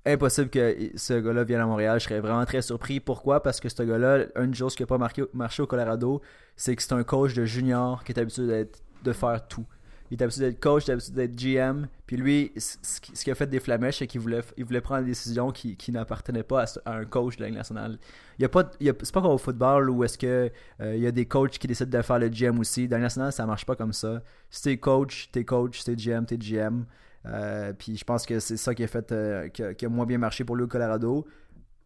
impossible 0.06 0.48
que 0.50 0.90
ce 0.94 1.14
gars-là 1.14 1.44
vienne 1.44 1.60
à 1.60 1.66
Montréal. 1.66 2.00
Je 2.00 2.04
serais 2.04 2.20
vraiment 2.20 2.44
très 2.44 2.62
surpris. 2.62 3.00
Pourquoi? 3.00 3.42
Parce 3.42 3.60
que 3.60 3.68
ce 3.68 3.82
gars-là, 3.82 4.26
une 4.36 4.54
chose 4.54 4.74
qui 4.74 4.82
n'a 4.82 4.86
pas 4.86 4.98
marqué, 4.98 5.24
marché 5.34 5.62
au 5.62 5.66
Colorado, 5.66 6.22
c'est 6.56 6.74
que 6.76 6.82
c'est 6.82 6.92
un 6.92 7.04
coach 7.04 7.34
de 7.34 7.44
junior 7.44 8.04
qui 8.04 8.12
est 8.12 8.18
habitué 8.18 8.68
de 9.02 9.12
faire 9.12 9.46
tout. 9.48 9.66
Il 10.10 10.20
est 10.20 10.22
habitué 10.22 10.42
d'être 10.42 10.60
coach, 10.60 10.84
il 10.86 10.90
est 10.90 10.92
habitué 10.92 11.12
d'être 11.12 11.34
GM. 11.34 11.86
Puis 12.06 12.16
lui, 12.16 12.52
ce 12.56 13.00
qui 13.00 13.30
a 13.30 13.34
fait 13.34 13.48
des 13.48 13.58
flamèches, 13.58 13.98
c'est 13.98 14.06
qu'il 14.06 14.20
voulait, 14.20 14.42
il 14.56 14.64
voulait 14.64 14.80
prendre 14.80 15.02
des 15.02 15.10
décisions 15.10 15.50
qui, 15.50 15.76
n'appartenaient 15.90 16.44
pas 16.44 16.64
à, 16.84 16.94
un 16.94 17.04
coach 17.04 17.36
de 17.36 17.44
la 17.44 17.50
nationale. 17.50 17.98
Il 18.38 18.42
y 18.42 18.44
a 18.44 18.48
pas, 18.48 18.70
c'est 18.80 19.12
pas 19.12 19.20
comme 19.20 19.32
au 19.32 19.38
football 19.38 19.90
où 19.90 20.04
est-ce 20.04 20.16
que 20.16 20.50
euh, 20.80 20.96
il 20.96 21.02
y 21.02 21.06
a 21.06 21.10
des 21.10 21.26
coachs 21.26 21.58
qui 21.58 21.66
décident 21.66 21.98
de 21.98 22.02
faire 22.02 22.18
le 22.18 22.28
GM 22.28 22.58
aussi. 22.60 22.86
Dans 22.86 22.96
la 22.96 22.98
Ligue 22.98 23.04
nationale, 23.04 23.32
ça 23.32 23.46
marche 23.46 23.66
pas 23.66 23.74
comme 23.74 23.92
ça. 23.92 24.22
Si 24.50 24.62
t'es 24.62 24.76
coach, 24.76 25.28
t'es 25.32 25.44
coach. 25.44 25.80
Si 25.80 25.84
t'es 25.84 25.96
GM, 25.96 26.24
t'es 26.24 26.36
GM. 26.36 26.84
Euh, 27.26 27.72
puis 27.72 27.96
je 27.96 28.04
pense 28.04 28.26
que 28.26 28.38
c'est 28.38 28.56
ça 28.56 28.74
qui 28.74 28.84
a 28.84 28.86
fait 28.86 29.12
euh, 29.12 29.48
moins 29.88 30.06
bien 30.06 30.18
marché 30.18 30.44
pour 30.44 30.56
lui 30.56 30.64
au 30.64 30.68
Colorado. 30.68 31.26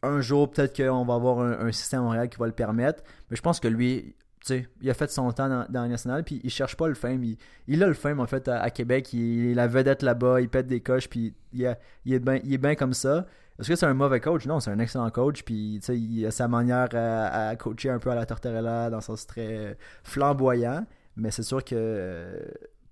Un 0.02 0.20
jour, 0.20 0.50
peut-être 0.50 0.76
qu'on 0.76 1.04
va 1.04 1.14
avoir 1.14 1.40
un, 1.40 1.66
un 1.66 1.72
système 1.72 2.02
Montréal 2.02 2.28
qui 2.28 2.38
va 2.38 2.46
le 2.46 2.52
permettre. 2.52 3.02
Mais 3.30 3.36
je 3.36 3.42
pense 3.42 3.60
que 3.60 3.68
lui, 3.68 4.14
tu 4.40 4.54
sais, 4.54 4.68
il 4.80 4.88
a 4.88 4.94
fait 4.94 5.10
son 5.10 5.30
temps 5.32 5.48
dans, 5.48 5.82
la 5.82 5.88
nationale, 5.88 6.24
puis 6.24 6.40
il 6.42 6.50
cherche 6.50 6.74
pas 6.74 6.88
le 6.88 6.94
fame. 6.94 7.22
Il, 7.66 7.82
a 7.82 7.86
le 7.86 7.94
fame, 7.94 8.20
en 8.20 8.26
fait, 8.26 8.48
à, 8.48 8.70
Québec. 8.70 9.12
Il 9.12 9.50
est 9.50 9.54
la 9.54 9.66
vedette 9.66 10.02
là-bas, 10.02 10.40
il 10.40 10.48
pète 10.48 10.66
des 10.66 10.80
coches, 10.80 11.08
puis 11.08 11.34
il, 11.52 11.64
est 11.64 12.58
bien 12.58 12.74
comme 12.74 12.94
ça. 12.94 13.26
Est-ce 13.58 13.68
que 13.68 13.76
c'est 13.76 13.86
un 13.86 13.92
mauvais 13.92 14.20
coach? 14.20 14.46
Non, 14.46 14.58
c'est 14.58 14.70
un 14.70 14.78
excellent 14.78 15.10
coach, 15.10 15.42
puis 15.42 15.76
il 15.88 16.26
a 16.26 16.30
sa 16.30 16.48
manière 16.48 16.88
à, 16.94 17.54
coacher 17.56 17.90
un 17.90 17.98
peu 17.98 18.10
à 18.10 18.14
la 18.14 18.24
Tortorella, 18.24 18.88
dans 18.88 18.98
le 18.98 19.02
sens 19.02 19.26
très 19.26 19.76
flamboyant. 20.04 20.86
Mais 21.16 21.30
c'est 21.30 21.42
sûr 21.42 21.62
que 21.62 22.42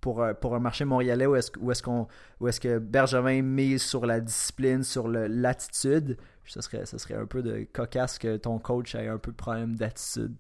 pour, 0.01 0.23
un- 0.23 0.35
pour 0.35 0.55
un 0.55 0.59
marché 0.61 0.85
montréalais 0.85 1.27
où 1.27 1.35
est-ce 1.37 1.51
où 1.61 1.71
est-ce 1.71 1.83
qu'on 1.83 2.07
où 2.41 2.49
est-ce 2.49 2.61
que 2.61 2.79
Bergevin 2.79 3.43
mise 3.43 3.83
sur 3.83 4.07
la 4.07 4.21
discipline, 4.21 4.83
sur 4.83 5.09
l'attitude, 5.09 6.17
ce 6.45 6.61
serait, 6.61 6.87
ce 6.87 6.99
serait 6.99 7.15
un 7.15 7.27
peu 7.27 7.43
de 7.43 7.67
cocasse 7.73 8.19
que 8.19 8.37
ton 8.37 8.59
coach 8.59 8.95
ait 8.95 9.09
un 9.09 9.19
peu 9.19 9.31
de 9.33 9.37
problème 9.37 9.77
d'attitude. 9.77 10.37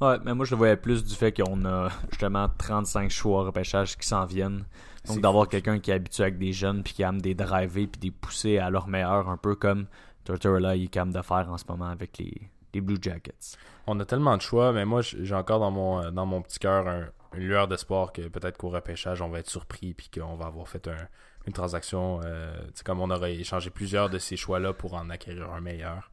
Ouais, 0.00 0.16
mais 0.24 0.34
moi 0.34 0.44
je 0.46 0.52
le 0.52 0.56
voyais 0.58 0.76
plus 0.76 1.04
du 1.04 1.14
fait 1.14 1.32
qu'on 1.32 1.64
a 1.64 1.88
justement 2.10 2.48
35 2.58 3.10
choix 3.10 3.42
au 3.42 3.44
repêchage 3.44 3.96
qui 3.98 4.06
s'en 4.06 4.24
viennent. 4.24 4.64
Donc 5.06 5.20
d'avoir 5.20 5.48
quelqu'un 5.48 5.78
qui 5.80 5.90
est 5.90 5.94
habitué 5.94 6.22
avec 6.22 6.38
des 6.38 6.52
jeunes 6.52 6.82
puis 6.82 6.94
qui 6.94 7.02
aime 7.02 7.20
des 7.20 7.34
driver 7.34 7.86
puis 7.86 8.00
des 8.00 8.10
pousser 8.10 8.58
à 8.58 8.70
leur 8.70 8.86
meilleur, 8.88 9.28
un 9.28 9.36
peu 9.36 9.54
comme 9.54 9.86
Tortorella 10.24 10.76
il 10.76 10.84
est 10.84 10.88
capable 10.88 11.12
de 11.12 11.20
faire 11.22 11.48
en 11.50 11.58
ce 11.58 11.64
moment 11.68 11.86
avec 11.88 12.16
les, 12.18 12.32
les 12.72 12.80
Blue 12.80 12.96
Jackets. 13.00 13.56
On 13.86 14.00
a 14.00 14.04
tellement 14.06 14.34
de 14.36 14.40
choix, 14.42 14.72
mais 14.72 14.86
moi, 14.86 15.02
j'ai 15.02 15.34
encore 15.34 15.60
dans 15.60 15.70
mon, 15.70 16.00
euh, 16.02 16.10
dans 16.10 16.24
mon 16.24 16.40
petit 16.40 16.58
cœur 16.58 16.88
un- 16.88 17.08
une 17.36 17.44
lueur 17.46 17.68
d'espoir 17.68 18.12
que 18.12 18.22
peut-être 18.28 18.56
qu'au 18.58 18.68
repêchage, 18.70 19.20
on 19.22 19.28
va 19.28 19.38
être 19.40 19.50
surpris 19.50 19.94
puis 19.94 20.08
qu'on 20.08 20.36
va 20.36 20.46
avoir 20.46 20.68
fait 20.68 20.88
un- 20.88 21.08
une 21.46 21.52
transaction. 21.52 22.20
euh, 22.24 22.56
comme 22.84 23.00
on 23.00 23.10
aurait 23.10 23.34
échangé 23.36 23.70
plusieurs 23.70 24.08
de 24.10 24.18
ces 24.18 24.36
choix-là 24.36 24.72
pour 24.72 24.94
en 24.94 25.10
acquérir 25.10 25.50
un 25.52 25.60
meilleur. 25.60 26.10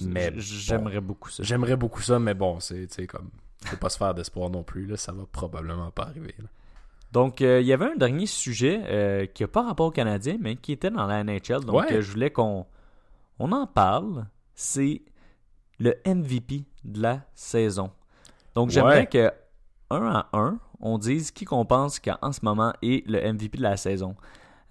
Mais 0.00 0.32
J'aimerais 0.36 1.00
beaucoup 1.00 1.30
ça. 1.30 1.42
J'aimerais 1.42 1.76
beaucoup 1.76 2.02
ça, 2.02 2.18
mais 2.18 2.34
bon, 2.34 2.58
c'est 2.60 3.06
comme. 3.06 3.30
Faut 3.64 3.76
pas 3.76 3.88
se 3.88 3.98
faire 3.98 4.14
d'espoir 4.14 4.50
non 4.50 4.62
plus, 4.62 4.86
là, 4.86 4.96
ça 4.96 5.12
va 5.12 5.24
probablement 5.30 5.90
pas 5.90 6.04
arriver. 6.04 6.34
là. 6.38 6.44
Donc, 7.12 7.40
euh, 7.40 7.60
il 7.60 7.66
y 7.66 7.72
avait 7.72 7.86
un 7.86 7.96
dernier 7.96 8.26
sujet 8.26 8.80
euh, 8.84 9.26
qui 9.26 9.42
n'a 9.42 9.48
pas 9.48 9.62
rapport 9.62 9.86
au 9.86 9.90
Canadien, 9.90 10.36
mais 10.40 10.56
qui 10.56 10.72
était 10.72 10.90
dans 10.90 11.06
la 11.06 11.22
NHL. 11.24 11.64
Donc, 11.64 11.74
Ouais. 11.88 12.02
je 12.02 12.10
voulais 12.10 12.30
qu'on 12.30 12.66
on 13.38 13.52
en 13.52 13.66
parle. 13.66 14.26
C'est 14.54 15.02
le 15.78 15.94
MVP 16.04 16.64
de 16.84 17.00
la 17.02 17.22
saison. 17.34 17.90
Donc, 18.54 18.70
j'aimerais 18.70 19.00
Ouais. 19.00 19.06
que, 19.06 19.32
un 19.90 20.06
à 20.06 20.28
un, 20.32 20.58
on 20.80 20.98
dise 20.98 21.30
qui 21.30 21.44
qu'on 21.44 21.64
pense 21.64 21.98
qu'en 22.00 22.32
ce 22.32 22.40
moment 22.42 22.72
est 22.82 23.06
le 23.08 23.20
MVP 23.32 23.58
de 23.58 23.62
la 23.62 23.76
saison. 23.76 24.14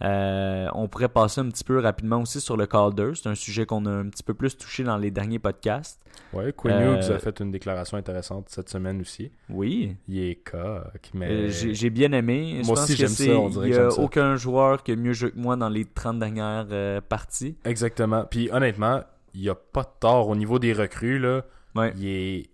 Euh, 0.03 0.67
on 0.73 0.89
pourrait 0.89 1.07
passer 1.07 1.39
un 1.39 1.47
petit 1.47 1.63
peu 1.63 1.79
rapidement 1.79 2.19
aussi 2.19 2.41
sur 2.41 2.57
le 2.57 2.65
Calder. 2.67 3.11
C'est 3.15 3.29
un 3.29 3.35
sujet 3.35 3.65
qu'on 3.65 3.85
a 3.85 3.89
un 3.91 4.09
petit 4.09 4.23
peu 4.23 4.33
plus 4.33 4.57
touché 4.57 4.83
dans 4.83 4.97
les 4.97 5.09
derniers 5.09 5.39
podcasts. 5.39 6.01
Ouais, 6.33 6.51
Quinn 6.51 6.73
Euh, 6.73 6.97
Hughes 6.99 7.11
a 7.13 7.19
fait 7.19 7.39
une 7.39 7.49
déclaration 7.51 7.95
intéressante 7.97 8.49
cette 8.49 8.67
semaine 8.69 8.99
aussi. 8.99 9.31
Oui. 9.49 9.95
Il 10.09 10.19
est 10.19 10.35
coq, 10.35 11.11
mais. 11.13 11.31
Euh, 11.31 11.49
J'ai 11.49 11.89
bien 11.89 12.11
aimé. 12.11 12.57
Je 12.61 12.65
Moi 12.67 12.75
pense 12.75 12.83
aussi, 12.83 12.97
j'aime 12.97 13.07
ça, 13.07 13.31
on 13.39 13.47
dirait 13.49 13.69
Il 13.69 13.71
n'y 13.71 13.77
a 13.79 13.87
aucun 13.97 14.35
joueur 14.35 14.83
qui 14.83 14.91
a 14.91 14.95
mieux 14.97 15.13
joué 15.13 15.31
que 15.31 15.37
moi 15.39 15.55
dans 15.55 15.69
les 15.69 15.85
30 15.85 16.19
dernières 16.19 16.67
euh, 16.71 16.99
parties. 16.99 17.55
Exactement. 17.63 18.25
Puis 18.29 18.49
honnêtement, 18.51 19.01
il 19.33 19.41
n'y 19.41 19.49
a 19.49 19.55
pas 19.55 19.83
de 19.83 19.89
tort 20.01 20.27
au 20.27 20.35
niveau 20.35 20.59
des 20.59 20.73
recrues. 20.73 21.19
Là, 21.19 21.43
Ouais. 21.73 21.93
il 21.95 22.05
est. 22.07 22.49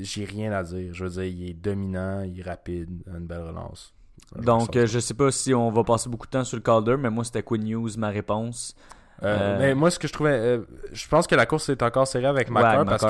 J'ai 0.00 0.24
rien 0.24 0.52
à 0.52 0.62
dire. 0.62 0.92
Je 0.94 1.04
veux 1.04 1.10
dire, 1.10 1.24
il 1.24 1.50
est 1.50 1.54
dominant, 1.54 2.22
il 2.22 2.38
est 2.38 2.42
rapide, 2.42 3.02
a 3.12 3.16
une 3.18 3.26
belle 3.26 3.42
relance. 3.42 3.92
Donc, 4.36 4.76
euh, 4.76 4.86
je 4.86 4.98
sais 4.98 5.14
pas 5.14 5.30
si 5.30 5.52
on 5.54 5.70
va 5.70 5.84
passer 5.84 6.08
beaucoup 6.08 6.26
de 6.26 6.30
temps 6.30 6.44
sur 6.44 6.56
le 6.56 6.62
Calder, 6.62 6.96
mais 6.98 7.10
moi, 7.10 7.24
c'était 7.24 7.42
Quinn 7.42 7.64
News, 7.64 7.90
ma 7.98 8.08
réponse. 8.08 8.74
Euh, 9.22 9.26
euh, 9.26 9.58
Mais 9.58 9.74
moi, 9.74 9.90
ce 9.90 9.98
que 9.98 10.08
je 10.08 10.12
trouvais. 10.12 10.30
euh, 10.32 10.60
je 10.92 11.08
pense 11.08 11.26
que 11.26 11.34
la 11.34 11.46
course 11.46 11.68
est 11.68 11.82
encore 11.82 12.06
serrée 12.06 12.26
avec 12.26 12.48
Ouais, 12.48 12.54
Macar 12.54 12.84
parce 12.84 13.02
que 13.02 13.08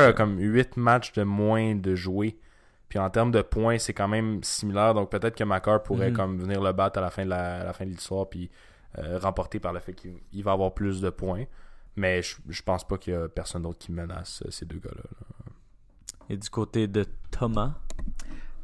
y 0.00 0.08
a 0.08 0.12
comme 0.12 0.38
8 0.38 0.76
matchs 0.76 1.12
de 1.14 1.22
moins 1.22 1.74
de 1.74 1.94
jouer. 1.94 2.38
Puis 2.88 2.98
en 2.98 3.08
termes 3.08 3.30
de 3.30 3.40
points, 3.40 3.78
c'est 3.78 3.94
quand 3.94 4.08
même 4.08 4.42
similaire. 4.42 4.92
Donc 4.94 5.10
peut-être 5.10 5.34
que 5.36 5.44
Macar 5.44 5.82
pourrait 5.82 6.10
Mhm. 6.10 6.16
comme 6.16 6.38
venir 6.38 6.60
le 6.62 6.72
battre 6.72 6.98
à 6.98 7.02
la 7.02 7.10
fin 7.10 7.24
de 7.24 7.30
la, 7.30 7.60
à 7.60 7.64
la 7.64 7.72
fin 7.72 7.86
de 7.86 7.90
l'histoire 7.90 8.28
puis 8.28 8.50
remporter 9.20 9.58
par 9.58 9.72
le 9.72 9.80
fait 9.80 9.94
qu'il 9.94 10.12
il 10.34 10.44
va 10.44 10.52
avoir 10.52 10.74
plus 10.74 11.00
de 11.00 11.08
points. 11.08 11.44
Mais 11.96 12.20
je, 12.20 12.36
je 12.50 12.62
pense 12.62 12.86
pas 12.86 12.98
qu'il 12.98 13.14
y 13.14 13.16
a 13.16 13.26
personne 13.28 13.62
d'autre 13.62 13.78
qui 13.78 13.90
menace 13.92 14.42
ces 14.50 14.66
deux 14.66 14.78
gars-là. 14.78 15.02
là. 15.02 15.51
Et 16.32 16.36
du 16.38 16.48
côté 16.48 16.88
de 16.88 17.04
Thomas? 17.30 17.74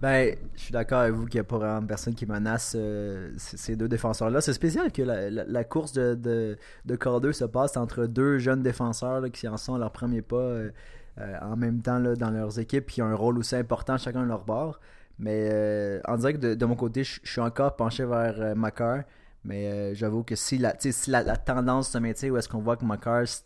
Ben, 0.01 0.35
je 0.57 0.61
suis 0.61 0.73
d'accord 0.73 1.01
avec 1.01 1.13
vous 1.13 1.27
qu'il 1.27 1.35
n'y 1.35 1.41
a 1.41 1.45
pas 1.45 1.59
vraiment 1.59 1.87
personne 1.87 2.15
qui 2.15 2.25
menace 2.25 2.75
euh, 2.75 3.31
ces 3.37 3.77
deux 3.77 3.89
défenseurs-là. 3.89 4.41
C'est 4.41 4.55
spécial 4.55 4.91
que 4.91 5.03
la, 5.03 5.65
course 5.65 5.93
de, 5.93 6.15
de, 6.15 6.57
de 6.87 6.97
Calder 6.97 7.35
se 7.35 7.45
passe 7.45 7.77
entre 7.77 8.07
deux 8.07 8.39
jeunes 8.39 8.63
défenseurs 8.63 9.21
là, 9.21 9.29
qui 9.29 9.47
en 9.47 9.59
sont 9.59 9.75
à 9.75 9.79
leur 9.79 9.93
premier 9.93 10.23
pas 10.23 10.37
euh, 10.37 10.71
euh, 11.19 11.37
en 11.43 11.57
même 11.57 11.83
temps 11.83 11.99
là, 11.99 12.17
dans 12.17 12.31
leurs 12.31 12.59
équipes, 12.59 12.87
qui 12.87 13.03
ont 13.03 13.07
un 13.07 13.15
rôle 13.15 13.37
aussi 13.37 13.55
important 13.57 13.99
chacun 13.99 14.23
de 14.23 14.29
leur 14.29 14.45
bord. 14.47 14.81
Mais 15.19 16.01
en 16.07 16.17
direct, 16.17 16.41
de, 16.41 16.55
de 16.55 16.65
mon 16.65 16.77
côté, 16.77 17.05
je 17.05 17.21
suis 17.25 17.41
encore 17.43 17.77
penché 17.77 18.07
vers 18.07 18.57
Makar. 18.57 19.03
Mais 19.45 19.95
j'avoue 19.95 20.23
que 20.23 20.37
si 20.37 20.57
la, 20.57 20.75
si 20.79 21.11
la, 21.11 21.23
la 21.23 21.37
tendance 21.37 21.91
se 21.91 21.99
maintient, 21.99 22.31
où 22.31 22.39
est-ce 22.39 22.49
qu'on 22.49 22.61
voit 22.61 22.77
que 22.77 22.85
Makar, 22.85 23.23
s- 23.23 23.45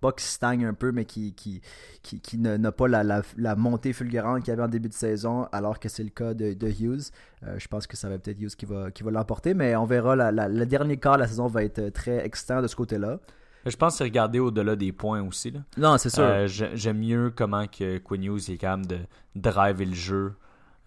pas 0.00 0.12
qu'il 0.12 0.22
stagne 0.22 0.64
un 0.64 0.74
peu, 0.74 0.92
mais 0.92 1.04
qui, 1.04 1.34
qui, 1.34 1.60
qui, 2.02 2.20
qui 2.20 2.38
n'a 2.38 2.72
pas 2.72 2.88
la, 2.88 3.02
la, 3.04 3.22
la 3.36 3.54
montée 3.56 3.92
fulgurante 3.92 4.40
qu'il 4.40 4.48
y 4.48 4.52
avait 4.52 4.62
en 4.62 4.68
début 4.68 4.88
de 4.88 4.94
saison, 4.94 5.46
alors 5.52 5.78
que 5.78 5.88
c'est 5.88 6.02
le 6.04 6.10
cas 6.10 6.34
de, 6.34 6.54
de 6.54 6.66
Hughes. 6.68 7.10
Euh, 7.44 7.58
je 7.58 7.68
pense 7.68 7.86
que 7.86 7.96
ça 7.96 8.08
va 8.08 8.18
peut-être 8.18 8.40
Hughes 8.40 8.56
qui 8.56 8.64
va, 8.66 8.90
qui 8.90 9.02
va 9.02 9.10
l'emporter, 9.10 9.54
mais 9.54 9.76
on 9.76 9.84
verra. 9.84 10.16
La, 10.16 10.32
la- 10.32 10.48
le 10.48 10.66
dernier 10.66 10.96
quart 10.96 11.14
de 11.16 11.20
la 11.20 11.28
saison 11.28 11.46
va 11.46 11.62
être 11.64 11.90
très 11.90 12.24
excitant 12.24 12.62
de 12.62 12.66
ce 12.66 12.76
côté-là. 12.76 13.18
Je 13.66 13.76
pense 13.76 13.92
que 13.94 13.98
c'est 13.98 14.04
regarder 14.04 14.38
au-delà 14.38 14.74
des 14.74 14.90
points 14.90 15.22
aussi. 15.22 15.50
Là. 15.50 15.60
Non, 15.76 15.98
c'est 15.98 16.08
sûr. 16.08 16.22
Euh, 16.24 16.46
j'ai- 16.46 16.74
J'aime 16.74 16.98
mieux 16.98 17.30
comment 17.36 17.66
que 17.66 17.98
Quinn 17.98 18.24
Hughes 18.24 18.48
est 18.50 18.56
capable 18.56 18.86
de 18.86 18.98
driver 19.36 19.84
le 19.84 19.94
jeu. 19.94 20.32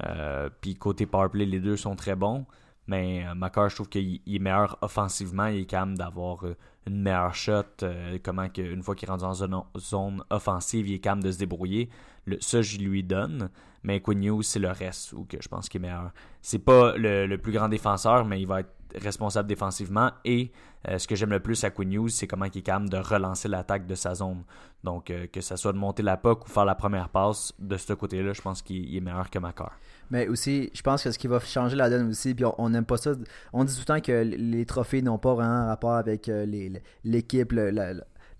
Euh, 0.05 0.49
Puis 0.59 0.75
côté 0.75 1.05
powerplay, 1.05 1.45
les 1.45 1.59
deux 1.59 1.77
sont 1.77 1.95
très 1.95 2.15
bons. 2.15 2.45
Mais 2.87 3.23
Makar, 3.35 3.69
je 3.69 3.75
trouve 3.75 3.89
qu'il 3.89 4.19
il 4.25 4.35
est 4.35 4.39
meilleur 4.39 4.77
offensivement. 4.81 5.45
Il 5.45 5.59
est 5.61 5.65
capable 5.65 5.97
d'avoir 5.97 6.43
une 6.87 7.01
meilleure 7.01 7.33
shot. 7.33 7.63
euh, 7.83 8.17
comment 8.23 8.49
que, 8.49 8.61
une 8.61 8.83
fois 8.83 8.95
qu'il 8.95 9.07
est 9.07 9.11
rendu 9.11 9.23
en 9.23 9.33
zone, 9.33 10.23
offensive, 10.29 10.87
il 10.87 10.95
est 10.95 10.99
capable 10.99 11.23
de 11.23 11.31
se 11.31 11.37
débrouiller. 11.37 11.89
Le, 12.25 12.37
ça, 12.39 12.61
je 12.61 12.77
lui 12.77 13.03
donne. 13.03 13.49
Mais 13.83 13.99
Quinn 13.99 14.41
c'est 14.43 14.59
le 14.59 14.71
reste 14.71 15.13
que 15.27 15.41
je 15.41 15.47
pense 15.49 15.67
qu'il 15.67 15.79
est 15.81 15.87
meilleur. 15.87 16.11
C'est 16.41 16.59
pas 16.59 16.95
le, 16.95 17.35
plus 17.35 17.51
grand 17.51 17.67
défenseur, 17.67 18.25
mais 18.25 18.39
il 18.41 18.47
va 18.47 18.61
être 18.61 18.73
responsable 18.95 19.47
défensivement. 19.47 20.11
Et 20.23 20.51
euh, 20.87 20.97
ce 20.97 21.07
que 21.07 21.15
j'aime 21.15 21.31
le 21.31 21.41
plus 21.41 21.61
à 21.65 21.69
Quinn 21.69 22.07
c'est 22.07 22.27
comment 22.27 22.45
il 22.45 22.57
est 22.57 22.61
capable 22.61 22.89
de 22.89 22.97
relancer 22.97 23.49
l'attaque 23.49 23.85
de 23.85 23.95
sa 23.95 24.15
zone. 24.15 24.43
Donc, 24.85 25.09
euh, 25.11 25.27
que 25.27 25.41
ça 25.41 25.57
soit 25.57 25.73
de 25.73 25.77
monter 25.77 26.01
la 26.01 26.15
puck 26.15 26.45
ou 26.45 26.49
faire 26.49 26.65
la 26.65 26.75
première 26.75 27.09
passe, 27.09 27.53
de 27.59 27.75
ce 27.75 27.91
côté-là, 27.93 28.31
je 28.31 28.41
pense 28.41 28.61
qu'il 28.61 28.89
il 28.89 28.97
est 28.97 29.01
meilleur 29.01 29.29
que 29.29 29.39
Makar. 29.39 29.73
Mais 30.11 30.27
aussi, 30.27 30.69
je 30.73 30.81
pense 30.81 31.03
que 31.03 31.11
ce 31.11 31.17
qui 31.19 31.27
va 31.27 31.39
changer 31.39 31.75
la 31.75 31.89
donne 31.89 32.09
aussi, 32.09 32.33
puis 32.33 32.45
on- 32.57 32.69
n'aime 32.69 32.85
pas 32.85 32.97
ça. 32.97 33.13
On 33.51 33.63
dit 33.63 33.73
tout 33.73 33.81
le 33.81 33.85
temps 33.85 33.99
que 34.01 34.11
les 34.23 34.65
trophées 34.65 35.01
n'ont 35.01 35.17
pas 35.17 35.33
vraiment 35.33 35.65
rapport 35.67 35.93
avec 35.95 36.29
euh, 36.29 36.45
l'équipe, 37.03 37.51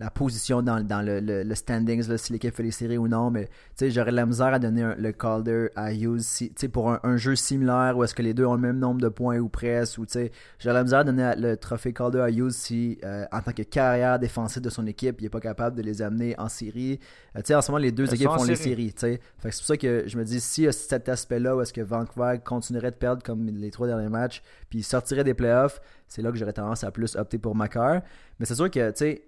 la- 0.03 0.09
position 0.11 0.61
dans, 0.61 0.81
dans 0.85 1.01
le, 1.01 1.19
le- 1.19 1.43
le 1.43 1.55
standings, 1.55 2.07
là, 2.07 2.17
si 2.17 2.31
l'équipe 2.33 2.53
fait 2.55 2.63
les 2.63 2.71
séries 2.71 2.97
ou 2.97 3.07
non. 3.07 3.31
Mais 3.31 3.45
tu 3.45 3.51
sais, 3.75 3.91
j'aurais 3.91 4.11
de 4.11 4.15
la 4.15 4.25
misère 4.25 4.47
à 4.53 4.59
donner 4.59 4.83
un- 4.83 4.95
le 4.95 5.11
Calder 5.11 5.69
à 5.75 5.93
Hughes 5.93 6.19
si, 6.21 6.49
pour 6.71 6.91
un, 6.91 6.99
un 7.03 7.17
jeu 7.17 7.35
similaire 7.35 7.97
où 7.97 8.03
est-ce 8.03 8.13
que 8.15 8.21
les 8.21 8.33
deux 8.33 8.45
ont 8.45 8.55
le 8.55 8.61
même 8.61 8.79
nombre 8.79 9.01
de 9.01 9.09
points 9.09 9.37
ou 9.39 9.49
presque. 9.49 9.97
Ou, 9.97 10.05
j'aurais 10.11 10.29
de 10.59 10.69
la 10.69 10.83
misère 10.83 10.99
à 10.99 11.03
donner 11.03 11.33
le 11.37 11.55
trophée 11.57 11.93
Calder 11.93 12.19
à 12.19 12.29
Hughes 12.29 12.51
si, 12.51 12.97
euh, 13.03 13.25
en 13.31 13.41
tant 13.41 13.51
que 13.51 13.63
carrière 13.63 14.19
défensive 14.19 14.61
de 14.61 14.69
son 14.69 14.85
équipe, 14.87 15.19
il 15.19 15.23
n'est 15.23 15.29
pas 15.29 15.39
capable 15.39 15.75
de 15.75 15.81
les 15.81 16.01
amener 16.01 16.37
en 16.39 16.49
série. 16.49 16.99
Euh, 17.35 17.39
tu 17.39 17.47
sais, 17.47 17.55
en 17.55 17.61
ce 17.61 17.71
moment, 17.71 17.79
les 17.81 17.91
deux 17.91 18.05
Elles 18.05 18.13
équipes 18.15 18.29
font 18.29 18.43
les 18.43 18.55
série. 18.55 18.93
séries. 18.97 19.19
c'est 19.19 19.19
pour 19.41 19.53
ça 19.53 19.77
que 19.77 20.03
je 20.07 20.17
me 20.17 20.23
dis, 20.23 20.39
si 20.39 20.63
y 20.63 20.67
a 20.67 20.71
cet 20.71 21.09
aspect-là 21.09 21.55
où 21.55 21.61
est-ce 21.61 21.73
que 21.73 21.81
Vancouver 21.81 22.39
continuerait 22.43 22.91
de 22.91 22.95
perdre 22.95 23.23
comme 23.23 23.45
les 23.47 23.71
trois 23.71 23.87
derniers 23.87 24.09
matchs, 24.09 24.41
puis 24.69 24.79
il 24.79 24.83
sortirait 24.83 25.23
des 25.23 25.33
playoffs, 25.33 25.81
c'est 26.07 26.21
là 26.21 26.31
que 26.31 26.37
j'aurais 26.37 26.53
tendance 26.53 26.83
à 26.83 26.91
plus 26.91 27.15
opter 27.15 27.37
pour 27.39 27.55
Makar. 27.55 28.01
Mais 28.39 28.45
c'est 28.45 28.55
sûr 28.55 28.69
que, 28.69 28.89
tu 28.91 28.97
sais, 28.97 29.23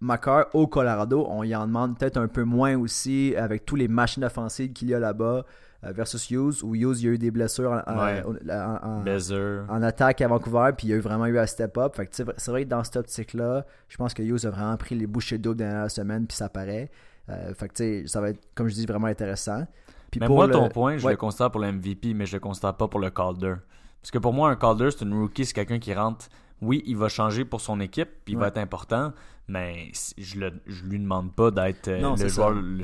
Makar 0.00 0.46
au 0.54 0.66
Colorado, 0.66 1.26
on 1.28 1.42
y 1.42 1.54
en 1.56 1.66
demande 1.66 1.98
peut-être 1.98 2.16
un 2.16 2.28
peu 2.28 2.44
moins 2.44 2.76
aussi 2.78 3.34
avec 3.36 3.64
tous 3.66 3.76
les 3.76 3.88
machines 3.88 4.24
offensives 4.24 4.72
qu'il 4.72 4.88
y 4.88 4.94
a 4.94 4.98
là-bas 5.00 5.44
euh, 5.84 5.92
versus 5.92 6.28
Hughes, 6.30 6.62
où 6.64 6.74
Hughes, 6.74 6.96
il 7.00 7.04
y 7.04 7.08
a 7.08 7.12
eu 7.12 7.18
des 7.18 7.30
blessures 7.30 7.70
en, 7.70 7.92
en- 7.92 8.04
Ouais. 8.04 8.22
en- 8.50 8.78
en- 8.88 9.00
Bezer. 9.02 9.64
en 9.68 9.80
attaque 9.82 10.20
à 10.20 10.28
Vancouver, 10.28 10.70
puis 10.76 10.88
il 10.88 10.90
y 10.90 10.92
a 10.92 10.96
eu 10.96 11.00
vraiment 11.00 11.26
eu 11.26 11.38
à 11.38 11.46
step 11.46 11.76
up. 11.78 11.94
Fait 11.94 12.06
que, 12.06 12.10
tu 12.10 12.24
sais, 12.24 12.32
c'est 12.36 12.50
vrai 12.50 12.64
que 12.64 12.68
dans 12.68 12.82
cette 12.82 12.96
optique-là, 12.96 13.64
je 13.88 13.96
pense 13.96 14.12
que 14.14 14.22
Hughes 14.22 14.44
a 14.44 14.50
vraiment 14.50 14.76
pris 14.76 14.96
les 14.96 15.06
bouchées 15.06 15.38
doubles 15.38 15.58
dans 15.58 15.64
la 15.66 15.70
dernière 15.72 15.90
semaine, 15.90 16.26
puis 16.26 16.36
ça 16.36 16.48
paraît. 16.48 16.90
Euh, 17.28 17.54
fait 17.54 17.68
que, 17.68 18.06
ça 18.08 18.20
va 18.20 18.30
être, 18.30 18.40
comme 18.54 18.68
je 18.68 18.74
dis, 18.74 18.86
vraiment 18.86 19.06
intéressant. 19.06 19.66
Puis 20.10 20.18
Mais 20.20 20.26
pour 20.26 20.36
moi, 20.36 20.46
le- 20.46 20.52
ton 20.52 20.68
point, 20.68 20.96
je 20.96 21.04
Ouais. 21.06 21.12
le 21.12 21.16
considère 21.18 21.50
pour 21.50 21.60
le 21.60 21.68
MVP, 21.68 22.12
mais 22.14 22.26
je 22.26 22.34
le 22.34 22.40
considère 22.40 22.74
pas 22.74 22.88
pour 22.88 22.98
le 22.98 23.10
Calder. 23.10 23.54
Parce 24.02 24.10
que 24.10 24.18
pour 24.18 24.32
moi, 24.32 24.50
un 24.50 24.56
Calder, 24.56 24.90
c'est 24.90 25.04
une 25.04 25.14
rookie, 25.14 25.44
c'est 25.44 25.52
quelqu'un 25.52 25.78
qui 25.78 25.92
rentre. 25.94 26.26
Oui, 26.60 26.82
il 26.86 26.96
va 26.96 27.08
changer 27.08 27.44
pour 27.44 27.60
son 27.60 27.80
équipe, 27.80 28.08
puis 28.24 28.34
il 28.34 28.38
va 28.38 28.48
être 28.48 28.58
important, 28.58 29.12
mais 29.46 29.90
je, 30.18 30.40
le, 30.40 30.52
je 30.66 30.84
lui 30.84 30.98
demande 30.98 31.32
pas 31.32 31.50
d'être 31.50 31.88
euh, 31.88 32.16
le 32.16 32.28
joueur, 32.28 32.50
le, 32.50 32.82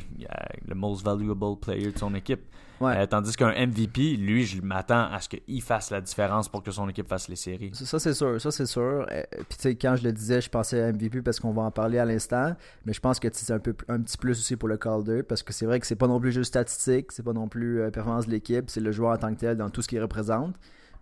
le 0.66 0.74
most 0.74 1.04
valuable 1.04 1.58
player 1.60 1.92
de 1.92 1.98
son 1.98 2.14
équipe. 2.14 2.42
Ouais. 2.80 2.96
Euh, 2.96 3.06
tandis 3.06 3.36
qu'un 3.36 3.52
MVP, 3.66 4.16
lui, 4.16 4.44
je 4.44 4.60
m'attends 4.60 5.10
à 5.12 5.20
ce 5.20 5.28
qu'il 5.28 5.62
fasse 5.62 5.90
la 5.90 6.00
différence 6.00 6.48
pour 6.48 6.62
que 6.62 6.70
son 6.70 6.88
équipe 6.88 7.08
fasse 7.08 7.28
les 7.28 7.36
séries. 7.36 7.70
Ça, 7.72 7.98
c'est 7.98 8.14
sûr, 8.14 8.40
ça 8.40 8.50
c'est 8.50 8.66
sûr. 8.66 9.06
Euh, 9.10 9.22
Puis 9.30 9.56
tu 9.56 9.62
sais, 9.62 9.74
quand 9.76 9.94
je 9.96 10.04
le 10.04 10.12
disais, 10.12 10.40
je 10.40 10.50
pensais 10.50 10.80
à 10.80 10.92
MVP 10.92 11.22
parce 11.22 11.38
qu'on 11.38 11.52
va 11.52 11.62
en 11.62 11.70
parler 11.70 11.98
à 11.98 12.04
l'instant, 12.04 12.54
mais 12.84 12.92
je 12.92 13.00
pense 13.00 13.20
que 13.20 13.28
c'est 13.32 13.52
un 13.52 13.60
peu 13.60 13.74
un 13.88 14.00
petit 14.00 14.16
plus 14.16 14.38
aussi 14.38 14.56
pour 14.56 14.68
le 14.68 14.76
Calder 14.76 15.22
parce 15.22 15.42
que 15.42 15.52
c'est 15.52 15.66
vrai 15.66 15.78
que 15.80 15.86
c'est 15.86 15.96
pas 15.96 16.08
non 16.08 16.18
plus 16.18 16.32
juste 16.32 16.48
statistique, 16.48 17.12
c'est 17.12 17.22
pas 17.22 17.32
non 17.32 17.48
plus 17.48 17.80
performance 17.92 18.26
de 18.26 18.32
l'équipe, 18.32 18.68
c'est 18.68 18.80
le 18.80 18.90
joueur 18.92 19.12
en 19.12 19.18
tant 19.18 19.34
que 19.34 19.40
tel 19.40 19.56
dans 19.56 19.70
tout 19.70 19.82
ce 19.82 19.88
qu'il 19.88 20.00
représente. 20.00 20.54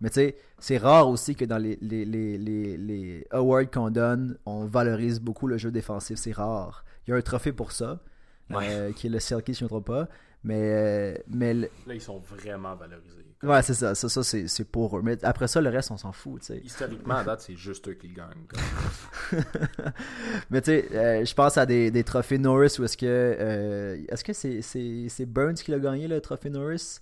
Mais 0.02 0.10
tu 0.10 0.14
sais, 0.16 0.36
c'est 0.58 0.76
rare 0.76 1.08
aussi 1.08 1.34
que 1.34 1.44
dans 1.46 1.56
les, 1.58 1.78
les, 1.80 2.04
les, 2.04 2.36
les, 2.36 2.76
les 2.76 3.26
awards 3.30 3.70
qu'on 3.70 3.88
donne, 3.90 4.36
on 4.44 4.66
valorise 4.66 5.18
beaucoup 5.20 5.46
le 5.46 5.56
jeu 5.56 5.70
défensif. 5.70 6.18
C'est 6.18 6.32
rare. 6.32 6.84
Il 7.06 7.12
y 7.12 7.14
a 7.14 7.16
un 7.16 7.22
trophée 7.22 7.52
pour 7.52 7.72
ça, 7.72 8.00
euh, 8.68 8.92
qui 8.92 9.06
est 9.06 9.10
le 9.10 9.20
Selkie, 9.20 9.54
si 9.54 9.60
je 9.60 9.64
ne 9.64 9.66
me 9.66 9.68
trompe 9.70 9.86
pas. 9.86 10.08
Mais, 10.44 10.58
euh, 10.60 11.14
mais 11.30 11.54
le- 11.54 11.70
Là, 11.86 11.94
ils 11.94 12.00
sont 12.00 12.18
vraiment 12.18 12.74
valorisés. 12.74 13.24
ouais, 13.44 13.62
c'est 13.62 13.74
ça. 13.74 13.94
Ça, 13.94 14.08
ça 14.08 14.24
c'est 14.24 14.48
c'est 14.48 14.64
pour 14.64 14.98
eux. 14.98 15.02
Mais 15.04 15.24
après 15.24 15.46
ça, 15.46 15.60
le 15.60 15.68
reste, 15.70 15.92
on 15.92 15.96
s'en 15.96 16.10
fout. 16.10 16.50
Historiquement, 16.64 17.14
à 17.18 17.22
date, 17.24 17.42
c'est 17.42 17.54
juste 17.54 17.86
eux 17.88 17.94
qui 17.94 18.08
le 18.08 18.14
gagnent. 18.14 18.46
Mais 20.50 20.60
tu 20.60 20.66
sais, 20.72 20.88
euh, 20.92 21.24
je 21.24 21.34
pense 21.34 21.56
à 21.58 21.66
des, 21.66 21.90
des 21.90 22.04
trophées 22.04 22.38
Norris 22.38 22.74
où 22.78 22.84
est-ce 22.84 22.96
que. 22.96 23.06
euh, 23.06 23.98
est-ce 24.08 24.24
que 24.24 24.32
c'est 24.32 24.62
c'est- 24.62 25.06
c'est 25.08 25.26
Burns 25.26 25.54
qui 25.54 25.70
l'a 25.70 25.78
gagné 25.78 26.08
le 26.08 26.20
trophée 26.20 26.50
Norris? 26.50 26.98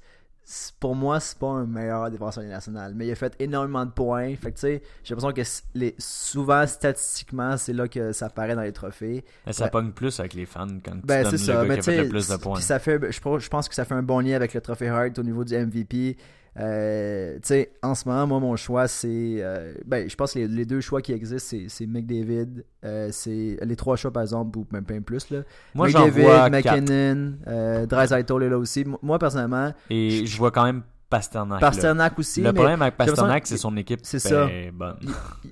Pour 0.81 0.97
moi, 0.97 1.21
c'est 1.21 1.39
pas 1.39 1.47
un 1.49 1.67
meilleur 1.67 2.11
défenseur 2.11 2.43
national. 2.45 2.93
Mais 2.97 3.07
il 3.07 3.13
a 3.13 3.15
fait 3.15 3.35
énormément 3.39 3.87
de 3.87 3.91
points. 3.93 4.35
Fait 4.37 4.51
que 4.51 4.57
tu 4.57 4.61
sais, 4.63 4.83
j'ai 5.05 5.15
l'impression 5.15 5.33
que 5.33 5.79
les, 5.79 5.95
souvent, 5.99 6.67
statistiquement, 6.67 7.57
c'est 7.57 7.73
là 7.73 7.87
que 7.87 8.13
ça 8.13 8.27
apparaît 8.27 8.57
dans 8.57 8.63
les 8.63 8.73
trophées. 8.73 9.25
Mais 9.47 9.53
ça 9.53 9.65
Ouais. 9.65 9.71
pogne 9.71 9.93
plus 9.93 10.19
avec 10.19 10.35
les 10.35 10.47
fans 10.47 10.67
quand 10.85 10.93
tu 10.93 11.07
Ben, 11.07 11.23
donnes 11.23 11.33
le 11.33 11.39
ça. 11.39 11.53
gars 11.53 11.63
Mais 11.65 11.75
qui 11.75 11.81
a 11.81 11.83
fait 11.93 12.03
le 12.03 12.09
plus 12.09 12.29
de 12.29 12.37
points. 12.37 12.59
ça 12.61 12.79
fait, 12.81 13.13
je, 13.13 13.21
pense- 13.21 13.43
je 13.45 13.49
pense 13.49 13.69
que 13.69 13.75
ça 13.75 13.85
fait 13.85 13.95
un 13.95 14.03
bon 14.03 14.19
lien 14.21 14.35
avec 14.35 14.53
le 14.55 14.61
trophée 14.61 14.89
Hart 14.89 15.17
au 15.19 15.23
niveau 15.23 15.45
du 15.45 15.55
MVP. 15.55 16.17
Euh, 16.59 17.35
tu 17.37 17.41
sais, 17.45 17.71
en 17.83 17.95
ce 17.95 18.09
moment, 18.09 18.27
moi, 18.27 18.41
mon 18.41 18.57
choix, 18.57 18.89
c'est. 18.89 19.09
euh, 19.39 19.75
ben, 19.87 20.09
je 20.11 20.17
pense 20.17 20.35
que 20.35 20.41
les, 20.41 20.49
les 20.49 20.65
deux 20.65 20.81
choix 20.81 21.01
qui 21.01 21.13
existent, 21.13 21.49
c'est, 21.49 21.67
c'est 21.69 21.87
McDavid. 21.87 22.65
euh, 22.85 23.09
c'est 23.13 23.59
les 23.63 23.77
trois 23.77 23.97
choix, 23.97 24.13
par 24.13 24.23
exemple, 24.23 24.59
ou 24.59 24.67
même 24.73 24.85
pas 24.85 24.95
un 24.95 25.01
plus. 25.01 25.31
Là. 25.31 25.43
Moi, 25.75 25.87
McDavid. 25.89 26.51
McKinnon, 26.51 27.35
euh, 27.47 27.87
Draisaitl 27.87 28.43
est 28.43 28.49
là 28.49 28.59
aussi. 28.59 28.81
M- 28.81 28.97
Moi, 29.03 29.19
personnellement, 29.19 29.73
Et 29.91 30.27
je 30.27 30.37
vois 30.39 30.51
quand 30.51 30.65
même 30.65 30.83
Pasternak. 31.09 31.61
là. 31.61 31.69
Pasternak 31.69 32.19
aussi. 32.19 32.41
Le 32.41 32.49
mais 32.53 32.55
problème 32.55 32.83
avec 32.83 32.97
Pasternak, 32.97 33.47
c'est 33.47 33.57
son 33.57 33.77
équipe. 33.77 34.01
c'est 34.03 34.19
ça. 34.19 34.49
bonne. 34.73 34.97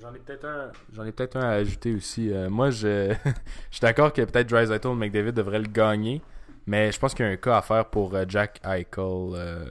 J'en 0.00 0.14
ai 0.14 0.18
peut-être 0.18 0.44
un, 0.44 0.70
j'en 0.92 1.04
ai 1.04 1.12
peut-être 1.12 1.36
un 1.36 1.40
à 1.48 1.50
ajouter 1.54 1.94
aussi. 1.94 2.32
Euh, 2.32 2.48
moi, 2.50 2.70
je, 2.70 3.12
je 3.24 3.76
suis 3.76 3.80
d'accord 3.80 4.12
que 4.12 4.22
peut-être 4.22 4.48
Drysdale 4.48 4.80
McDavid 4.96 5.32
devrait 5.32 5.58
le 5.60 5.68
gagner, 5.68 6.22
mais 6.66 6.92
je 6.92 6.98
pense 6.98 7.14
qu'il 7.14 7.24
y 7.24 7.28
a 7.28 7.32
un 7.32 7.36
cas 7.36 7.56
à 7.58 7.62
faire 7.62 7.86
pour 7.86 8.14
euh, 8.14 8.24
Jack 8.28 8.60
Eichel. 8.64 8.86
euh, 8.98 9.64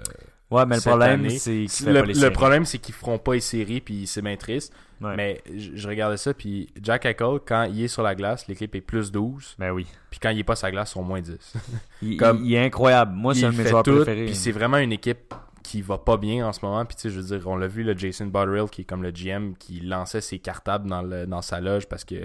Ouais, 0.50 0.66
mais 0.66 0.76
le 0.76 0.82
cette 0.82 0.90
problème, 0.92 1.30
c'est 1.30 1.52
qu'il 1.66 1.70
fait 1.70 1.92
le, 1.92 2.02
le 2.04 2.30
problème, 2.32 2.66
c'est 2.66 2.78
qu'ils 2.78 2.96
feront 2.96 3.18
pas 3.18 3.34
les 3.34 3.42
séries, 3.42 3.82
puis 3.82 4.08
c'est 4.08 4.22
bien 4.22 4.38
triste. 4.38 4.74
Ouais. 5.02 5.16
Mais 5.16 5.42
je, 5.56 5.72
je 5.76 5.88
regardais 5.88 6.18
ça, 6.18 6.34
puis 6.34 6.70
Jack 6.82 7.06
Eichel, 7.06 7.40
quand 7.46 7.64
il 7.66 7.84
est 7.84 7.88
sur 7.88 8.02
la 8.02 8.16
glace, 8.16 8.48
l'équipe 8.48 8.74
est 8.74 8.82
plus 8.82 9.12
12, 9.12 9.56
Ben 9.60 9.72
oui. 9.72 9.86
puis 10.10 10.20
quand 10.20 10.30
il 10.30 10.40
est 10.40 10.44
pas 10.44 10.56
sur 10.56 10.68
la 10.68 10.72
glace, 10.72 10.90
ils 10.92 10.94
sont 10.94 11.04
moins 11.04 11.22
10. 11.22 11.54
Il, 12.02 12.18
Comme- 12.18 12.44
il 12.44 12.54
est 12.54 12.64
incroyable. 12.66 13.14
Moi, 13.14 13.36
c'est 13.36 13.46
un 13.46 13.52
de 13.52 13.58
mes 13.58 13.68
joueurs 13.68 13.84
tout, 13.84 13.96
préférés. 13.98 14.26
Puis 14.26 14.36
c'est 14.36 14.52
vraiment 14.52 14.78
une 14.78 14.92
équipe 14.94 15.34
qui 15.64 15.82
va 15.82 15.98
pas 15.98 16.16
bien 16.18 16.48
en 16.48 16.54
ce 16.54 16.66
moment. 16.66 16.86
Puis 16.86 16.96
tu 16.96 17.02
sais, 17.04 17.10
je 17.10 17.20
veux 17.20 17.38
dire, 17.38 17.48
on 17.48 17.58
l'a 17.58 17.68
vu, 17.68 17.84
le 17.84 17.96
Jason 17.98 18.26
Botterill, 18.28 18.70
qui 18.72 18.82
est 18.82 18.86
comme 18.86 19.04
le 19.04 19.12
GM, 19.12 19.54
qui 19.60 19.82
lançait 19.82 20.22
ses 20.22 20.40
cartables 20.40 20.90
dans, 20.90 21.02
le, 21.02 21.28
dans 21.28 21.42
sa 21.42 21.60
loge 21.60 21.88
parce 21.88 22.06
que 22.06 22.16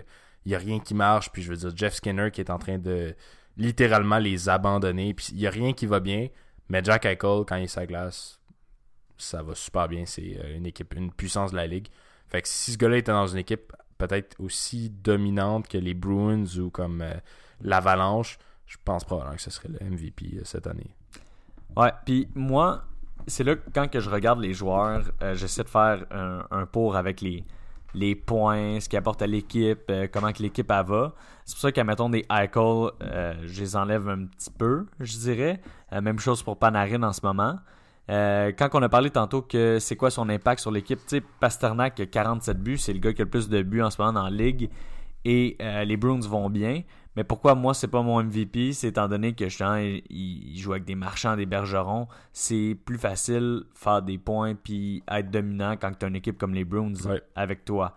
il 0.47 0.53
y 0.53 0.55
a 0.55 0.59
rien 0.59 0.79
qui 0.79 0.95
marche. 0.95 1.31
Puis 1.33 1.43
je 1.43 1.51
veux 1.51 1.57
dire, 1.57 1.71
Jeff 1.75 1.95
Skinner 1.95 2.31
qui 2.31 2.41
est 2.41 2.51
en 2.51 2.59
train 2.59 2.79
de 2.79 3.15
littéralement 3.57 4.19
les 4.19 4.49
abandonner. 4.49 5.13
Puis 5.13 5.29
il 5.33 5.41
y 5.41 5.47
a 5.47 5.51
rien 5.51 5.73
qui 5.73 5.87
va 5.87 5.99
bien. 6.01 6.29
Mais 6.73 6.83
Jack 6.83 7.05
Eichel, 7.05 7.45
quand 7.47 7.57
il 7.57 7.65
est 7.65 7.77
la 7.77 7.87
glace, 7.87 8.41
ça 9.19 9.43
va 9.43 9.55
super 9.55 9.89
bien. 9.89 10.07
C'est 10.07 10.39
euh, 10.43 10.57
une 10.57 10.65
équipe, 10.65 10.95
une 10.95 11.13
puissance 11.13 11.51
de 11.51 11.57
la 11.57 11.67
ligue. 11.67 11.89
Fait 12.29 12.41
que 12.41 12.49
si 12.49 12.73
ce 12.73 12.79
gars-là 12.79 12.97
était 12.97 13.13
dans 13.13 13.27
une 13.27 13.39
équipe 13.39 13.75
peut-être 13.99 14.41
aussi 14.41 14.89
dominante 14.89 15.69
que 15.69 15.77
les 15.77 15.93
Bruins 15.93 16.47
ou 16.57 16.71
comme 16.71 17.03
euh, 17.03 17.13
l'Avalanche, 17.61 18.39
je 18.65 18.79
pense 18.83 19.05
probablement 19.05 19.37
que 19.37 19.43
ce 19.43 19.51
serait 19.51 19.69
le 19.69 19.87
MVP 19.87 20.39
euh, 20.39 20.41
cette 20.45 20.67
année. 20.67 20.97
Ouais, 21.77 21.93
puis 22.07 22.27
moi, 22.35 22.85
c'est 23.27 23.45
là 23.45 23.57
que 23.57 23.69
quand 23.75 23.89
que 23.89 24.01
je 24.01 24.09
regarde 24.09 24.41
les 24.41 24.55
joueurs, 24.55 25.13
j'essaie 25.35 25.65
de 25.65 25.69
faire 25.69 26.05
un 26.11 26.67
pour 26.67 26.97
avec 26.97 27.21
les, 27.21 27.45
les 27.95 28.15
points, 28.15 28.81
ce 28.81 28.89
qu'ils 28.89 28.99
apportent 28.99 29.23
à 29.23 29.27
l'équipe, 29.27 29.83
euh, 29.91 30.07
comment 30.11 30.33
que 30.33 30.43
l'équipe 30.43 30.69
va. 30.69 31.15
C'est 31.45 31.55
pour 31.55 31.61
ça 31.61 31.73
qu'à 31.73 31.85
mettons 31.85 32.09
des 32.09 32.25
Eichel, 32.31 32.91
euh, 33.03 33.35
je 33.45 33.61
les 33.61 33.77
enlève 33.77 34.09
un 34.09 34.27
petit 34.27 34.51
peu, 34.51 34.87
je 35.01 35.19
dirais. 35.19 35.61
Euh, 35.93 36.01
même 36.01 36.19
chose 36.19 36.43
pour 36.43 36.59
Panarin 36.59 37.03
en 37.03 37.13
ce 37.13 37.21
moment. 37.25 37.57
Euh, 38.11 38.53
quand 38.57 38.69
on 38.75 38.83
a 38.83 38.89
parlé 38.89 39.11
tantôt 39.11 39.43
que 39.43 39.79
c'est 39.79 39.97
quoi 39.97 40.11
son 40.11 40.29
impact 40.29 40.61
sur 40.61 40.71
l'équipe, 40.71 40.99
tu 41.01 41.19
sais, 41.19 41.23
Pasternak 41.41 42.01
a 42.01 42.07
47 42.07 42.59
buts, 42.59 42.79
c'est 42.79 42.93
le 42.93 42.99
gars 42.99 43.13
qui 43.13 43.23
a 43.23 43.25
le 43.25 43.31
plus 43.31 43.49
de 43.49 43.63
buts 43.63 43.83
en 43.83 43.91
ce 43.91 44.01
moment 44.01 44.13
dans 44.13 44.25
la 44.25 44.31
ligue 44.31 44.71
et 45.25 45.57
les 45.61 45.97
Bruins 45.97 46.19
vont 46.19 46.51
bien. 46.51 46.83
Mais 47.17 47.25
pourquoi 47.25 47.55
moi 47.55 47.75
c'est 47.75 47.89
pas 47.89 48.03
mon 48.03 48.23
MVP, 48.23 48.73
c'est 48.73 48.89
étant 48.89 49.07
donné 49.09 49.35
que 49.35 49.49
je 49.49 50.03
il, 50.09 50.55
il 50.55 50.59
joue 50.59 50.73
avec 50.73 50.85
des 50.85 50.95
marchands, 50.95 51.37
des 51.37 51.47
bergerons, 51.47 52.09
c'est 52.33 52.77
plus 52.87 52.99
facile 52.99 53.65
faire 53.75 54.01
des 54.03 54.19
points 54.19 54.55
puis 54.55 55.03
être 55.11 55.31
dominant 55.31 55.77
quand 55.77 55.93
tu 55.99 56.05
as 56.07 56.09
une 56.09 56.17
équipe 56.17 56.39
comme 56.39 56.55
les 56.55 56.65
Bruins 56.65 56.95
Ouais. 57.05 57.23
avec 57.35 57.65
toi. 57.65 57.95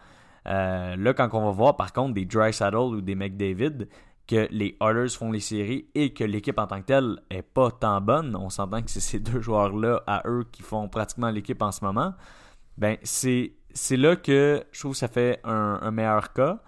Euh, 0.48 0.96
là, 0.96 1.14
quand 1.14 1.30
on 1.34 1.46
va 1.46 1.52
voir 1.52 1.76
par 1.78 1.94
contre 1.94 2.14
des 2.14 2.26
Dry 2.26 2.54
Saddle 2.54 2.78
ou 2.78 3.02
des 3.02 3.16
McDavid, 3.16 3.88
que 4.28 4.48
les 4.52 4.76
Oilers 4.82 5.10
font 5.10 5.32
les 5.32 5.40
séries 5.40 5.88
et 5.94 6.12
que 6.14 6.24
l'équipe 6.24 6.58
en 6.58 6.68
tant 6.68 6.82
que 6.82 6.86
telle 6.88 7.20
est 7.30 7.44
pas 7.44 7.70
tant 7.72 8.02
bonne, 8.02 8.36
on 8.36 8.50
s'entend 8.50 8.82
que 8.82 8.90
c'est 8.90 9.00
ces 9.00 9.20
deux 9.20 9.40
joueurs-là 9.40 10.02
à 10.08 10.24
eux 10.28 10.46
qui 10.52 10.62
font 10.64 10.90
pratiquement 10.90 11.30
l'équipe 11.30 11.62
en 11.62 11.72
ce 11.72 11.86
moment, 11.86 12.14
ben 12.78 12.98
c'est 13.04 13.54
c'est 13.74 13.98
là 13.98 14.16
que 14.16 14.64
je 14.72 14.80
trouve 14.80 14.94
que 14.94 14.98
ça 14.98 15.08
fait 15.08 15.40
un, 15.44 15.80
un 15.82 15.92
meilleur 15.92 16.34
cas. 16.34 16.60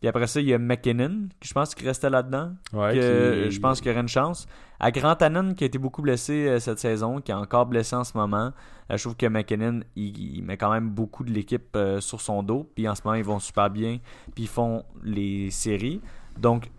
Puis 0.00 0.08
après 0.08 0.26
ça, 0.26 0.40
il 0.40 0.46
y 0.46 0.52
a 0.54 0.58
McKinnon, 0.58 1.28
qui 1.40 1.48
je 1.48 1.54
pense 1.54 1.74
qu'il 1.74 1.86
restait 1.86 2.10
là-dedans, 2.10 2.52
Ouais, 2.72 2.94
que 2.94 3.44
qui- 3.48 3.50
je 3.50 3.60
pense 3.60 3.80
qu'il 3.80 3.88
y 3.90 3.92
aurait 3.92 4.02
une 4.02 4.08
chance. 4.08 4.46
À 4.78 4.90
Grant 4.90 5.14
Hannon, 5.20 5.54
qui 5.54 5.64
a 5.64 5.66
été 5.68 5.78
beaucoup 5.78 6.02
blessé 6.02 6.46
euh, 6.48 6.58
cette 6.60 6.78
saison, 6.78 7.20
qui 7.22 7.30
est 7.32 7.34
encore 7.34 7.64
blessé 7.64 7.96
en 7.96 8.04
ce 8.04 8.16
moment, 8.16 8.52
euh, 8.90 8.96
je 8.96 9.02
trouve 9.02 9.16
que 9.16 9.24
McKinnon, 9.26 9.80
il, 9.96 10.36
il 10.36 10.42
met 10.42 10.58
quand 10.58 10.70
même 10.70 10.90
beaucoup 10.90 11.24
de 11.24 11.30
l'équipe 11.30 11.74
euh, 11.76 12.00
sur 12.00 12.20
son 12.20 12.42
dos. 12.42 12.70
Puis 12.74 12.86
en 12.86 12.94
ce 12.94 13.00
moment, 13.04 13.14
ils 13.16 13.24
vont 13.24 13.38
super 13.38 13.70
bien. 13.70 13.98
Puis 14.34 14.44
ils 14.44 14.48
font 14.48 14.84
les 15.02 15.50
séries. 15.50 16.02
Donc, 16.38 16.70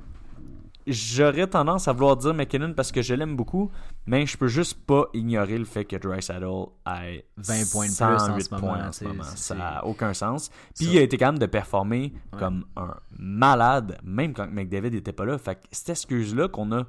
j'aurais 0.86 1.48
tendance 1.48 1.88
à 1.88 1.94
vouloir 1.94 2.18
dire 2.18 2.34
McKinnon 2.34 2.74
parce 2.74 2.92
que 2.92 3.02
je 3.02 3.14
l'aime 3.14 3.36
beaucoup, 3.36 3.72
mais 4.08 4.26
je 4.26 4.38
peux 4.38 4.48
juste 4.48 4.84
pas 4.86 5.06
ignorer 5.14 5.58
le 5.58 5.66
fait 5.66 5.86
que 5.86 5.96
Drysdale 5.96 6.44
ait 6.88 7.26
20 7.38 7.72
points 7.72 7.88
de 7.88 7.94
plus 7.96 8.04
en 8.04 8.20
108 8.20 8.42
ce 8.44 8.50
moment, 8.56 8.68
points 8.68 8.88
en 8.88 8.92
ce 8.92 9.04
moment. 9.06 9.24
Ça 9.24 9.56
n'a 9.56 9.86
aucun 9.86 10.14
sens. 10.14 10.50
Puis 10.76 10.86
Ça- 10.86 10.92
il 10.92 10.98
a 10.98 11.02
été 11.02 11.18
capable 11.18 11.40
de 11.40 11.46
performer 11.46 12.14
Ouais. 12.34 12.40
comme 12.40 12.66
un 12.76 12.96
malade, 13.20 14.00
même 14.04 14.34
quand 14.34 14.48
McDavid 14.52 14.96
était 14.96 15.12
pas 15.14 15.26
là. 15.26 15.38
Fait 15.38 15.56
que 15.56 15.62
cette 15.72 15.90
excuse-là 15.90 16.48
qu'on 16.48 16.72
a 16.72 16.86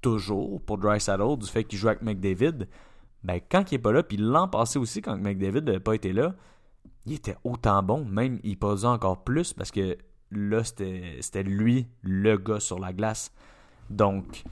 toujours 0.00 0.60
pour 0.62 0.78
Drysdale 0.78 1.36
du 1.38 1.46
fait 1.46 1.64
qu'il 1.64 1.78
joue 1.78 1.88
avec 1.88 2.02
McDavid, 2.02 2.66
ben 3.24 3.40
quand 3.50 3.70
il 3.70 3.76
est 3.76 3.78
pas 3.78 3.92
là, 3.92 4.02
puis 4.02 4.16
l'an 4.16 4.48
passé 4.48 4.78
aussi 4.78 5.00
quand 5.02 5.16
McDavid 5.16 5.62
n'a 5.62 5.80
pas 5.80 5.94
été 5.94 6.12
là, 6.12 6.34
il 7.06 7.14
était 7.14 7.36
autant 7.44 7.82
bon, 7.82 8.04
même 8.04 8.38
il 8.42 8.58
posait 8.58 8.86
encore 8.86 9.22
plus 9.24 9.52
parce 9.52 9.70
que 9.70 9.96
là 10.32 10.64
c'était 10.64 11.42
lui 11.42 11.86
le 12.02 12.36
gars 12.36 12.58
sur 12.60 12.78
la 12.78 12.92
glace. 12.92 13.32
Donc 13.90 14.42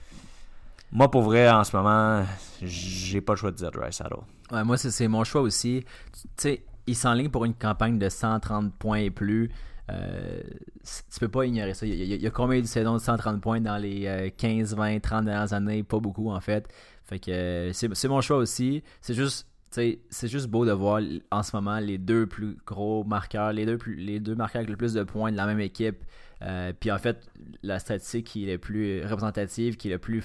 moi 0.92 1.10
pour 1.10 1.22
vrai 1.22 1.48
en 1.50 1.64
ce 1.64 1.76
moment, 1.76 2.24
j'ai 2.62 3.20
pas 3.20 3.34
le 3.34 3.36
choix 3.36 3.50
de 3.50 3.56
dire 3.56 3.70
Drysdale. 3.70 4.12
Ouais, 4.50 4.64
moi, 4.64 4.76
c'est 4.76 5.08
mon 5.08 5.24
choix 5.24 5.42
aussi. 5.42 5.84
Tu 6.12 6.28
sais, 6.36 6.64
il 6.86 6.96
s'enligne 6.96 7.28
pour 7.28 7.44
une 7.44 7.54
campagne 7.54 7.98
de 7.98 8.08
130 8.08 8.74
points 8.74 8.98
et 8.98 9.10
plus. 9.10 9.50
Euh, 9.90 10.40
tu 10.84 11.20
peux 11.20 11.28
pas 11.28 11.46
ignorer 11.46 11.74
ça. 11.74 11.86
Il 11.86 11.94
y, 11.94 12.26
a, 12.26 12.30
combien 12.30 12.60
de 12.60 12.66
saisons 12.66 12.94
de 12.94 13.00
130 13.00 13.40
points 13.40 13.60
dans 13.60 13.76
les 13.76 14.06
euh, 14.06 14.30
15, 14.36 14.74
20, 14.74 15.00
30 15.00 15.24
dernières 15.24 15.52
années? 15.52 15.82
Pas 15.82 15.98
beaucoup, 16.00 16.30
en 16.30 16.40
fait. 16.40 16.68
Fait 17.04 17.18
que 17.18 17.30
euh, 17.30 17.72
c'est 17.72 18.08
mon 18.08 18.20
choix 18.20 18.38
aussi. 18.38 18.82
C'est 19.00 19.14
juste. 19.14 19.46
C'est 19.72 20.26
juste 20.26 20.48
beau 20.48 20.66
de 20.66 20.72
voir 20.72 21.00
en 21.30 21.44
ce 21.44 21.54
moment 21.54 21.78
les 21.78 21.96
deux 21.96 22.26
plus 22.26 22.56
gros 22.66 23.04
marqueurs, 23.04 23.52
les 23.52 23.64
deux, 23.64 23.78
plus, 23.78 23.94
les 23.94 24.18
deux 24.18 24.34
marqueurs 24.34 24.60
avec 24.60 24.70
le 24.70 24.76
plus 24.76 24.94
de 24.94 25.04
points 25.04 25.30
de 25.30 25.36
la 25.36 25.46
même 25.46 25.60
équipe. 25.60 26.02
Euh, 26.42 26.72
puis 26.78 26.90
en 26.90 26.98
fait, 26.98 27.30
la 27.62 27.78
statistique 27.78 28.26
qui 28.26 28.48
est 28.48 28.52
la 28.54 28.58
plus 28.58 29.06
représentative, 29.06 29.76
qui 29.76 29.86
est 29.86 29.92
la 29.92 30.00
plus 30.00 30.24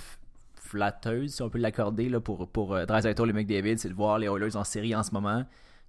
flatteuse, 0.76 1.34
si 1.36 1.42
on 1.42 1.50
peut 1.50 1.58
l'accorder, 1.60 2.10
là, 2.10 2.20
pour, 2.20 2.48
pour 2.50 2.74
euh, 2.76 2.86
Draisaitl 2.86 3.30
et 3.30 3.34
McDavid, 3.34 3.78
c'est 3.78 3.90
de 3.90 3.94
voir 3.94 4.20
les 4.20 4.28
Oilers 4.28 4.56
en 4.56 4.64
série 4.64 4.94
en 4.96 5.04
ce 5.04 5.12
moment. 5.12 5.44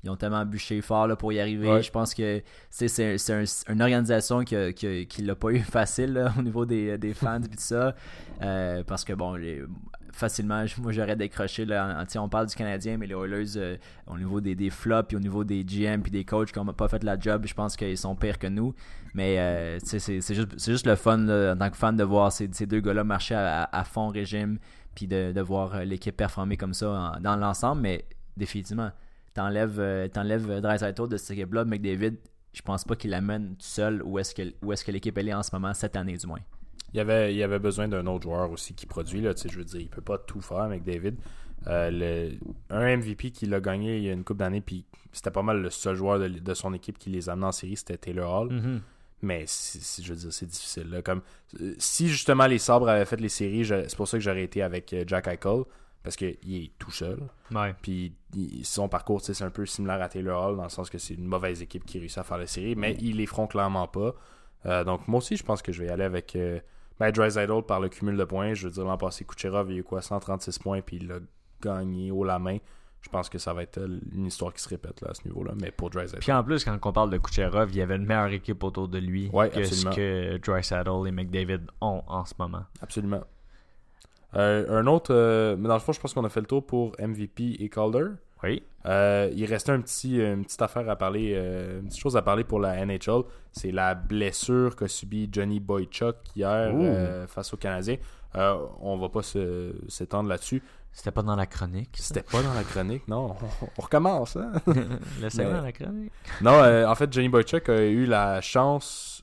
Ils 0.04 0.10
ont 0.10 0.16
tellement 0.16 0.44
bûché 0.44 0.80
fort 0.82 1.08
là, 1.08 1.16
pour 1.16 1.32
y 1.32 1.40
arriver. 1.40 1.68
Ouais. 1.68 1.82
Je 1.82 1.90
pense 1.90 2.14
que 2.14 2.42
c'est 2.70 2.86
c'est 2.86 3.18
c'est 3.18 3.32
un- 3.32 3.72
une 3.72 3.82
organisation 3.82 4.44
qui 4.44 4.54
a- 4.54 4.72
qui 4.72 5.06
qui 5.08 5.22
l'a 5.22 5.34
pas 5.34 5.50
eu 5.50 5.58
facile 5.78 6.12
là, 6.12 6.32
au 6.38 6.42
niveau 6.42 6.64
des, 6.64 6.96
des 6.98 7.12
fans 7.14 7.40
et 7.42 7.48
tout 7.48 7.54
ça. 7.56 7.94
Euh, 8.42 8.84
parce 8.84 9.04
que 9.04 9.14
bon, 9.14 9.34
les- 9.34 9.62
facilement, 10.16 10.64
moi 10.78 10.92
j'aurais 10.92 11.16
décroché. 11.16 11.64
Là, 11.64 12.04
on 12.16 12.28
parle 12.28 12.46
du 12.46 12.54
Canadien, 12.54 12.96
mais 12.96 13.06
les 13.06 13.14
Oilers, 13.14 13.56
euh, 13.56 13.76
au 14.06 14.16
niveau 14.16 14.40
des, 14.40 14.54
des 14.54 14.70
flops, 14.70 15.08
puis 15.08 15.16
au 15.16 15.20
niveau 15.20 15.44
des 15.44 15.64
GM 15.64 16.02
puis 16.02 16.10
des 16.10 16.24
coachs 16.24 16.52
qui 16.52 16.58
n'ont 16.58 16.72
pas 16.72 16.88
fait 16.88 17.02
la 17.04 17.18
job, 17.18 17.44
je 17.46 17.54
pense 17.54 17.76
qu'ils 17.76 17.98
sont 17.98 18.16
pires 18.16 18.38
que 18.38 18.46
nous. 18.46 18.74
Mais 19.14 19.38
euh, 19.38 19.78
c'est 19.82 20.20
juste, 20.20 20.58
juste 20.58 20.86
le 20.86 20.96
fun 20.96 21.28
en 21.28 21.56
tant 21.56 21.70
que 21.70 21.76
fan 21.76 21.96
de 21.96 22.04
voir 22.04 22.32
ces, 22.32 22.48
ces 22.52 22.66
deux 22.66 22.80
gars-là 22.80 23.04
marcher 23.04 23.34
à, 23.34 23.84
fond 23.84 24.08
régime, 24.08 24.58
puis 24.94 25.06
de, 25.06 25.32
de 25.32 25.40
voir 25.40 25.74
euh, 25.74 25.84
l'équipe 25.84 26.16
performer 26.16 26.56
comme 26.56 26.74
ça 26.74 27.18
dans 27.20 27.36
l'ensemble. 27.36 27.82
Mais 27.82 28.04
définitivement, 28.36 28.90
t'enlèves 29.34 30.10
t'enlèves 30.10 30.60
Draisaitl 30.60 31.08
de 31.08 31.16
cette 31.16 31.36
équipe-là, 31.36 31.64
McDavid, 31.64 32.16
je 32.52 32.62
pense 32.62 32.84
pas 32.84 32.96
qu'il 32.96 33.10
l'amène 33.10 33.50
tout 33.50 33.66
seul 33.66 34.02
où 34.02 34.18
est-ce 34.18 34.34
que, 34.34 34.54
où 34.62 34.72
est-ce 34.72 34.82
que 34.82 34.90
l'équipe 34.90 35.16
est 35.18 35.34
en 35.34 35.42
ce 35.42 35.50
moment, 35.52 35.74
cette 35.74 35.94
année 35.94 36.16
du 36.16 36.26
moins. 36.26 36.40
Il 36.92 36.96
y 36.98 37.00
avait, 37.00 37.32
il 37.34 37.36
y 37.36 37.42
avait 37.42 37.58
besoin 37.58 37.88
d'un 37.88 38.06
autre 38.06 38.22
joueur 38.24 38.50
aussi 38.50 38.74
qui 38.74 38.86
produit. 38.86 39.20
Là, 39.20 39.34
tu 39.34 39.42
sais, 39.42 39.48
je 39.48 39.58
veux 39.58 39.64
dire, 39.64 39.80
il 39.80 39.88
peut 39.88 40.00
pas 40.02 40.18
tout 40.18 40.40
faire 40.40 40.58
avec 40.60 40.82
David. 40.84 41.16
Euh, 41.66 41.90
le- 41.90 42.38
un 42.70 42.96
MVP 42.96 43.30
qui 43.32 43.46
l'a 43.46 43.60
gagné 43.60 43.96
il 43.98 44.04
y 44.04 44.08
a 44.08 44.12
une 44.12 44.22
couple 44.24 44.38
d'années, 44.40 44.60
puis 44.60 44.84
c'était 45.12 45.30
pas 45.32 45.42
mal 45.42 45.60
le 45.60 45.70
seul 45.70 45.96
joueur 45.96 46.18
de, 46.18 46.28
de 46.28 46.54
son 46.54 46.72
équipe 46.74 46.96
qui 46.98 47.10
les 47.10 47.28
amenait 47.28 47.46
en 47.46 47.52
série, 47.52 47.76
c'était 47.76 47.96
Taylor 47.96 48.32
Hall. 48.42 48.52
Mm-hmm. 48.52 48.80
Mais 49.22 49.44
c'est- 49.46 50.02
je 50.02 50.12
veux 50.12 50.18
dire, 50.18 50.32
c'est 50.32 50.46
difficile. 50.46 50.88
là. 50.90 51.02
Comme, 51.02 51.22
si 51.78 52.08
justement 52.08 52.46
les 52.46 52.58
Sabres 52.58 52.88
avaient 52.88 53.04
fait 53.06 53.20
les 53.20 53.28
séries, 53.30 53.64
c'est 53.66 53.96
pour 53.96 54.06
ça 54.06 54.18
que 54.18 54.22
j'aurais 54.22 54.44
été 54.44 54.62
avec 54.62 54.92
euh, 54.92 55.04
Jack 55.06 55.26
Eichel, 55.26 55.64
parce 56.04 56.14
qu'il 56.14 56.36
est 56.44 56.70
tout 56.78 56.92
seul. 56.92 57.18
Ouais. 57.50 57.74
Puis 57.82 58.14
il- 58.34 58.64
son 58.64 58.88
parcours, 58.88 59.20
c'est 59.22 59.42
un 59.42 59.50
peu 59.50 59.66
similaire 59.66 60.00
à 60.02 60.08
Taylor 60.08 60.50
Hall, 60.50 60.56
dans 60.56 60.62
le 60.64 60.68
sens 60.68 60.88
que 60.88 60.98
c'est 60.98 61.14
une 61.14 61.24
mauvaise 61.26 61.62
équipe 61.62 61.84
qui 61.84 61.98
réussit 61.98 62.18
à 62.18 62.22
faire 62.24 62.38
les 62.38 62.46
séries, 62.46 62.76
mais 62.76 62.94
ils 63.00 63.16
les 63.16 63.26
feront 63.26 63.48
clairement 63.48 63.88
pas. 63.88 64.14
Euh, 64.66 64.84
donc 64.84 65.08
moi 65.08 65.18
aussi, 65.18 65.36
je 65.36 65.42
pense 65.42 65.62
que 65.62 65.72
je 65.72 65.80
vais 65.82 65.88
y 65.88 65.90
aller 65.90 66.04
avec 66.04 66.36
euh, 66.36 66.60
ben, 66.98 67.10
Draisaitl 67.10 67.62
par 67.62 67.80
le 67.80 67.88
cumul 67.88 68.16
de 68.16 68.24
points. 68.24 68.54
Je 68.54 68.66
veux 68.68 68.72
dire, 68.72 68.84
l'an 68.84 68.96
passé, 68.96 69.24
Kucherov, 69.24 69.70
il 69.70 69.76
a 69.76 69.78
eu 69.80 69.84
quoi, 69.84 70.02
136 70.02 70.58
points, 70.58 70.80
puis 70.80 70.96
il 70.96 71.08
l'a 71.08 71.18
gagné 71.62 72.10
haut 72.10 72.24
la 72.24 72.38
main. 72.38 72.58
Je 73.02 73.08
pense 73.08 73.28
que 73.28 73.38
ça 73.38 73.52
va 73.52 73.62
être 73.62 73.78
euh, 73.78 74.00
une 74.14 74.26
histoire 74.26 74.52
qui 74.52 74.60
se 74.60 74.68
répète 74.68 75.00
là, 75.00 75.10
à 75.10 75.14
ce 75.14 75.26
niveau-là, 75.28 75.52
mais 75.60 75.70
pour 75.70 75.90
Draisaitl. 75.90 76.18
Puis 76.20 76.32
en 76.32 76.42
plus, 76.42 76.64
quand 76.64 76.76
on 76.84 76.92
parle 76.92 77.10
de 77.10 77.18
Kucherov, 77.18 77.70
il 77.70 77.76
y 77.76 77.82
avait 77.82 77.96
une 77.96 78.06
meilleure 78.06 78.32
équipe 78.32 78.64
autour 78.64 78.88
de 78.88 78.98
lui 78.98 79.30
Ouais, 79.32 79.48
que 79.48 79.60
absolument. 79.60 79.92
ce 79.92 79.96
que 79.96 80.36
Drysaddle 80.38 81.06
et 81.06 81.12
McDavid 81.12 81.60
ont 81.80 82.02
en 82.08 82.24
ce 82.24 82.34
moment. 82.38 82.64
Absolument. 82.80 83.22
Euh, 84.36 84.80
un 84.80 84.86
autre, 84.86 85.14
euh, 85.14 85.56
mais 85.58 85.68
dans 85.68 85.74
le 85.74 85.80
fond, 85.80 85.92
je 85.92 86.00
pense 86.00 86.12
qu'on 86.12 86.24
a 86.24 86.28
fait 86.28 86.40
le 86.40 86.46
tour 86.46 86.64
pour 86.64 86.92
MVP 87.00 87.56
et 87.58 87.68
Calder. 87.68 88.06
Oui. 88.42 88.62
Euh, 88.84 89.30
il 89.34 89.46
restait 89.46 89.72
un 89.72 89.80
petit, 89.80 90.18
une 90.18 90.44
petite 90.44 90.60
affaire 90.60 90.88
à 90.90 90.96
parler, 90.96 91.32
une 91.34 91.86
petite 91.88 92.00
chose 92.00 92.16
à 92.16 92.22
parler 92.22 92.44
pour 92.44 92.60
la 92.60 92.84
NHL. 92.84 93.22
C'est 93.50 93.72
la 93.72 93.94
blessure 93.94 94.76
qu'a 94.76 94.88
subi 94.88 95.28
Johnny 95.32 95.58
Boychuk 95.58 96.16
hier 96.36 97.26
face 97.28 97.54
aux 97.54 97.56
Canadiens. 97.56 97.96
On 98.34 98.98
va 98.98 99.08
pas 99.08 99.22
s'étendre 99.22 100.28
là-dessus. 100.28 100.62
C'était 100.92 101.10
pas 101.10 101.22
dans 101.22 101.36
la 101.36 101.46
chronique. 101.46 101.96
C'était 101.98 102.22
pas 102.22 102.42
dans 102.42 102.54
la 102.54 102.62
chronique, 102.62 103.06
non. 103.06 103.36
On, 103.60 103.66
on 103.78 103.82
recommence, 103.82 104.36
hein? 104.36 104.52
Mais- 104.66 105.44
dans 105.44 105.60
la 105.60 105.72
chronique. 105.72 106.12
non, 106.40 106.86
en 106.86 106.94
fait, 106.94 107.12
Johnny 107.12 107.28
Boychuk 107.28 107.68
a 107.68 107.84
eu 107.84 108.04
la 108.06 108.40
chance. 108.40 109.22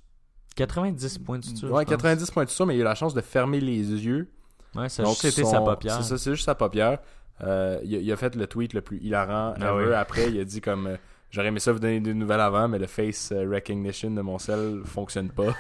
90 0.56 1.18
points 1.20 1.40
de 1.40 1.46
suture. 1.46 1.72
Ouais, 1.72 1.82
je 1.82 1.86
pense. 1.86 1.96
90 1.96 2.32
points 2.32 2.46
de 2.46 2.50
ça, 2.50 2.66
mais 2.66 2.76
il 2.76 2.80
a 2.80 2.82
eu 2.82 2.84
la 2.84 2.94
chance 2.96 3.14
de 3.16 3.22
fermer 3.22 3.60
les 3.60 3.90
yeux. 4.06 4.30
Ouais, 4.76 4.90
ça 4.90 5.04
Donc, 5.04 5.18
juste 5.22 5.40
son- 5.42 5.50
sa 5.52 5.62
paupière. 5.62 5.96
C'est 6.02 6.10
ça, 6.10 6.18
c'est 6.18 6.32
juste 6.32 6.46
sa 6.46 6.56
paupière. 6.56 7.00
Euh, 7.42 7.80
il, 7.84 7.96
a, 7.96 8.00
il 8.00 8.12
a 8.12 8.16
fait 8.16 8.36
le 8.36 8.48
tweet 8.48 8.74
le 8.74 8.82
plus 8.82 8.98
hilarant 9.00 9.54
Ah 9.60 9.72
ever. 9.74 9.88
oui. 9.90 9.94
Après, 9.94 10.30
il 10.30 10.40
a 10.40 10.44
dit 10.46 10.62
comme 10.62 10.88
euh, 10.88 10.98
J'aurais 11.32 11.48
aimé 11.48 11.60
ça 11.60 11.72
vous 11.74 11.80
donner 11.80 12.00
des 12.00 12.14
nouvelles 12.14 12.40
avant, 12.40 12.68
mais 12.68 12.78
le 12.80 12.86
face 12.88 13.32
euh, 13.32 13.50
recognition 13.50 14.12
de 14.12 14.22
mon 14.22 14.38
cell 14.38 14.82
fonctionne 14.86 15.30
pas. 15.30 15.56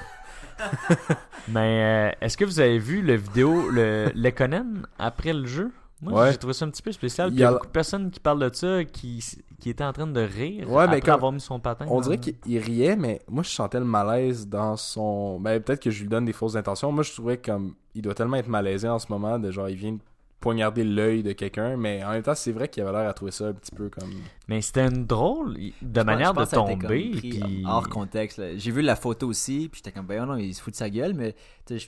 Mais 1.49 2.11
euh, 2.11 2.11
est-ce 2.21 2.37
que 2.37 2.45
vous 2.45 2.59
avez 2.59 2.77
vu 2.79 3.01
le 3.01 3.15
vidéo, 3.15 3.69
le 3.69 4.11
Lekonen, 4.15 4.85
après 4.99 5.33
le 5.33 5.45
jeu? 5.45 5.71
Moi, 6.01 6.21
Ouais. 6.21 6.31
j'ai 6.31 6.37
trouvé 6.37 6.53
ça 6.53 6.65
un 6.65 6.69
petit 6.69 6.81
peu 6.81 6.91
spécial. 6.91 7.29
Il 7.33 7.39
y 7.39 7.43
a 7.43 7.49
a- 7.49 7.51
beaucoup 7.53 7.65
de 7.67 7.71
personnes 7.71 8.11
qui 8.11 8.19
parlent 8.19 8.49
de 8.49 8.53
ça, 8.55 8.83
qui, 8.83 9.23
qui 9.63 9.69
étaient 9.69 9.83
en 9.83 9.93
train 9.93 10.05
de 10.07 10.19
rire 10.19 10.69
Ouais, 10.69 10.87
mais 10.89 10.97
après 10.97 11.11
avoir 11.11 11.31
mis 11.31 11.39
son 11.39 11.57
patin. 11.59 11.85
On 11.89 11.95
dans- 11.95 12.01
dirait 12.01 12.17
qu'il 12.19 12.35
il 12.45 12.59
riait, 12.59 12.95
mais 12.97 13.21
moi 13.29 13.43
je 13.43 13.49
sentais 13.49 13.79
le 13.79 13.85
malaise 13.85 14.47
dans 14.47 14.75
son. 14.75 15.39
Ben 15.39 15.61
peut-être 15.61 15.81
que 15.81 15.89
je 15.89 16.01
lui 16.01 16.09
donne 16.09 16.25
des 16.25 16.33
fausses 16.33 16.55
intentions. 16.57 16.91
Moi 16.91 17.03
je 17.03 17.13
trouvais 17.13 17.37
comme 17.37 17.73
il 17.95 18.01
doit 18.01 18.13
tellement 18.13 18.35
être 18.37 18.49
malaisé 18.49 18.89
en 18.89 18.99
ce 18.99 19.07
moment, 19.09 19.39
de 19.39 19.49
genre 19.51 19.69
il 19.69 19.75
vient 19.77 19.97
poignarder 20.43 20.83
l'œil 20.83 21.23
de 21.23 21.31
quelqu'un, 21.31 21.77
mais 21.77 22.03
en 22.03 22.11
même 22.11 22.21
temps 22.21 22.35
c'est 22.35 22.51
vrai 22.51 22.67
qu'il 22.67 22.83
avait 22.83 22.91
l'air 22.91 23.09
à 23.09 23.13
trouver 23.13 23.31
ça 23.31 23.45
un 23.47 23.53
petit 23.53 23.71
peu 23.73 23.87
comme. 23.87 24.11
Mais 24.49 24.61
c'était 24.61 24.85
une 24.85 25.05
drôle 25.05 25.53
de 25.81 26.01
Je 26.01 26.05
manière 26.05 26.33
pense 26.33 26.49
de 26.49 26.55
tomber. 26.55 27.11
Puis... 27.11 27.63
Hors 27.65 27.87
contexte. 27.87 28.41
J'ai 28.57 28.71
vu 28.71 28.81
la 28.81 28.97
photo 28.97 29.27
aussi, 29.27 29.69
puis 29.71 29.79
j'étais 29.83 29.93
comme, 29.97 30.05
ben 30.05 30.25
non, 30.25 30.35
il 30.35 30.53
se 30.53 30.61
fout 30.61 30.73
de 30.73 30.77
sa 30.77 30.89
gueule, 30.89 31.13
mais 31.13 31.33
tu 31.65 31.79
sais, 31.79 31.87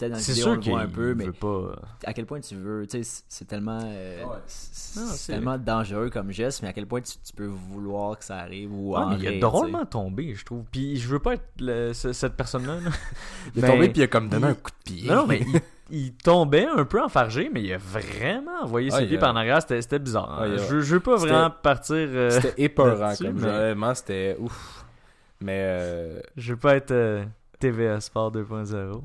dans 0.00 0.08
la 0.08 0.18
C'est 0.18 0.32
vidéo, 0.32 0.44
sûr 0.44 0.52
on 0.52 0.56
le 0.56 0.62
voit 0.62 0.80
un 0.80 0.88
peu, 0.88 1.14
mais 1.14 1.30
pas. 1.30 1.76
à 2.04 2.12
quel 2.12 2.26
point 2.26 2.40
tu 2.40 2.56
veux, 2.56 2.84
tu 2.88 3.04
sais, 3.04 3.22
c'est- 3.28 3.44
tellement, 3.44 3.78
euh, 3.84 4.24
Ouais. 4.24 4.36
c'est 4.48 5.00
Non, 5.00 5.06
c'est 5.12 5.32
tellement 5.34 5.58
dangereux 5.58 6.10
comme 6.10 6.32
geste, 6.32 6.62
mais 6.62 6.68
à 6.68 6.72
quel 6.72 6.86
point 6.88 7.02
tu, 7.02 7.12
tu 7.24 7.32
peux 7.32 7.46
vouloir 7.46 8.18
que 8.18 8.24
ça 8.24 8.38
arrive 8.38 8.72
ou 8.74 8.96
Ouais, 8.96 9.04
mais 9.10 9.16
il 9.20 9.26
a 9.28 9.30
rire, 9.30 9.40
drôlement 9.40 9.86
tombé, 9.86 10.34
je 10.34 10.44
trouve. 10.44 10.64
Puis 10.72 10.96
je 10.96 11.06
veux 11.06 11.20
pas 11.20 11.34
être 11.34 11.44
le- 11.60 11.92
ce- 11.92 12.12
cette 12.12 12.34
personne-là. 12.34 12.80
là. 12.80 12.90
Il 13.54 13.60
est 13.60 13.62
Mais- 13.62 13.68
tombé 13.68 13.88
puis 13.90 14.00
il 14.00 14.04
a 14.04 14.08
comme 14.08 14.28
donné 14.28 14.46
un 14.48 14.54
coup 14.54 14.70
de 14.72 14.92
pied. 14.92 15.08
Non, 15.08 15.14
non, 15.18 15.26
mais 15.28 15.40
il, 15.92 16.14
tombait 16.14 16.66
un 16.66 16.84
peu 16.84 17.00
enfargé, 17.02 17.50
mais 17.52 17.62
il 17.62 17.72
a 17.72 17.78
vraiment 17.78 18.62
envoyé 18.62 18.90
Ah, 18.92 18.98
ses 18.98 19.06
pieds 19.06 19.18
a- 19.18 19.20
par 19.20 19.32
en 19.32 19.36
arrière. 19.36 19.60
C'était 19.62 19.80
c'était 19.82 19.98
bizarre. 19.98 20.36
Ah, 20.40 20.42
a- 20.44 20.56
je, 20.56 20.80
je 20.80 20.94
veux 20.94 21.00
pas 21.00 21.18
C'était- 21.18 21.30
vraiment 21.32 21.50
partir. 21.50 21.94
euh, 21.96 22.30
C'était 22.30 22.54
épeurant 22.62 23.14
comme 23.16 23.32
mais- 23.34 23.40
jeu. 23.40 23.48
Honnêtement, 23.48 23.94
c'était 23.94 24.36
ouf. 24.40 24.84
Mais 25.40 25.58
euh, 25.60 26.20
je 26.36 26.52
veux 26.52 26.58
pas 26.58 26.76
être 26.76 26.90
euh, 26.92 27.24
TVA 27.58 28.00
Sport 28.00 28.32
2.0. 28.32 29.02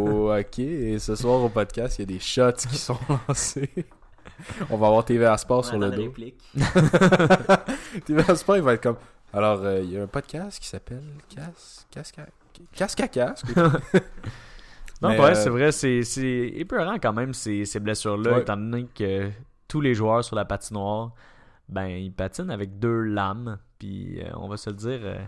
Oh, 0.00 0.32
ok. 0.38 0.58
Et 0.58 0.98
ce 0.98 1.14
soir 1.16 1.42
au 1.42 1.48
podcast, 1.48 1.98
il 1.98 2.02
y 2.02 2.04
a 2.04 2.06
des 2.14 2.20
shots 2.20 2.52
qui 2.68 2.76
sont 2.78 2.98
lancés. 3.28 3.70
On 4.70 4.76
va 4.76 4.88
avoir 4.88 5.04
TVA 5.04 5.36
Sport 5.38 5.64
sur 5.64 5.78
le 5.78 5.90
dos. 5.90 6.12
TVA 8.06 8.34
Sport, 8.34 8.56
il 8.56 8.62
va 8.62 8.74
être 8.74 8.82
comme. 8.82 8.96
Alors, 9.32 9.60
euh, 9.62 9.80
il 9.82 9.92
y 9.92 9.98
a 9.98 10.02
un 10.02 10.06
podcast 10.06 10.58
qui 10.60 10.68
s'appelle 10.68 11.02
Casque. 11.34 11.86
Casque. 11.90 12.16
Casque 12.72 13.00
à 13.00 13.08
casque. 13.08 13.46
Non, 15.04 15.22
ouais, 15.22 15.30
euh, 15.30 15.34
c'est 15.34 15.50
vrai, 15.50 15.72
c'est 15.72 16.02
c'est 16.02 16.48
épeurant 16.54 16.96
quand 17.00 17.12
même 17.12 17.32
ces, 17.34 17.64
ces 17.64 17.80
blessures-là, 17.80 18.32
Ouais. 18.34 18.40
étant 18.42 18.56
donné 18.56 18.86
que 18.94 19.30
tous 19.68 19.80
les 19.80 19.94
joueurs 19.94 20.24
sur 20.24 20.36
la 20.36 20.44
patinoire, 20.44 21.12
ben, 21.68 21.86
ils 21.86 22.12
patinent 22.12 22.50
avec 22.50 22.78
deux 22.78 23.00
lames, 23.00 23.58
puis 23.78 24.20
euh, 24.22 24.30
on 24.36 24.48
va 24.48 24.56
se 24.56 24.70
le 24.70 24.76
dire, 24.76 25.00
euh, 25.02 25.18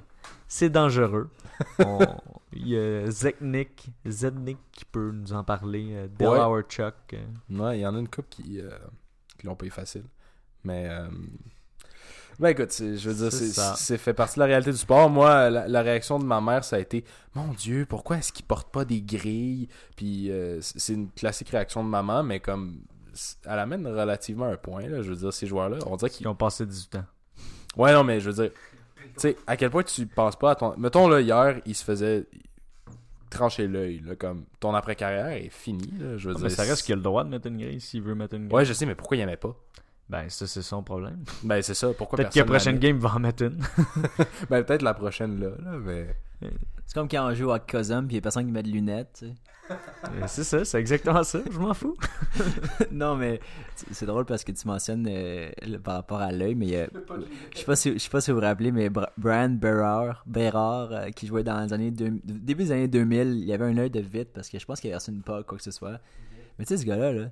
c'est 0.49 0.71
dangereux. 0.71 1.31
On- 1.79 1.99
Il 2.53 2.69
y 2.69 2.79
a 2.79 3.11
Zeknik, 3.11 3.89
Zednik 4.07 4.59
qui 4.73 4.85
peut 4.87 5.11
nous 5.13 5.33
en 5.35 5.45
parler, 5.45 6.09
Delaware 6.19 6.63
Chuck. 6.69 6.95
euh, 7.15 7.25
Ouais, 7.51 7.79
il 7.79 7.83
y 7.83 7.87
en 7.87 7.95
a 7.95 7.99
une 7.99 8.09
couple 8.09 8.29
qui, 8.31 8.61
qui 9.39 9.47
l'ont 9.47 9.57
pas 9.57 9.67
eu 9.67 9.71
facile. 9.71 10.05
Mais. 10.65 10.89
Ben 12.39 12.49
écoute, 12.51 12.75
je 12.79 13.09
veux 13.11 13.15
dire, 13.31 13.33
C'est 13.77 13.97
fait 13.99 14.13
partie 14.13 14.35
de 14.35 14.41
la 14.41 14.47
réalité 14.47 14.71
du 14.71 14.77
sport. 14.77 15.09
Moi, 15.09 15.49
la, 15.49 15.67
la 15.69 15.83
réaction 15.83 16.19
de 16.19 16.25
ma 16.25 16.41
mère, 16.41 16.65
ça 16.65 16.77
a 16.77 16.79
été 16.79 17.03
Mon 17.35 17.49
Dieu, 17.55 17.87
pourquoi 17.89 18.19
est-ce 18.19 18.33
qu'ils 18.33 18.45
portent 18.45 18.71
pas 18.71 18.85
des 18.85 19.01
grilles? 19.01 19.69
Puis 19.97 20.31
euh, 20.31 20.59
c'est 20.61 20.93
une 20.93 21.11
classique 21.11 21.49
réaction 21.51 21.83
de 21.83 21.89
maman, 21.89 22.23
mais 22.23 22.41
comme. 22.41 22.81
Elle 23.47 23.59
amène 23.59 23.87
relativement 23.87 24.45
un 24.45 24.57
point, 24.59 24.87
là. 24.87 25.01
Je 25.01 25.09
veux 25.11 25.17
dire, 25.17 25.33
ces 25.33 25.47
joueurs-là, 25.47 25.79
on 25.87 25.97
dirait 25.97 26.11
qu'ils 26.11 26.25
qui 26.25 26.29
ont 26.29 26.35
passé 26.35 26.67
18 26.67 26.97
ans. 26.97 27.05
Ouais, 27.79 27.93
non, 27.95 28.05
mais 28.05 28.21
je 28.21 28.29
veux 28.31 28.43
dire, 28.43 28.51
tu 28.53 29.11
sais, 29.17 29.37
à 29.47 29.57
quel 29.57 29.71
point 29.71 29.83
tu 29.85 30.07
penses 30.07 30.37
pas 30.37 30.51
à 30.51 30.55
ton. 30.55 30.75
Mettons, 30.77 31.09
là, 31.09 31.23
hier, 31.23 31.59
il 31.65 31.75
se 31.75 31.83
faisait 31.83 32.27
trancher 33.31 33.67
l'œil, 33.67 34.03
là, 34.07 34.15
comme 34.17 34.45
ton 34.61 34.75
après-carrière 34.75 35.29
est 35.29 35.49
fini, 35.51 35.91
là, 35.99 36.17
je 36.19 36.29
veux 36.29 36.35
Ah, 36.35 36.39
dire. 36.39 36.45
mais 36.45 36.51
ça 36.51 36.63
reste 36.65 36.83
qu'il 36.85 36.93
a 36.93 36.97
le 36.97 37.03
droit 37.03 37.25
de 37.25 37.31
mettre 37.31 37.47
une 37.47 37.57
grille 37.59 37.81
s'il 37.81 38.03
veut 38.03 38.15
mettre 38.15 38.35
une 38.35 38.49
grille. 38.49 38.55
Ouais, 38.57 38.65
je 38.67 38.73
sais, 38.75 38.85
mais 38.85 38.95
pourquoi 38.95 39.17
il 39.17 39.21
aimait 39.21 39.37
pas? 39.39 39.57
Ben, 40.09 40.29
ça, 40.29 40.47
c'est 40.47 40.63
son 40.63 40.83
problème. 40.83 41.25
Ben, 41.43 41.61
c'est 41.63 41.75
ça, 41.75 41.89
pourquoi 41.93 42.17
Peut-être 42.19 42.33
que 42.33 42.39
la 42.39 42.45
prochaine 42.45 42.79
game 42.79 42.99
va 42.99 43.15
en 43.15 43.19
mettre 43.19 43.43
une. 43.45 43.59
Ben, 44.51 44.63
peut-être 44.63 44.83
la 44.83 44.95
prochaine, 44.95 45.41
là, 45.41 45.49
là, 45.65 45.79
mais. 45.79 46.15
C'est 46.87 46.95
comme 46.95 47.09
quand 47.09 47.29
on 47.29 47.35
joue 47.35 47.51
à 47.51 47.59
Cosum, 47.59 48.07
puis 48.07 48.15
il 48.15 48.17
y 48.17 48.19
a 48.19 48.23
personne 48.23 48.47
qui 48.47 48.53
met 48.53 48.63
de 48.63 48.69
lunettes, 48.69 49.11
tu 49.19 49.27
sais. 49.27 49.35
Euh, 49.69 50.25
c'est 50.29 50.45
ça, 50.45 50.65
c'est 50.65 50.79
exactement 50.79 51.25
ça. 51.25 51.41
Je 51.51 51.59
m'en 51.59 51.75
fous. 51.75 51.97
non, 52.93 53.17
mais 53.17 53.41
c'est 53.91 54.07
drôle 54.07 54.25
parce 54.25 54.45
que 54.45 54.53
tu 54.53 54.65
mentionnes 54.69 55.09
euh, 55.11 55.51
le- 55.67 55.79
par 55.79 55.95
rapport 55.95 56.21
à 56.21 56.31
l'œil, 56.31 56.55
mais 56.55 56.77
euh, 56.77 56.87
je 57.53 57.59
sais 57.59 57.65
pas 57.65 57.75
si 57.75 57.93
je 57.95 57.99
sais 57.99 58.09
pas 58.09 58.21
si 58.21 58.31
vous 58.31 58.37
vous 58.37 58.45
rappelez, 58.45 58.71
mais 58.71 58.89
Brian 59.19 59.49
Berard, 59.49 60.23
Berard 60.27 60.93
euh, 60.93 61.11
qui 61.11 61.27
jouait 61.27 61.43
dans 61.43 61.61
les 61.65 61.73
années 61.73 61.91
deux- 61.91 62.21
début 62.25 62.63
des 62.63 62.71
années 62.73 62.87
2000, 62.87 63.39
il 63.41 63.45
y 63.45 63.53
avait 63.53 63.65
un 63.65 63.77
œil 63.79 63.91
de 63.91 63.99
vite 63.99 64.29
parce 64.33 64.49
que 64.49 64.61
je 64.61 64.65
pense 64.65 64.81
qu'il 64.81 64.91
avait 64.91 64.99
reçu 64.99 65.11
une 65.11 65.23
POC 65.23 65.45
quoi 65.47 65.59
que 65.59 65.65
ce 65.65 65.73
soit. 65.73 65.99
Mais 66.61 66.65
tu 66.65 66.69
sais 66.77 66.81
ce 66.83 66.87
gars-là 66.87 67.13
là, 67.13 67.25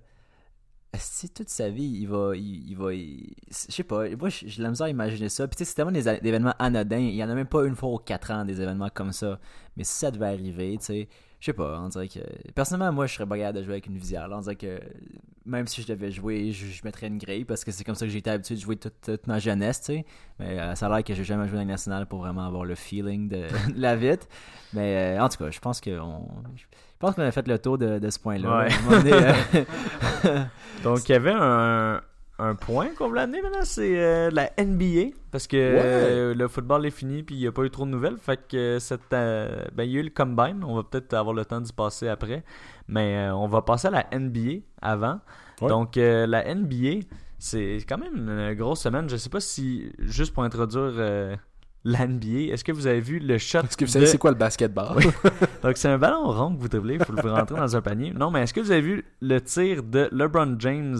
si 0.98 1.28
toute 1.28 1.48
sa 1.48 1.68
vie 1.68 1.98
il 2.00 2.06
va 2.06 2.32
il, 2.36 2.74
va 2.76 2.92
je 2.92 3.32
sais 3.50 3.84
pas, 3.84 4.08
moi 4.16 4.28
j'ai 4.28 4.62
la 4.62 4.70
misère 4.70 4.88
ça. 5.30 5.48
Puis 5.48 5.56
tu 5.56 5.64
sais 5.64 5.70
c'est 5.70 5.74
tellement 5.74 5.92
des, 5.92 6.08
événements 6.08 6.54
anodins, 6.58 6.98
il 6.98 7.14
y 7.14 7.24
en 7.24 7.30
a 7.30 7.34
même 7.34 7.46
pas 7.46 7.64
une 7.64 7.76
fois 7.76 7.90
aux 7.90 7.98
quatre 7.98 8.30
ans 8.30 8.44
des 8.44 8.60
événements 8.60 8.90
comme 8.92 9.12
ça. 9.12 9.38
Mais 9.76 9.84
si 9.84 9.94
ça 9.94 10.10
devait 10.10 10.26
arriver, 10.26 10.76
tu 10.78 10.84
sais, 10.84 11.08
je 11.44 11.50
sais 11.50 11.52
pas, 11.52 11.78
on 11.78 11.90
dirait 11.90 12.08
que 12.08 12.20
personnellement 12.54 12.90
moi 12.90 13.06
je 13.06 13.12
serais 13.12 13.26
pas 13.26 13.36
capable 13.36 13.58
de 13.58 13.64
jouer 13.64 13.74
avec 13.74 13.86
une 13.86 13.98
visière. 13.98 14.28
Là, 14.28 14.38
on 14.38 14.40
dirait 14.40 14.56
que 14.56 14.80
même 15.44 15.66
si 15.66 15.82
je 15.82 15.86
devais 15.86 16.10
jouer, 16.10 16.52
je, 16.52 16.64
je 16.64 16.80
mettrais 16.84 17.06
une 17.06 17.18
grille 17.18 17.44
parce 17.44 17.66
que 17.66 17.70
c'est 17.70 17.84
comme 17.84 17.96
ça 17.96 18.06
que 18.06 18.10
j'ai 18.10 18.16
été 18.16 18.30
habitué 18.30 18.54
de 18.54 18.60
jouer 18.60 18.76
toute, 18.76 18.98
toute 19.02 19.26
ma 19.26 19.38
jeunesse, 19.38 19.80
tu 19.80 19.86
sais. 19.92 20.06
Mais 20.38 20.58
euh, 20.58 20.74
ça 20.74 20.86
a 20.86 20.88
l'air 20.88 21.04
que 21.04 21.12
j'ai 21.12 21.22
jamais 21.22 21.46
joué 21.46 21.58
dans 21.58 21.64
le 21.64 21.68
national 21.68 22.06
pour 22.06 22.20
vraiment 22.20 22.46
avoir 22.46 22.64
le 22.64 22.74
feeling 22.74 23.28
de, 23.28 23.42
de 23.74 23.78
la 23.78 23.94
vite. 23.94 24.26
Mais 24.72 25.18
euh, 25.18 25.22
en 25.22 25.28
tout 25.28 25.36
cas, 25.36 25.50
je 25.50 25.58
pense 25.58 25.82
que 25.82 26.00
on, 26.00 26.26
je 26.56 26.64
pense 26.98 27.14
qu'on 27.14 27.20
a 27.20 27.30
fait 27.30 27.46
le 27.46 27.58
tour 27.58 27.76
de, 27.76 27.98
de 27.98 28.08
ce 28.08 28.18
point-là. 28.20 28.60
Ouais. 28.60 28.68
Donné, 28.88 29.12
euh, 29.12 30.44
Donc, 30.82 31.06
il 31.10 31.12
y 31.12 31.14
avait 31.14 31.34
un, 31.36 32.00
un 32.38 32.54
point 32.56 32.88
qu'on 32.96 33.08
voulait 33.08 33.22
amener 33.22 33.42
maintenant, 33.42 33.64
c'est 33.64 33.96
euh, 33.96 34.30
la 34.32 34.50
NBA. 34.58 35.16
Parce 35.30 35.46
que 35.46 35.56
euh, 35.56 36.34
le 36.34 36.48
football 36.48 36.84
est 36.86 36.90
fini 36.90 37.22
puis 37.22 37.36
il 37.36 37.40
n'y 37.40 37.46
a 37.46 37.52
pas 37.52 37.62
eu 37.62 37.70
trop 37.70 37.84
de 37.84 37.90
nouvelles. 37.90 38.16
Fait 38.18 38.40
que 38.48 38.56
euh, 38.56 38.78
cette, 38.80 39.12
euh, 39.12 39.64
ben, 39.72 39.84
il 39.84 39.92
y 39.92 39.96
a 39.96 40.00
eu 40.00 40.04
le 40.04 40.10
combine. 40.10 40.64
On 40.64 40.74
va 40.76 40.82
peut-être 40.82 41.14
avoir 41.14 41.34
le 41.34 41.44
temps 41.44 41.60
d'y 41.60 41.72
passer 41.72 42.08
après. 42.08 42.44
Mais 42.88 43.28
on 43.32 43.46
va 43.46 43.62
passer 43.62 43.88
à 43.88 43.90
la 43.90 44.06
NBA 44.18 44.62
avant. 44.82 45.20
Ouais. 45.60 45.68
Donc, 45.68 45.96
la 45.96 46.54
NBA, 46.54 47.06
c'est 47.38 47.78
quand 47.88 47.98
même 47.98 48.16
une 48.16 48.54
grosse 48.54 48.80
semaine. 48.80 49.08
Je 49.08 49.16
sais 49.16 49.30
pas 49.30 49.40
si, 49.40 49.92
juste 50.00 50.34
pour 50.34 50.42
introduire 50.42 51.38
la 51.86 52.06
NBA, 52.06 52.52
est-ce 52.52 52.64
que 52.64 52.72
vous 52.72 52.86
avez 52.86 53.00
vu 53.00 53.18
le 53.18 53.36
shot 53.38 53.58
Est-ce 53.60 53.76
que 53.76 53.84
vous 53.84 53.90
savez 53.90 54.06
de- 54.06 54.10
c'est 54.10 54.18
quoi 54.18 54.30
le 54.30 54.36
basketball? 54.38 54.96
Donc 55.62 55.76
c'est 55.76 55.88
un 55.88 55.98
ballon 55.98 56.24
rond 56.24 56.54
que 56.54 56.60
vous 56.60 56.68
dribblez, 56.68 56.94
il 56.94 57.04
faut 57.04 57.12
le 57.12 57.30
rentrer 57.30 57.56
dans 57.56 57.76
un 57.76 57.82
panier. 57.82 58.10
Non, 58.12 58.30
mais 58.30 58.42
est-ce 58.42 58.54
que 58.54 58.60
vous 58.60 58.70
avez 58.70 58.80
vu 58.80 59.04
le 59.20 59.38
tir 59.40 59.82
de 59.82 60.08
LeBron 60.10 60.56
James 60.58 60.98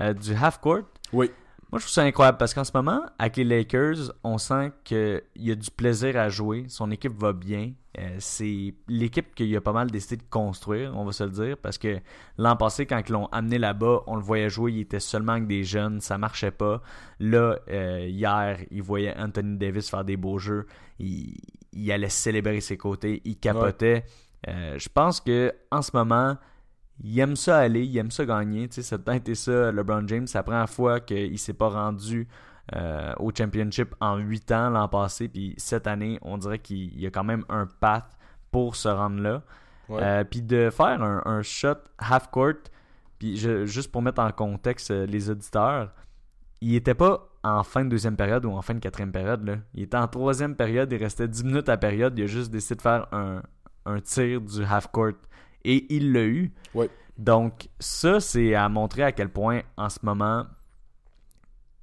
euh, 0.00 0.14
du 0.14 0.34
half 0.34 0.60
court 0.60 0.82
Oui. 1.12 1.30
Moi 1.70 1.80
je 1.80 1.84
trouve 1.84 1.92
ça 1.92 2.02
incroyable 2.02 2.38
parce 2.38 2.54
qu'en 2.54 2.64
ce 2.64 2.72
moment, 2.72 3.02
avec 3.18 3.36
les 3.36 3.44
Lakers, 3.44 4.12
on 4.24 4.38
sent 4.38 4.72
qu'il 4.84 5.22
y 5.36 5.50
a 5.50 5.54
du 5.54 5.70
plaisir 5.70 6.16
à 6.16 6.30
jouer, 6.30 6.64
son 6.68 6.90
équipe 6.90 7.12
va 7.12 7.34
bien. 7.34 7.72
Euh, 7.98 8.16
c'est 8.20 8.74
l'équipe 8.86 9.34
qu'il 9.34 9.54
a 9.54 9.60
pas 9.60 9.72
mal 9.72 9.90
décidé 9.90 10.16
de 10.16 10.22
construire, 10.30 10.96
on 10.96 11.04
va 11.04 11.12
se 11.12 11.24
le 11.24 11.30
dire, 11.30 11.56
parce 11.58 11.76
que 11.76 11.98
l'an 12.38 12.56
passé, 12.56 12.86
quand 12.86 13.02
ils 13.06 13.12
l'ont 13.12 13.26
amené 13.26 13.58
là-bas, 13.58 14.02
on 14.06 14.16
le 14.16 14.22
voyait 14.22 14.48
jouer, 14.48 14.72
il 14.72 14.80
était 14.80 15.00
seulement 15.00 15.32
avec 15.32 15.46
des 15.46 15.62
jeunes, 15.62 16.00
ça 16.00 16.16
marchait 16.16 16.52
pas. 16.52 16.80
Là, 17.20 17.58
euh, 17.68 18.06
hier, 18.08 18.60
il 18.70 18.82
voyait 18.82 19.14
Anthony 19.18 19.58
Davis 19.58 19.90
faire 19.90 20.04
des 20.04 20.16
beaux 20.16 20.38
jeux, 20.38 20.66
il, 20.98 21.36
il 21.72 21.92
allait 21.92 22.08
célébrer 22.08 22.60
ses 22.60 22.78
côtés, 22.78 23.20
il 23.24 23.36
capotait. 23.36 24.04
Euh, 24.46 24.78
je 24.78 24.88
pense 24.88 25.20
que 25.20 25.52
en 25.70 25.82
ce 25.82 25.90
moment, 25.92 26.36
il 27.02 27.18
aime 27.20 27.36
ça 27.36 27.58
aller, 27.58 27.84
il 27.84 27.96
aime 27.98 28.10
ça 28.10 28.24
gagner. 28.24 28.68
Tu 28.68 28.76
sais, 28.76 28.82
ça 28.82 28.96
a 29.06 29.14
été 29.16 29.34
ça, 29.34 29.70
LeBron 29.72 30.06
James. 30.08 30.26
C'est 30.26 30.38
la 30.38 30.42
première 30.42 30.68
fois 30.68 31.00
qu'il 31.00 31.38
s'est 31.38 31.52
pas 31.52 31.68
rendu 31.68 32.26
euh, 32.74 33.12
au 33.18 33.30
championship 33.36 33.94
en 34.00 34.16
8 34.18 34.52
ans 34.52 34.70
l'an 34.70 34.88
passé. 34.88 35.28
Puis 35.28 35.54
cette 35.56 35.86
année, 35.86 36.18
on 36.22 36.38
dirait 36.38 36.58
qu'il 36.58 36.98
y 37.00 37.06
a 37.06 37.10
quand 37.10 37.24
même 37.24 37.44
un 37.48 37.66
path 37.66 38.16
pour 38.50 38.76
se 38.76 38.88
rendre 38.88 39.20
là. 39.20 39.42
Ouais. 39.88 40.02
Euh, 40.02 40.24
puis 40.24 40.42
de 40.42 40.68
faire 40.70 41.02
un, 41.02 41.22
un 41.24 41.42
shot 41.42 41.76
half 41.98 42.30
court, 42.30 42.52
puis 43.18 43.36
je- 43.36 43.64
juste 43.64 43.90
pour 43.90 44.02
mettre 44.02 44.20
en 44.20 44.30
contexte 44.32 44.90
euh, 44.90 45.06
les 45.06 45.30
auditeurs, 45.30 45.92
il 46.60 46.74
était 46.74 46.94
pas 46.94 47.28
en 47.44 47.62
fin 47.62 47.84
de 47.84 47.88
deuxième 47.90 48.16
période 48.16 48.44
ou 48.44 48.50
en 48.50 48.60
fin 48.60 48.74
de 48.74 48.80
quatrième 48.80 49.12
période. 49.12 49.46
Là. 49.46 49.56
Il 49.74 49.84
était 49.84 49.96
en 49.96 50.08
troisième 50.08 50.56
période, 50.56 50.92
il 50.92 51.02
restait 51.02 51.26
10 51.28 51.44
minutes 51.44 51.68
à 51.70 51.76
période, 51.78 52.18
il 52.18 52.24
a 52.24 52.26
juste 52.26 52.50
décidé 52.50 52.74
de 52.74 52.82
faire 52.82 53.06
un, 53.12 53.42
un 53.86 54.00
tir 54.00 54.40
du 54.42 54.62
half 54.64 54.88
court. 54.88 55.12
Et 55.70 55.86
il 55.94 56.12
l'a 56.12 56.24
eu. 56.24 56.52
Donc 57.18 57.68
ça, 57.80 58.20
c'est 58.20 58.54
à 58.54 58.68
montrer 58.68 59.02
à 59.02 59.12
quel 59.12 59.28
point 59.28 59.62
en 59.76 59.88
ce 59.88 59.98
moment, 60.02 60.46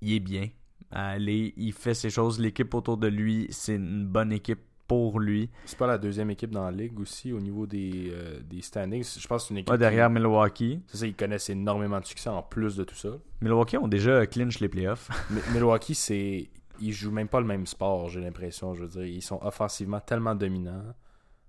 il 0.01 0.13
est 0.13 0.19
bien. 0.19 0.47
Allez, 0.91 1.53
il 1.57 1.73
fait 1.73 1.93
ses 1.93 2.09
choses, 2.09 2.39
l'équipe 2.39 2.73
autour 2.73 2.97
de 2.97 3.07
lui, 3.07 3.47
c'est 3.49 3.75
une 3.75 4.05
bonne 4.05 4.31
équipe 4.31 4.61
pour 4.88 5.19
lui. 5.19 5.49
C'est 5.65 5.77
pas 5.77 5.88
la 5.88 5.97
deuxième 5.97 6.29
équipe 6.29 6.51
dans 6.51 6.63
la 6.63 6.71
ligue 6.71 6.99
aussi 6.99 7.33
au 7.33 7.39
niveau 7.41 7.65
des, 7.67 8.11
euh, 8.13 8.39
des 8.43 8.61
standings. 8.61 9.03
Je 9.19 9.27
pense 9.27 9.41
que 9.43 9.47
c'est 9.49 9.53
une 9.55 9.57
équipe. 9.57 9.71
Ouais, 9.71 9.77
derrière 9.77 10.07
qui- 10.07 10.13
Milwaukee. 10.13 10.79
C'est 10.88 10.97
ça, 10.97 11.07
ils 11.07 11.15
connaissent 11.15 11.49
énormément 11.49 11.99
de 11.99 12.05
succès 12.05 12.29
en 12.29 12.43
plus 12.43 12.75
de 12.77 12.83
tout 12.83 12.95
ça. 12.95 13.09
Milwaukee 13.41 13.77
ont 13.77 13.88
déjà 13.88 14.25
clinch 14.27 14.59
les 14.59 14.69
playoffs. 14.69 15.09
Mi- 15.31 15.41
Milwaukee, 15.53 15.95
c'est. 15.95 16.49
Ils 16.79 16.91
jouent 16.93 17.11
même 17.11 17.27
pas 17.29 17.39
le 17.39 17.45
même 17.47 17.65
sport, 17.65 18.09
j'ai 18.09 18.21
l'impression. 18.21 18.73
Je 18.73 18.83
veux 18.83 18.88
dire, 18.89 19.05
ils 19.05 19.21
sont 19.21 19.39
offensivement 19.41 19.99
tellement 19.99 20.36
dominants. 20.36 20.83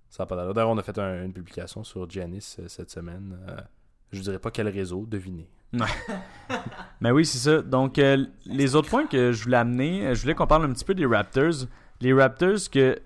Ça 0.09 0.25
pas. 0.25 0.35
D'ailleurs, 0.35 0.69
on 0.69 0.77
a 0.77 0.83
fait 0.83 0.97
un- 0.97 1.25
une 1.25 1.33
publication 1.33 1.83
sur 1.83 2.09
Giannis 2.09 2.55
euh, 2.59 2.67
cette 2.67 2.89
semaine. 2.89 3.37
Euh, 3.49 3.57
je 4.11 4.21
dirais 4.21 4.39
pas 4.39 4.51
quel 4.51 4.67
réseau, 4.69 5.05
devinez. 5.05 5.49
Mais 7.01 7.11
oui, 7.11 7.25
c'est 7.25 7.37
ça. 7.37 7.61
Donc, 7.61 7.99
euh, 7.99 8.25
les 8.45 8.75
autres 8.75 8.89
points 8.89 9.05
que 9.07 9.31
je 9.31 9.43
voulais 9.43 9.57
amener, 9.57 10.15
je 10.15 10.21
voulais 10.21 10.33
qu'on 10.35 10.47
parle 10.47 10.65
un 10.65 10.71
petit 10.73 10.85
peu 10.85 10.95
des 10.95 11.05
Raptors. 11.05 11.65
Les 11.99 12.13
Raptors, 12.13 12.69
que 12.71 12.99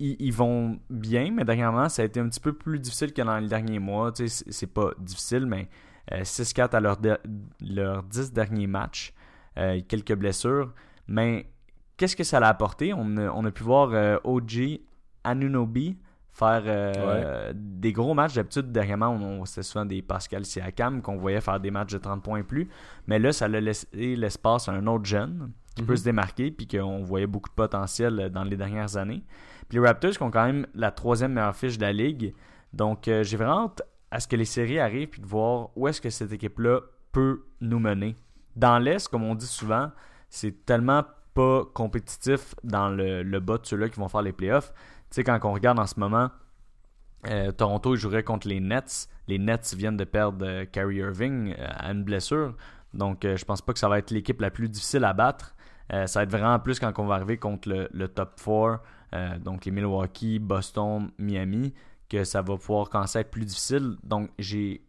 ils, 0.00 0.32
vont 0.32 0.78
bien, 0.90 1.30
mais 1.30 1.44
dernièrement, 1.44 1.88
ça 1.88 2.02
a 2.02 2.04
été 2.04 2.20
un 2.20 2.28
petit 2.28 2.40
peu 2.40 2.52
plus 2.52 2.78
difficile 2.78 3.12
que 3.12 3.22
dans 3.22 3.38
les 3.38 3.48
derniers 3.48 3.78
mois. 3.78 4.12
Tu 4.12 4.28
sais, 4.28 4.44
c'est- 4.50 4.66
pas 4.66 4.90
difficile, 4.98 5.46
mais 5.46 5.68
euh, 6.12 6.24
6-4 6.24 6.74
à 6.74 6.80
leurs 6.80 6.98
leurs 7.62 8.02
10 8.02 8.32
derniers 8.32 8.66
matchs. 8.66 9.14
Quelques 9.88 10.14
blessures. 10.14 10.72
Mais 11.06 11.46
qu'est-ce 11.96 12.16
que 12.16 12.24
ça 12.24 12.38
a 12.38 12.48
apporté? 12.48 12.92
On 12.92 13.16
a, 13.16 13.30
on 13.30 13.44
a 13.44 13.50
pu 13.52 13.62
voir 13.62 14.20
OG 14.24 14.80
Anunobi 15.22 15.96
faire 16.34 16.62
euh, 16.66 17.52
des 17.54 17.92
gros 17.92 18.12
matchs. 18.12 18.34
D'habitude, 18.34 18.72
dernièrement, 18.72 19.08
on, 19.10 19.40
on- 19.40 19.44
c'était 19.44 19.62
souvent 19.62 19.84
des 19.86 20.02
Pascal 20.02 20.44
Siakam 20.44 21.00
qu'on 21.00 21.16
voyait 21.16 21.40
faire 21.40 21.60
des 21.60 21.70
matchs 21.70 21.92
de 21.92 21.98
30 21.98 22.22
points 22.22 22.40
et 22.40 22.42
plus. 22.42 22.68
Mais 23.06 23.18
là, 23.18 23.32
ça 23.32 23.44
a 23.46 23.48
laissé 23.48 23.86
l'espace 24.16 24.68
à 24.68 24.72
un 24.72 24.86
autre 24.88 25.04
jeune 25.04 25.52
qui 25.76 25.82
peut 25.82 25.92
Mhm. 25.92 25.96
se 25.98 26.04
démarquer 26.04 26.50
puis 26.50 26.66
qu'on 26.66 27.02
voyait 27.02 27.26
beaucoup 27.28 27.48
de 27.50 27.54
potentiel 27.54 28.18
euh, 28.20 28.28
dans 28.28 28.44
les 28.44 28.56
dernières 28.56 28.96
années. 28.96 29.22
Puis 29.68 29.78
les 29.78 29.86
Raptors 29.86 30.10
qui 30.12 30.22
ont 30.22 30.30
quand 30.30 30.44
même 30.46 30.66
la 30.74 30.90
troisième 30.90 31.32
meilleure 31.32 31.54
fiche 31.56 31.78
de 31.78 31.82
la 31.82 31.92
ligue. 31.92 32.34
Donc, 32.72 33.06
euh, 33.08 33.22
j'ai 33.22 33.36
vraiment 33.36 33.64
hâte 33.66 33.82
à 34.10 34.18
ce 34.20 34.26
que 34.28 34.36
les 34.36 34.44
séries 34.44 34.78
arrivent 34.80 35.08
puis 35.08 35.20
de 35.22 35.26
voir 35.26 35.70
où 35.76 35.86
est-ce 35.88 36.00
que 36.00 36.10
cette 36.10 36.32
équipe-là 36.32 36.80
peut 37.12 37.44
nous 37.60 37.78
mener. 37.78 38.16
Dans 38.56 38.78
l'Est, 38.78 39.08
comme 39.08 39.22
on 39.24 39.34
dit 39.36 39.46
souvent, 39.46 39.90
c'est 40.28 40.64
tellement 40.66 41.04
pas 41.34 41.62
compétitif 41.74 42.54
dans 42.62 42.88
le, 42.88 43.22
le 43.24 43.40
bas 43.40 43.58
de 43.58 43.66
ceux-là 43.66 43.88
qui 43.88 43.98
vont 43.98 44.08
faire 44.08 44.22
les 44.22 44.32
playoffs. 44.32 44.72
Tu 45.10 45.16
sais, 45.16 45.24
quand 45.24 45.38
on 45.44 45.52
regarde 45.52 45.78
en 45.78 45.86
ce 45.86 45.98
moment, 45.98 46.30
euh, 47.28 47.52
Toronto 47.52 47.96
jouerait 47.96 48.24
contre 48.24 48.48
les 48.48 48.60
Nets. 48.60 49.08
Les 49.28 49.38
Nets 49.38 49.74
viennent 49.74 49.96
de 49.96 50.04
perdre 50.04 50.44
euh, 50.46 50.92
Irving 50.92 51.54
euh, 51.58 51.66
à 51.70 51.90
une 51.92 52.04
blessure. 52.04 52.54
Donc, 52.94 53.24
euh, 53.24 53.36
je 53.36 53.44
pense 53.44 53.60
pas 53.62 53.72
que 53.72 53.78
ça 53.78 53.88
va 53.88 53.98
être 53.98 54.10
l'équipe 54.10 54.40
la 54.40 54.50
plus 54.50 54.68
difficile 54.68 55.04
à 55.04 55.12
battre. 55.12 55.54
Ça 55.90 56.20
va 56.20 56.22
être 56.22 56.30
vraiment 56.30 56.58
plus 56.58 56.80
quand 56.80 56.98
on 56.98 57.04
va 57.04 57.16
arriver 57.16 57.36
contre 57.36 57.68
le, 57.68 58.08
top 58.08 58.40
4, 58.42 58.80
euh, 59.12 59.38
donc 59.38 59.66
les 59.66 59.70
Milwaukee, 59.70 60.38
Boston, 60.38 61.10
Miami, 61.18 61.74
que 62.08 62.24
ça 62.24 62.40
va 62.40 62.56
pouvoir 62.56 62.88
commencer 62.88 63.18
à 63.18 63.20
être 63.20 63.30
plus 63.30 63.44
difficile. 63.44 63.96
Donc, 64.02 64.30
j'ai 64.38 64.82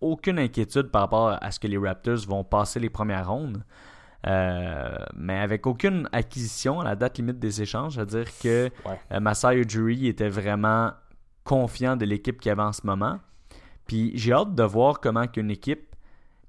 aucune 0.00 0.40
inquiétude 0.40 0.90
par 0.90 1.02
rapport 1.02 1.38
à 1.40 1.50
ce 1.52 1.60
que 1.60 1.68
les 1.68 1.78
Raptors 1.78 2.26
vont 2.26 2.42
passer 2.42 2.80
les 2.80 2.90
premières 2.90 3.28
rondes. 3.28 3.62
Euh, 4.26 4.96
mais 5.16 5.38
avec 5.38 5.66
aucune 5.66 6.08
acquisition 6.12 6.80
à 6.80 6.84
la 6.84 6.96
date 6.96 7.18
limite 7.18 7.38
des 7.38 7.62
échanges, 7.62 7.94
c'est-à-dire 7.94 8.26
que 8.42 8.64
Ouais. 8.86 8.98
euh, 9.12 9.20
Masai 9.20 9.56
Ujiri 9.58 10.08
était 10.08 10.28
vraiment 10.28 10.90
confiant 11.44 11.96
de 11.96 12.04
l'équipe 12.04 12.40
qu'il 12.40 12.48
y 12.48 12.52
avait 12.52 12.62
en 12.62 12.72
ce 12.72 12.84
moment. 12.86 13.18
Puis 13.86 14.12
j'ai 14.16 14.32
hâte 14.32 14.54
de 14.54 14.62
voir 14.64 15.00
comment 15.00 15.26
qu'une 15.28 15.50
équipe, 15.50 15.94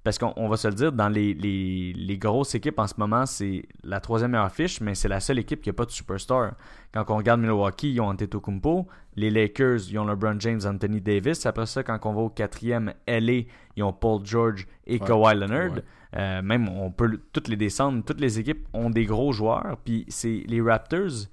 parce 0.03 0.17
qu'on 0.17 0.33
on 0.37 0.47
va 0.47 0.57
se 0.57 0.67
le 0.69 0.73
dire, 0.73 0.91
dans 0.91 1.09
les, 1.09 1.33
les- 1.35 1.93
les 1.93 2.17
grosses 2.17 2.55
équipes 2.55 2.79
en 2.79 2.87
ce 2.87 2.93
moment, 2.97 3.25
c'est 3.27 3.63
la 3.83 3.99
troisième 3.99 4.31
meilleure 4.31 4.51
fiche, 4.51 4.79
mais 4.81 4.95
c'est 4.95 5.09
la 5.09 5.19
seule 5.19 5.37
équipe 5.37 5.61
qui 5.61 5.69
n'a 5.69 5.73
pas 5.73 5.85
de 5.85 5.91
superstar. 5.91 6.53
Quand 6.93 7.03
on 7.09 7.17
regarde 7.17 7.41
Milwaukee, 7.41 7.91
ils 7.93 8.01
ont 8.01 8.07
Antetokounmpo. 8.07 8.87
Les 9.17 9.29
Lakers, 9.29 9.79
ils 9.89 9.99
ont 9.99 10.05
LeBron 10.05 10.39
James, 10.39 10.61
Anthony 10.65 11.01
Davis. 11.01 11.45
Après 11.45 11.65
ça, 11.65 11.83
quand 11.83 11.99
on 12.05 12.13
va 12.13 12.21
au 12.21 12.29
quatrième, 12.29 12.93
LA, 13.05 13.43
ils 13.75 13.83
ont 13.83 13.91
Paul 13.93 14.25
George 14.25 14.65
et 14.87 14.93
Ouais. 14.99 15.05
Kawhi 15.05 15.35
Leonard. 15.35 15.73
Ouais. 15.73 15.83
Euh, 16.15 16.41
même, 16.41 16.69
on 16.69 16.91
peut 16.91 17.19
toutes 17.33 17.47
les 17.47 17.57
descendre. 17.57 18.03
Toutes 18.05 18.21
les 18.21 18.39
équipes 18.39 18.67
ont 18.73 18.89
des 18.89 19.05
gros 19.05 19.31
joueurs. 19.33 19.77
Puis 19.83 20.05
c'est 20.07 20.43
les 20.47 20.61
Raptors 20.61 21.27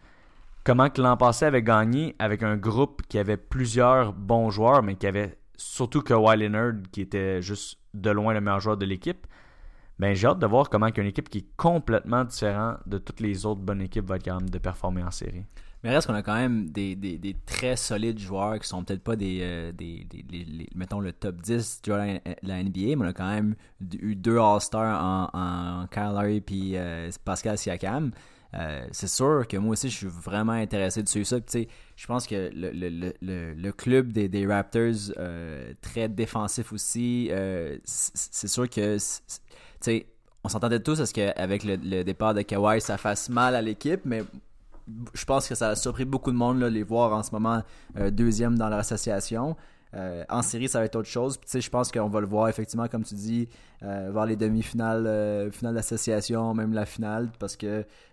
comment 0.64 0.88
que 0.88 1.00
l'an 1.00 1.16
passé 1.16 1.44
avait 1.44 1.62
gagné 1.62 2.16
avec 2.18 2.42
un 2.42 2.56
groupe 2.56 3.02
qui 3.08 3.18
avait 3.18 3.36
plusieurs 3.36 4.12
bons 4.12 4.50
joueurs, 4.50 4.82
mais 4.82 4.96
qui 4.96 5.06
avait 5.06 5.38
surtout 5.56 6.00
Kawhi 6.00 6.38
Leonard, 6.38 6.74
qui 6.90 7.02
était 7.02 7.40
juste 7.42 7.78
de 7.92 8.10
loin 8.10 8.34
le 8.34 8.40
meilleur 8.40 8.60
joueur 8.60 8.76
de 8.76 8.86
l'équipe. 8.86 9.26
Ben, 9.98 10.14
j'ai 10.14 10.26
hâte 10.26 10.40
de 10.40 10.46
voir 10.46 10.68
comment 10.70 10.90
qu'une 10.90 11.06
équipe 11.06 11.28
qui 11.28 11.38
est 11.38 11.56
complètement 11.56 12.24
différente 12.24 12.78
de 12.86 12.98
toutes 12.98 13.20
les 13.20 13.46
autres 13.46 13.60
bonnes 13.60 13.82
équipes 13.82 14.06
va 14.06 14.16
être 14.16 14.24
capable 14.24 14.50
de 14.50 14.58
performer 14.58 15.04
en 15.04 15.12
série. 15.12 15.44
Mais 15.84 15.90
reste 15.90 16.06
qu'on 16.06 16.14
a 16.14 16.22
quand 16.22 16.34
même 16.34 16.70
des, 16.70 16.96
des, 16.96 17.36
très 17.44 17.76
solides 17.76 18.18
joueurs 18.18 18.58
qui 18.58 18.66
sont 18.66 18.82
peut-être 18.82 19.02
pas 19.02 19.16
des, 19.16 19.40
euh, 19.42 19.70
des, 19.70 20.06
mettons 20.74 20.98
le 20.98 21.12
top 21.12 21.42
10 21.42 21.82
de 21.82 21.92
la, 22.42 22.62
NBA, 22.62 22.96
mais 22.96 22.96
on 22.96 23.02
a 23.02 23.12
quand 23.12 23.28
même 23.28 23.54
eu 23.92 24.14
deux 24.16 24.38
All-Stars 24.38 24.98
en, 24.98 25.28
en 25.34 25.86
Kyle 25.88 26.40
puis 26.40 26.78
euh, 26.78 27.10
Pascal 27.22 27.58
Siakam. 27.58 28.12
Euh, 28.54 28.86
c'est 28.92 29.08
sûr 29.08 29.46
que 29.46 29.58
moi 29.58 29.72
aussi 29.72 29.90
je 29.90 29.96
suis 29.96 30.06
vraiment 30.06 30.52
intéressé 30.52 31.02
de 31.02 31.08
suivre 31.08 31.26
ça. 31.26 31.36
Je 31.96 32.06
pense 32.06 32.26
que 32.26 32.50
le, 32.54 32.70
le, 32.70 33.12
le, 33.20 33.52
le, 33.52 33.72
club 33.72 34.10
des, 34.10 34.30
des 34.30 34.46
Raptors, 34.46 35.12
très 35.82 36.08
défensif 36.08 36.72
aussi, 36.72 37.30
c'est 37.84 38.48
sûr 38.48 38.70
que 38.70 38.96
on 40.44 40.48
s'entendait 40.48 40.80
tous 40.80 40.98
à 41.02 41.04
ce 41.04 41.12
qu'avec 41.12 41.62
le 41.62 42.04
départ 42.04 42.32
de 42.32 42.40
Kawhi, 42.40 42.80
ça 42.80 42.96
fasse 42.96 43.28
mal 43.28 43.54
à 43.54 43.60
l'équipe, 43.60 44.00
mais 44.06 44.22
je 45.14 45.24
pense 45.24 45.48
que 45.48 45.54
ça 45.54 45.70
a 45.70 45.76
surpris 45.76 46.04
beaucoup 46.04 46.30
de 46.30 46.36
monde 46.36 46.60
là, 46.60 46.68
les 46.68 46.82
voir 46.82 47.12
en 47.12 47.22
ce 47.22 47.30
moment 47.32 47.62
euh, 47.96 48.10
deuxième 48.10 48.56
dans 48.58 48.68
leur 48.68 48.78
association. 48.78 49.56
Euh, 49.94 50.24
en 50.28 50.42
série, 50.42 50.68
ça 50.68 50.80
va 50.80 50.86
être 50.86 50.96
autre 50.96 51.08
chose. 51.08 51.36
Puis, 51.38 51.60
je 51.60 51.70
pense 51.70 51.92
qu'on 51.92 52.08
va 52.08 52.20
le 52.20 52.26
voir 52.26 52.48
effectivement, 52.48 52.88
comme 52.88 53.04
tu 53.04 53.14
dis, 53.14 53.48
euh, 53.82 54.08
voir 54.12 54.26
les 54.26 54.36
demi-finales, 54.36 55.06
euh, 55.06 55.50
finales 55.50 55.74
d'association, 55.74 56.54
même 56.54 56.72
la 56.72 56.86
finale, 56.86 57.30
parce 57.38 57.56
que 57.56 57.66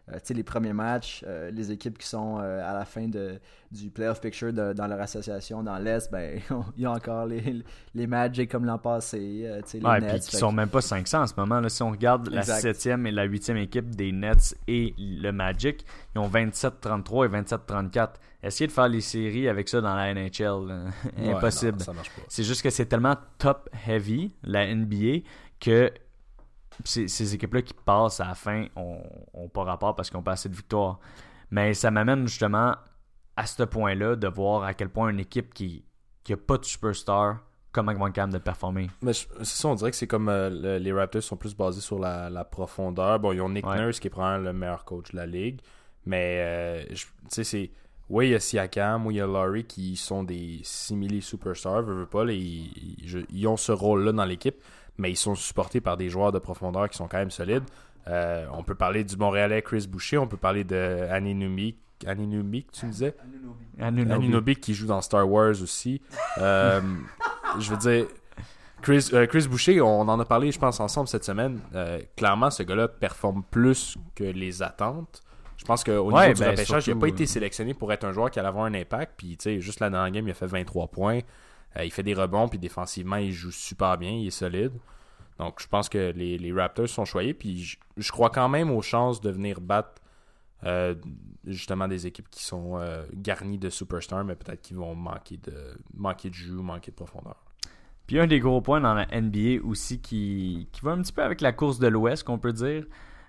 euh, 0.10 0.16
tu 0.16 0.20
sais, 0.24 0.34
les 0.34 0.44
premiers 0.44 0.74
matchs, 0.74 1.24
euh, 1.28 1.52
les 1.52 1.72
équipes 1.72 1.98
qui 1.98 2.08
sont 2.08 2.40
euh, 2.42 2.68
à 2.68 2.74
la 2.74 2.84
fin 2.86 3.08
de, 3.08 3.40
du 3.72 3.90
playoff 3.90 4.20
picture 4.20 4.52
de- 4.52 4.74
dans 4.74 4.88
leur 4.88 5.00
association 5.00 5.64
dans 5.64 5.78
l'Est, 5.78 6.12
ben, 6.12 6.42
il 6.78 6.84
y 6.84 6.86
a 6.86 6.92
encore 6.92 7.26
les, 7.28 7.64
les 7.96 8.08
Magic 8.08 8.52
comme 8.52 8.66
l'an 8.66 8.80
passé, 8.80 9.44
euh, 9.46 9.62
tu 9.62 9.70
sais, 9.70 9.80
les 9.80 9.86
Ouais, 9.86 10.00
Nets. 10.02 10.10
puis 10.10 10.20
qui 10.32 10.36
sont 10.36 10.50
que- 10.50 10.56
même 10.56 10.68
pas 10.70 10.82
500 10.82 11.22
en 11.22 11.28
ce 11.28 11.34
moment. 11.38 11.62
Là, 11.62 11.70
si 11.70 11.82
on 11.84 11.92
regarde 11.92 12.30
la 12.30 12.42
Exact. 12.42 12.62
7e 12.76 13.06
et 13.08 13.12
la 13.12 13.26
8e 13.28 13.56
équipe 13.58 13.96
des 13.96 14.12
Nets 14.12 14.56
et 14.68 14.94
le 14.98 15.32
Magic, 15.32 15.86
ils 16.16 16.20
ont 16.20 16.28
27-33 16.28 17.26
et 17.26 17.30
27-34. 17.30 18.10
Essayez 18.44 18.68
de 18.68 18.72
faire 18.72 18.90
les 18.90 19.02
séries 19.02 19.48
avec 19.48 19.70
ça 19.70 19.80
dans 19.82 19.96
la 19.96 20.14
NHL. 20.14 20.92
Ouais, 21.18 21.30
Impossible. 21.34 21.78
C'est 22.28 22.44
juste 22.44 22.64
que 22.64 22.70
c'est 22.72 22.88
tellement 22.88 23.16
top 23.38 23.70
heavy, 23.88 24.34
la 24.44 24.74
NBA, 24.74 25.20
que 25.62 25.90
ces, 26.84 27.08
ces 27.08 27.34
équipes-là 27.36 27.62
qui 27.62 27.74
passent 27.74 28.20
à 28.20 28.26
la 28.28 28.36
fin 28.36 28.66
ont, 28.76 29.02
ont 29.34 29.48
pas 29.48 29.64
rapport 29.64 29.96
parce 29.96 30.10
qu'ils 30.10 30.18
ont 30.18 30.24
pas 30.24 30.34
assez 30.34 30.50
de 30.50 30.56
victoires. 30.56 31.00
Mais 31.52 31.74
ça 31.74 31.90
m'amène 31.92 32.28
justement 32.28 32.76
à 33.38 33.46
ce 33.46 33.64
point-là 33.64 34.16
de 34.18 34.28
voir 34.28 34.64
à 34.64 34.74
quel 34.74 34.90
point 34.90 35.10
une 35.10 35.20
équipe 35.22 35.54
qui 35.54 35.86
qui 36.24 36.34
a 36.34 36.38
pas 36.38 36.58
de 36.60 36.66
superstar, 36.66 37.40
comment 37.72 37.92
ils 37.92 37.98
vont 37.98 38.06
être 38.08 38.14
capables 38.14 38.34
de 38.34 38.38
performer. 38.38 38.90
Mais 39.02 39.12
c'est 39.14 39.46
ça, 39.46 39.70
on 39.70 39.74
dirait 39.76 39.90
que 39.90 39.98
c'est 39.98 40.06
comme 40.08 40.30
euh, 40.30 40.50
le- 40.52 40.78
les 40.78 40.94
Raptors 40.94 41.24
sont 41.24 41.36
plus 41.38 41.56
basés 41.56 41.82
sur 41.82 41.98
la, 41.98 42.30
la 42.30 42.44
profondeur. 42.46 43.20
Bon, 43.20 43.32
ils 43.32 43.42
ont 43.42 43.50
Nick 43.50 43.66
Ouais. 43.66 43.80
Nurse 43.80 44.00
qui 44.00 44.06
est 44.08 44.12
probablement 44.12 44.52
le 44.52 44.54
meilleur 44.54 44.86
coach 44.86 45.12
de 45.12 45.18
la 45.18 45.26
ligue. 45.26 45.62
Mais, 46.06 46.38
euh, 46.42 46.84
tu 46.94 47.08
sais, 47.30 47.44
c'est. 47.44 47.72
Oui, 48.08 48.28
il 48.28 48.32
y 48.32 48.36
a 48.36 48.40
Siakam, 48.40 49.06
oui, 49.08 49.16
il 49.16 49.18
y 49.18 49.22
a 49.22 49.26
Laurie 49.26 49.64
qui 49.64 49.96
sont 49.96 50.24
des 50.24 50.60
simili 50.64 51.22
superstars, 51.22 51.82
veux, 51.82 51.94
veux 52.02 52.06
pas, 52.06 52.26
ils 52.26 53.48
ont 53.48 53.58
ce 53.58 53.72
rôle-là 53.72 54.12
dans 54.12 54.26
l'équipe, 54.26 54.58
mais 54.98 55.12
ils 55.12 55.18
sont 55.18 55.36
supportés 55.36 55.82
par 55.82 55.98
des 55.98 56.10
joueurs 56.10 56.32
de 56.32 56.40
profondeur 56.40 56.90
qui 56.90 56.98
sont 56.98 57.08
quand 57.08 57.18
même 57.18 57.32
solides. 57.32 57.64
Euh, 58.08 58.46
on 58.54 58.64
peut 58.64 58.76
parler 58.76 59.04
du 59.04 59.16
Montréalais 59.16 59.62
Chris 59.62 59.88
Boucher, 59.88 60.18
on 60.18 60.28
peut 60.28 60.38
parler 60.38 60.64
de 60.64 61.08
Aninumi, 61.10 61.76
Aninumi 62.06 62.64
que 62.64 62.72
tu 62.72 62.86
me 62.86 62.92
disais? 62.92 63.16
Anunoby. 63.80 64.12
Anunoby 64.12 64.56
qui 64.56 64.74
joue 64.74 64.88
dans 64.88 65.02
Star 65.02 65.30
Wars 65.30 65.62
aussi. 65.62 66.02
Euh, 66.40 66.82
je 67.60 67.70
veux 67.70 67.78
dire, 67.78 68.08
Chris, 68.82 69.10
euh, 69.14 69.28
Chris 69.28 69.48
Boucher, 69.48 69.82
on 69.82 70.02
en 70.02 70.20
a 70.20 70.26
parlé, 70.26 70.52
je 70.52 70.58
pense, 70.58 70.80
ensemble 70.80 71.08
cette 71.08 71.26
semaine. 71.26 71.60
Clairement, 72.16 72.50
ce 72.50 72.64
gars-là 72.64 72.88
performe 72.88 73.44
plus 73.44 73.98
que 74.16 74.24
les 74.24 74.64
attentes. 74.64 75.22
Je 75.58 75.66
pense 75.66 75.84
qu'au 75.84 75.92
niveau 75.92 76.18
Ouais, 76.18 76.34
du 76.34 76.40
ben, 76.40 76.50
repêchage, 76.50 76.88
il 76.88 76.96
n'a 76.96 77.00
pas 77.00 77.08
été 77.08 77.28
sélectionné 77.28 77.76
pour 77.76 77.94
être 77.94 78.04
un 78.04 78.12
joueur 78.12 78.32
qui 78.32 78.40
allait 78.40 78.48
avoir 78.48 78.66
un 78.66 78.74
impact. 78.74 79.14
Puis, 79.16 79.38
tu 79.38 79.44
sais, 79.44 79.62
juste 79.62 79.80
la 79.80 79.90
game, 80.10 80.28
il 80.28 80.32
a 80.32 80.34
fait 80.34 80.48
23 80.48 80.88
points. 80.88 81.20
Euh, 81.78 81.86
il 81.86 81.92
fait 81.92 82.04
des 82.04 82.14
rebonds, 82.14 82.48
puis 82.48 82.60
défensivement, 82.60 83.18
il 83.18 83.32
joue 83.32 83.52
super 83.52 83.98
bien, 83.98 84.12
il 84.12 84.28
est 84.28 84.32
solide. 84.32 84.74
Donc, 85.40 85.62
je 85.62 85.68
pense 85.68 85.90
que 85.90 86.12
les, 86.12 86.54
Raptors 86.54 86.90
sont 86.90 87.06
choyés. 87.06 87.34
Puis, 87.34 87.78
je, 87.98 88.12
crois 88.12 88.30
quand 88.30 88.50
même 88.50 88.70
aux 88.70 88.82
chances 88.82 89.22
de 89.22 89.30
venir 89.30 89.60
battre 89.60 90.02
euh, 90.64 90.94
justement 91.46 91.88
des 91.88 92.06
équipes 92.06 92.30
qui 92.30 92.44
sont 92.44 92.78
euh, 92.78 93.04
garnies 93.14 93.58
de 93.58 93.70
superstars, 93.70 94.24
mais 94.24 94.36
peut-être 94.36 94.62
qui 94.62 94.74
vont 94.74 94.94
manquer 94.94 95.38
de, 95.38 95.76
manquer 95.96 96.30
de 96.30 96.36
jus 96.36 96.52
manquer 96.52 96.92
de 96.92 96.96
profondeur. 96.96 97.44
Puis 98.06 98.20
un 98.20 98.28
des 98.28 98.40
gros 98.40 98.62
points 98.62 98.82
dans 98.82 98.94
la 98.94 99.08
NBA 99.20 99.64
aussi 99.64 100.00
qui, 100.00 100.68
qui 100.72 100.82
va 100.82 100.92
un 100.92 101.02
petit 101.02 101.14
peu 101.14 101.24
avec 101.24 101.42
la 101.42 101.54
course 101.54 101.80
de 101.80 101.88
l'Ouest, 101.88 102.24
qu'on 102.24 102.38
peut 102.38 102.54
dire, 102.54 102.86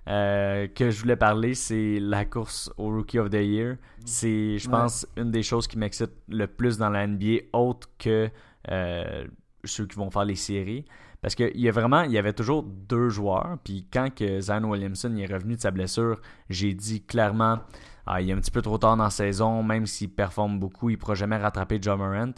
euh, 0.08 0.66
que 0.68 0.90
je 0.90 1.00
voulais 1.00 1.16
parler, 1.16 1.54
c'est 1.54 1.98
la 2.00 2.24
course 2.24 2.72
au 2.76 2.86
Rookie 2.90 3.18
of 3.18 3.30
the 3.30 3.34
Year. 3.34 3.76
C'est, 4.04 4.58
je 4.58 4.68
Ouais. 4.68 4.72
pense, 4.72 5.06
une 5.16 5.30
des 5.30 5.42
choses 5.42 5.66
qui 5.68 5.78
m'excite 5.78 6.10
le 6.28 6.46
plus 6.46 6.78
dans 6.78 6.90
la 6.90 7.06
NBA, 7.06 7.42
autre 7.52 7.88
que 7.98 8.28
euh, 8.70 9.24
ceux 9.64 9.86
qui 9.86 9.96
vont 9.96 10.10
faire 10.10 10.24
les 10.24 10.34
séries. 10.36 10.84
Parce 11.20 11.36
qu'il 11.36 11.56
y 11.60 11.68
a 11.68 11.72
vraiment, 11.72 12.02
il 12.02 12.10
y 12.10 12.18
avait 12.18 12.32
toujours 12.32 12.64
deux 12.64 13.08
joueurs. 13.08 13.56
Puis 13.62 13.86
quand 13.92 14.12
que 14.12 14.40
Zion 14.40 14.64
Williamson 14.68 15.14
est 15.16 15.32
revenu 15.32 15.54
de 15.54 15.60
sa 15.60 15.70
blessure, 15.70 16.20
j'ai 16.50 16.74
dit 16.74 17.04
clairement, 17.04 17.60
ah, 18.06 18.20
il 18.20 18.28
est 18.28 18.32
un 18.32 18.38
petit 18.40 18.50
peu 18.50 18.60
trop 18.60 18.76
tard 18.78 18.96
dans 18.96 19.04
la 19.04 19.10
saison, 19.10 19.62
même 19.62 19.86
s'il 19.86 20.10
performe 20.10 20.58
beaucoup, 20.58 20.90
il 20.90 20.94
ne 20.94 20.98
pourra 20.98 21.14
jamais 21.14 21.36
rattraper 21.36 21.78
John 21.80 21.98
Morant. 21.98 22.32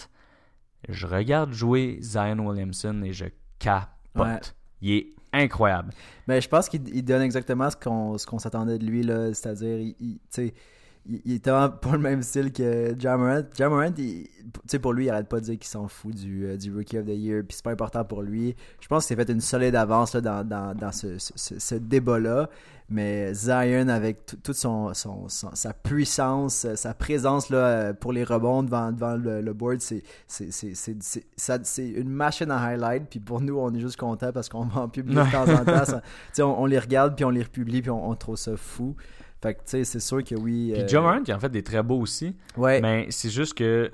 Je 0.90 1.06
regarde 1.06 1.52
jouer 1.54 1.96
Zion 2.02 2.46
Williamson 2.46 3.02
et 3.04 3.14
je 3.14 3.24
capote. 3.58 3.88
Ouais. 4.16 4.38
Il 4.82 4.92
est 4.92 5.13
incroyable. 5.34 5.90
Mais 6.26 6.40
je 6.40 6.48
pense 6.48 6.68
qu'il 6.68 6.88
il 6.94 7.04
donne 7.04 7.22
exactement 7.22 7.68
ce 7.70 7.76
qu'on 7.76 8.16
qu'on 8.28 8.38
s'attendait 8.38 8.78
de 8.78 8.86
lui. 8.86 9.04
C'est-à-dire, 9.34 9.78
il, 9.78 9.94
il- 10.00 10.52
il, 11.06 11.38
vraiment 11.40 11.68
pas 11.70 11.92
le 11.92 11.98
même 11.98 12.22
style 12.22 12.52
que 12.52 12.94
Jamorant. 12.98 13.42
Jamorant, 13.56 13.92
tu 13.92 14.26
sais, 14.66 14.78
pour 14.78 14.92
lui, 14.92 15.06
il 15.06 15.10
arrête 15.10 15.28
pas 15.28 15.40
de 15.40 15.44
dire 15.44 15.58
qu'il 15.58 15.66
s'en 15.68 15.86
fout 15.88 16.14
du, 16.14 16.46
euh, 16.46 16.56
du 16.56 16.74
Rookie 16.74 16.98
of 16.98 17.04
the 17.06 17.10
Year, 17.10 17.42
puis 17.46 17.54
c'est 17.56 17.64
pas 17.64 17.72
important 17.72 18.04
pour 18.04 18.22
lui. 18.22 18.54
Je 18.80 18.88
pense 18.88 19.06
qu'il 19.06 19.16
s'est 19.16 19.24
fait 19.24 19.30
une 19.32 19.40
solide 19.40 19.74
avance 19.76 20.14
là, 20.14 20.20
dans, 20.20 20.46
dans, 20.46 20.74
dans 20.74 20.92
ce, 20.92 21.18
ce, 21.18 21.32
ce- 21.36 21.58
ce 21.58 21.74
débat-là. 21.74 22.48
Mais 22.90 23.32
Zion, 23.32 23.88
avec 23.88 24.26
tout- 24.26 24.36
toute 24.36 24.56
son, 24.56 24.92
son, 24.92 25.28
son- 25.30 25.54
sa 25.54 25.72
puissance, 25.72 26.66
sa 26.74 26.92
présence 26.94 27.48
là, 27.48 27.56
euh, 27.56 27.92
pour 27.94 28.12
les 28.12 28.24
rebonds 28.24 28.62
devant, 28.62 28.92
devant 28.92 29.16
le, 29.16 29.40
le 29.40 29.52
board, 29.54 29.80
c'est 29.80 30.02
une 31.78 32.08
machine 32.10 32.50
à 32.50 32.58
highlight. 32.62 33.04
Puis 33.08 33.20
pour 33.20 33.40
nous, 33.40 33.58
on 33.58 33.72
est 33.74 33.80
juste 33.80 33.96
content 33.96 34.32
parce 34.32 34.48
qu'on 34.48 34.68
en 34.74 34.88
publier 34.88 35.22
de 35.22 35.30
temps 35.30 35.48
en 35.50 35.64
temps. 35.64 35.84
Ça- 35.84 36.00
tu 36.00 36.06
sais, 36.34 36.42
on, 36.42 36.60
on 36.62 36.66
les 36.66 36.78
regarde, 36.78 37.14
puis 37.16 37.24
on 37.24 37.30
les 37.30 37.42
republie, 37.42 37.80
puis 37.82 37.90
on, 37.90 38.08
on 38.08 38.14
trouve 38.14 38.36
ça 38.36 38.56
fou. 38.56 38.94
Fait 39.44 39.54
que, 39.54 39.58
tu 39.60 39.64
sais, 39.66 39.84
c'est 39.84 40.00
sûr 40.00 40.24
que 40.24 40.34
oui. 40.34 40.70
Puis 40.72 40.82
euh, 40.82 40.88
John 40.88 41.02
Morant, 41.04 41.22
qui 41.22 41.32
en 41.32 41.38
fait 41.38 41.50
des 41.50 41.62
très 41.62 41.82
beaux 41.82 42.00
aussi. 42.00 42.34
Ouais. 42.56 42.80
Mais 42.80 43.06
c'est 43.10 43.30
juste 43.30 43.54
que 43.54 43.90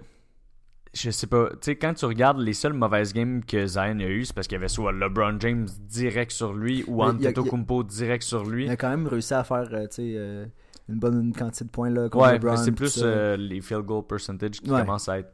je 0.94 1.10
sais 1.10 1.26
pas, 1.28 1.50
tu 1.50 1.56
sais, 1.62 1.76
quand 1.76 1.94
tu 1.94 2.04
regardes 2.04 2.38
les 2.40 2.52
seules 2.52 2.72
mauvaises 2.72 3.12
games 3.12 3.44
que 3.44 3.64
Zion 3.66 4.00
a 4.00 4.04
eues, 4.06 4.24
c'est 4.24 4.34
parce 4.34 4.46
qu'il 4.48 4.56
y 4.56 4.58
avait 4.58 4.68
soit 4.68 4.90
LeBron 4.92 5.38
James 5.38 5.68
direct 5.88 6.32
sur 6.32 6.52
lui 6.52 6.84
ou 6.88 7.02
Antetokounmpo 7.02 7.84
direct 7.84 8.22
sur 8.24 8.44
lui. 8.44 8.64
Il 8.64 8.70
a 8.70 8.76
quand 8.76 8.90
même 8.90 9.06
réussi 9.06 9.34
à 9.34 9.44
faire 9.44 9.68
euh, 9.72 9.82
tu 9.86 9.96
sais, 9.96 10.12
euh, 10.16 10.46
une 10.88 10.98
bonne 10.98 11.32
quantité 11.32 11.64
de 11.64 11.70
points 11.70 11.90
là, 11.90 12.08
contre 12.08 12.24
Ouais, 12.26 12.32
LeBron, 12.34 12.50
mais 12.52 12.56
c'est 12.56 12.72
plus 12.72 13.00
euh, 13.04 13.36
les 13.36 13.60
field 13.60 13.82
goal 13.84 14.04
percentage 14.06 14.60
qui 14.60 14.70
Ouais. 14.70 14.80
commencent 14.80 15.08
à 15.08 15.20
être 15.20 15.32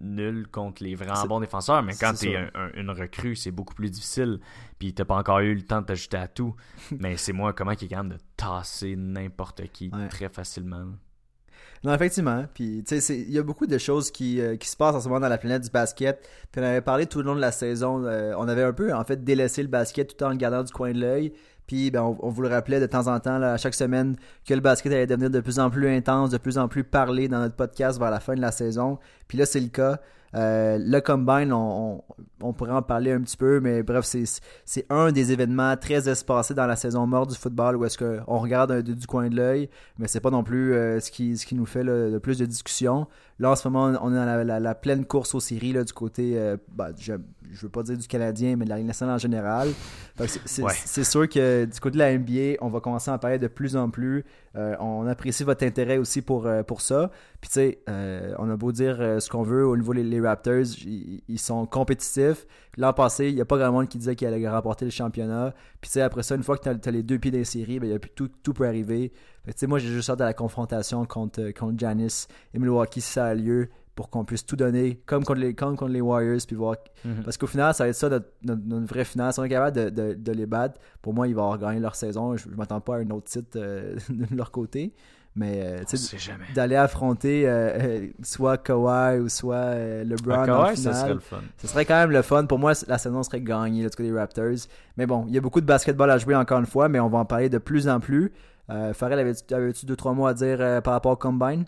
nuls 0.00 0.46
contre 0.50 0.82
les 0.82 0.94
vraiment 0.94 1.26
bons 1.26 1.40
défenseurs. 1.40 1.82
Mais 1.82 1.94
quand 1.94 2.14
un, 2.24 2.48
un- 2.54 2.70
une 2.74 2.90
recrue, 2.90 3.36
c'est 3.36 3.50
beaucoup 3.50 3.74
plus 3.74 3.90
difficile. 3.90 4.40
Puis 4.78 4.92
t'as 4.94 5.04
pas 5.04 5.16
encore 5.16 5.40
eu 5.40 5.54
le 5.54 5.62
temps 5.62 5.80
de 5.80 5.86
t'ajouter 5.86 6.16
à 6.18 6.28
tout. 6.28 6.54
mais 6.98 7.16
c'est 7.16 7.32
moi 7.32 7.52
comment 7.52 7.72
il 7.72 7.84
est 7.84 7.88
capable 7.88 8.10
de 8.10 8.18
tasser 8.36 8.94
n'importe 8.96 9.62
qui 9.72 9.90
Ouais. 9.94 10.08
très 10.08 10.28
facilement. 10.28 10.84
Non, 11.84 11.94
effectivement. 11.94 12.46
Puis, 12.54 12.82
tu 12.86 13.00
sais, 13.00 13.18
il 13.20 13.30
y 13.30 13.38
a 13.38 13.42
beaucoup 13.42 13.66
de 13.66 13.78
choses 13.78 14.10
qui, 14.10 14.40
euh, 14.40 14.56
qui 14.56 14.66
se 14.68 14.76
passent 14.76 14.94
en 14.94 15.00
ce 15.00 15.08
moment 15.08 15.20
dans 15.20 15.28
la 15.28 15.38
planète 15.38 15.62
du 15.62 15.70
basket. 15.70 16.26
Puis, 16.50 16.60
on 16.60 16.64
avait 16.64 16.80
parlé 16.80 17.06
tout 17.06 17.18
le 17.18 17.24
long 17.24 17.34
de 17.36 17.40
la 17.40 17.52
saison. 17.52 18.02
euh, 18.04 18.34
on 18.38 18.48
avait 18.48 18.62
un 18.64 18.72
peu, 18.72 18.92
en 18.94 19.04
fait, 19.04 19.22
délaissé 19.22 19.62
le 19.62 19.68
basket 19.68 20.16
tout 20.16 20.24
en 20.24 20.30
le 20.30 20.36
gardant 20.36 20.62
du 20.64 20.72
coin 20.72 20.92
de 20.92 20.98
l'œil. 21.00 21.32
Puis, 21.66 21.90
ben, 21.90 22.02
on, 22.02 22.16
on 22.20 22.28
vous 22.30 22.42
le 22.42 22.48
rappelait 22.48 22.80
de 22.80 22.86
temps 22.86 23.06
en 23.08 23.18
temps, 23.20 23.40
à 23.42 23.56
chaque 23.56 23.74
semaine, 23.74 24.16
que 24.46 24.54
le 24.54 24.60
basket 24.60 24.92
allait 24.92 25.06
devenir 25.06 25.30
de 25.30 25.40
plus 25.40 25.58
en 25.58 25.70
plus 25.70 25.88
intense, 25.88 26.30
de 26.30 26.38
plus 26.38 26.58
en 26.58 26.68
plus 26.68 26.84
parlé 26.84 27.28
dans 27.28 27.38
notre 27.40 27.56
podcast 27.56 27.98
vers 27.98 28.10
la 28.10 28.20
fin 28.20 28.34
de 28.34 28.40
la 28.40 28.52
saison. 28.52 28.98
Puis 29.28 29.38
là, 29.38 29.46
c'est 29.46 29.60
le 29.60 29.68
cas. 29.68 29.98
Euh, 30.34 30.76
le 30.78 31.00
Combine, 31.00 31.50
on, 31.52 32.02
on, 32.42 32.52
pourrait 32.52 32.72
en 32.72 32.82
parler 32.82 33.12
un 33.12 33.20
petit 33.22 33.36
peu, 33.38 33.60
mais 33.60 33.82
bref, 33.82 34.04
c'est 34.64 34.84
un 34.90 35.10
des 35.10 35.32
événements 35.32 35.76
très 35.76 36.08
espacés 36.10 36.52
dans 36.52 36.66
la 36.66 36.76
saison 36.76 37.06
morte 37.06 37.30
du 37.30 37.36
football 37.36 37.76
où 37.76 37.84
est-ce 37.86 37.96
qu'on 37.96 38.38
regarde 38.38 38.70
un- 38.72 38.82
du 38.82 39.06
coin 39.06 39.28
de 39.28 39.36
l'œil, 39.36 39.70
mais 39.98 40.08
c'est 40.08 40.20
pas 40.20 40.30
non 40.30 40.42
plus 40.42 40.74
euh, 40.74 41.00
ce, 41.00 41.10
qui, 41.10 41.38
ce 41.38 41.46
qui 41.46 41.54
nous 41.54 41.64
fait 41.64 41.84
le, 41.84 42.10
le 42.10 42.20
plus 42.20 42.38
de 42.38 42.44
discussion. 42.44 43.06
Là, 43.38 43.50
en 43.50 43.56
ce 43.56 43.68
moment, 43.68 43.98
on 44.02 44.10
est 44.12 44.14
dans 44.16 44.24
la, 44.24 44.44
la- 44.44 44.60
la 44.60 44.74
pleine 44.74 45.04
course 45.04 45.34
aux 45.34 45.40
séries 45.40 45.72
là, 45.74 45.84
du 45.84 45.92
côté, 45.92 46.38
euh, 46.38 46.56
bah, 46.72 46.88
je, 46.98 47.12
je 47.52 47.60
veux 47.62 47.68
pas 47.68 47.82
dire 47.82 47.98
du 47.98 48.06
Canadien, 48.08 48.56
mais 48.56 48.64
de 48.64 48.70
la 48.70 48.76
Ligue 48.78 48.86
nationale 48.86 49.16
en 49.16 49.18
général. 49.18 49.68
C'est- 50.46 50.62
Ouais. 50.62 50.72
sûr 51.04 51.28
que 51.28 51.66
du 51.66 51.78
côté 51.80 51.94
de 51.94 51.98
la 51.98 52.12
NBA, 52.16 52.56
on 52.62 52.70
va 52.70 52.80
commencer 52.80 53.10
à 53.10 53.14
en 53.14 53.18
parler 53.18 53.38
de 53.38 53.46
plus 53.48 53.76
en 53.76 53.90
plus. 53.90 54.24
Euh, 54.56 54.74
on 54.80 55.06
apprécie 55.06 55.44
votre 55.44 55.64
intérêt 55.66 55.98
aussi 55.98 56.22
pour, 56.22 56.46
euh, 56.46 56.62
pour 56.62 56.80
ça. 56.80 57.10
Puis 57.42 57.50
tu 57.50 57.54
sais, 57.54 57.78
on 58.38 58.48
a 58.48 58.56
beau 58.56 58.72
dire 58.72 58.96
ce 59.20 59.28
qu'on 59.28 59.42
veut 59.42 59.66
au 59.66 59.76
niveau 59.76 59.92
des 59.92 60.02
les 60.02 60.20
Raptors, 60.20 60.64
ils, 60.86 61.22
ils 61.28 61.38
sont 61.38 61.66
compétitifs. 61.66 62.46
L'an 62.76 62.92
passé, 62.92 63.28
il 63.28 63.34
n'y 63.34 63.40
a 63.40 63.44
pas 63.44 63.56
grand 63.58 63.72
monde 63.72 63.88
qui 63.88 63.96
disait 63.98 64.14
qu'il 64.16 64.26
allait 64.28 64.48
remporter 64.48 64.84
le 64.84 64.90
championnat. 64.90 65.54
Puis 65.80 65.88
tu 65.88 65.94
sais, 65.94 66.02
après 66.02 66.22
ça, 66.22 66.34
une 66.34 66.42
fois 66.42 66.58
que 66.58 66.68
tu 66.68 66.88
as, 66.88 66.92
les 66.92 67.02
deux 67.02 67.18
pieds 67.18 67.30
des 67.30 67.44
séries, 67.44 67.80
ben, 67.80 67.86
il 67.88 67.92
y 67.92 67.94
a 67.96 67.98
plus- 67.98 68.10
tout, 68.14 68.28
tout 68.42 68.52
peut 68.52 68.66
arriver. 68.66 69.12
Tu 69.46 69.52
sais, 69.56 69.66
moi, 69.66 69.78
j'ai 69.78 69.88
juste 69.88 70.10
hâte 70.10 70.20
à 70.20 70.24
la 70.26 70.34
confrontation 70.34 71.04
contre, 71.06 71.40
euh, 71.40 71.52
contre 71.52 71.78
Giannis 71.78 72.26
et 72.52 72.58
Milwaukee 72.58 73.00
si 73.00 73.12
ça 73.12 73.26
a 73.26 73.34
lieu 73.34 73.68
pour 73.94 74.10
qu'on 74.10 74.26
puisse 74.26 74.44
tout 74.44 74.56
donner 74.56 75.00
comme 75.06 75.24
contre 75.24 75.40
les, 75.40 75.54
comme 75.54 75.74
contre 75.74 75.90
les 75.92 76.02
Warriors 76.02 76.40
puis 76.46 76.54
voir 76.54 76.76
Mhm. 77.02 77.22
parce 77.24 77.38
qu'au 77.38 77.46
final 77.46 77.72
ça 77.72 77.84
va 77.84 77.88
être 77.88 77.96
ça 77.96 78.10
notre, 78.10 78.26
notre, 78.42 78.60
notre 78.66 78.86
vraie 78.86 79.06
finale 79.06 79.32
si 79.32 79.40
on 79.40 79.44
est 79.44 79.48
capable 79.48 79.74
de, 79.74 79.88
de, 79.88 80.12
de 80.12 80.32
les 80.32 80.44
battre 80.44 80.78
pour 81.00 81.14
moi 81.14 81.26
ils 81.28 81.34
vont 81.34 81.44
avoir 81.50 81.58
gagné 81.58 81.80
leur 81.80 81.94
saison 81.94 82.36
je, 82.36 82.46
je 82.50 82.54
m'attends 82.56 82.82
pas 82.82 82.96
à 82.96 82.98
un 82.98 83.08
autre 83.08 83.24
titre 83.30 83.56
euh, 83.56 83.96
de 84.10 84.36
leur 84.36 84.50
côté 84.50 84.92
mais 85.36 85.60
euh, 85.62 85.78
On 85.82 85.84
tu 85.84 85.96
sais, 85.96 86.16
sait 86.16 86.18
jamais. 86.18 86.46
d'aller 86.54 86.76
affronter 86.76 87.46
euh, 87.46 87.78
euh, 87.78 88.06
soit 88.22 88.56
Kawhi 88.58 89.20
ou 89.20 89.28
soit 89.28 89.54
euh, 89.56 90.02
LeBron 90.04 90.34
Ah, 90.34 90.42
en 90.42 90.46
Kawhi, 90.46 90.76
ça 90.78 90.92
serait 90.94 91.14
le 91.14 91.20
fun. 91.20 91.40
ce 91.58 91.66
serait 91.68 91.84
quand 91.84 91.94
même 91.96 92.10
le 92.10 92.22
fun. 92.22 92.46
Pour 92.46 92.58
moi, 92.58 92.72
la 92.88 92.98
saison 92.98 93.22
serait 93.22 93.40
gagnée 93.42 93.82
du 93.82 93.90
côté 93.90 94.10
des 94.10 94.18
Raptors. 94.18 94.66
Mais 94.96 95.06
bon, 95.06 95.24
il 95.28 95.34
y 95.34 95.38
a 95.38 95.40
beaucoup 95.40 95.60
de 95.60 95.66
basketball 95.66 96.10
à 96.10 96.18
jouer 96.18 96.34
encore 96.34 96.58
une 96.58 96.66
fois, 96.66 96.88
mais 96.88 96.98
on 97.00 97.08
va 97.08 97.18
en 97.18 97.24
parler 97.26 97.48
de 97.48 97.58
plus 97.58 97.86
en 97.88 98.00
plus. 98.00 98.32
Euh, 98.70 98.92
Farrell, 98.94 99.18
avais-tu 99.20 99.86
deux, 99.86 99.94
trois 99.96 100.12
mots 100.14 100.26
à 100.26 100.34
dire 100.34 100.56
euh, 100.60 100.80
par 100.80 100.94
rapport 100.94 101.12
au 101.12 101.16
Combine? 101.16 101.64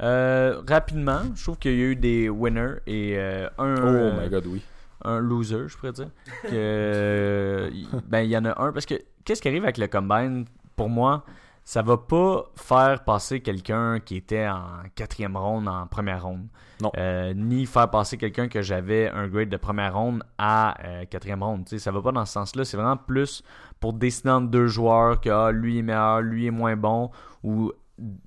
Euh, 0.00 0.60
rapidement, 0.68 1.20
je 1.34 1.42
trouve 1.42 1.58
qu'il 1.58 1.72
y 1.72 1.82
a 1.82 1.86
eu 1.86 1.96
des 1.96 2.28
winners 2.28 2.76
et 2.86 3.14
euh, 3.18 3.46
un, 3.58 3.74
Oh 3.76 3.86
euh, 3.86 4.20
my 4.22 4.28
god, 4.30 4.46
oui. 4.46 4.62
un 5.04 5.20
loser, 5.20 5.68
je 5.68 5.76
pourrais 5.76 5.92
dire. 5.92 6.08
Que, 6.42 6.48
euh, 6.52 7.70
y- 7.72 7.86
ben, 8.08 8.20
il 8.20 8.30
y 8.30 8.36
en 8.36 8.44
a 8.44 8.60
un. 8.62 8.72
Parce 8.72 8.86
que 8.86 8.94
qu'est-ce 9.24 9.42
qui 9.42 9.48
arrive 9.48 9.64
avec 9.64 9.78
le 9.78 9.86
combine? 9.88 10.44
Pour 10.76 10.88
moi, 10.88 11.24
ça 11.64 11.82
va 11.82 11.96
pas 11.96 12.44
faire 12.56 13.04
passer 13.04 13.40
quelqu'un 13.40 14.00
qui 14.00 14.16
était 14.16 14.48
en 14.48 14.82
quatrième 14.94 15.36
ronde 15.36 15.68
en 15.68 15.86
première 15.86 16.24
ronde. 16.24 16.48
Non. 16.80 16.90
Euh, 16.96 17.32
ni 17.34 17.66
faire 17.66 17.88
passer 17.90 18.16
quelqu'un 18.16 18.48
que 18.48 18.62
j'avais 18.62 19.08
un 19.08 19.28
grade 19.28 19.48
de 19.48 19.56
première 19.56 19.96
ronde 19.96 20.24
à 20.38 20.74
euh, 20.84 21.04
quatrième 21.04 21.42
ronde. 21.42 21.64
Tu 21.64 21.70
sais, 21.70 21.78
ça 21.78 21.92
va 21.92 22.02
pas 22.02 22.10
dans 22.10 22.24
ce 22.24 22.32
sens-là. 22.32 22.64
C'est 22.64 22.76
vraiment 22.76 22.96
plus 22.96 23.44
pour 23.78 23.92
dessiner 23.92 24.32
entre 24.32 24.48
deux 24.48 24.66
joueurs 24.66 25.20
que 25.20 25.30
ah, 25.30 25.52
lui 25.52 25.78
est 25.78 25.82
meilleur, 25.82 26.20
lui 26.20 26.46
est 26.46 26.50
moins 26.50 26.76
bon, 26.76 27.10
ou 27.44 27.72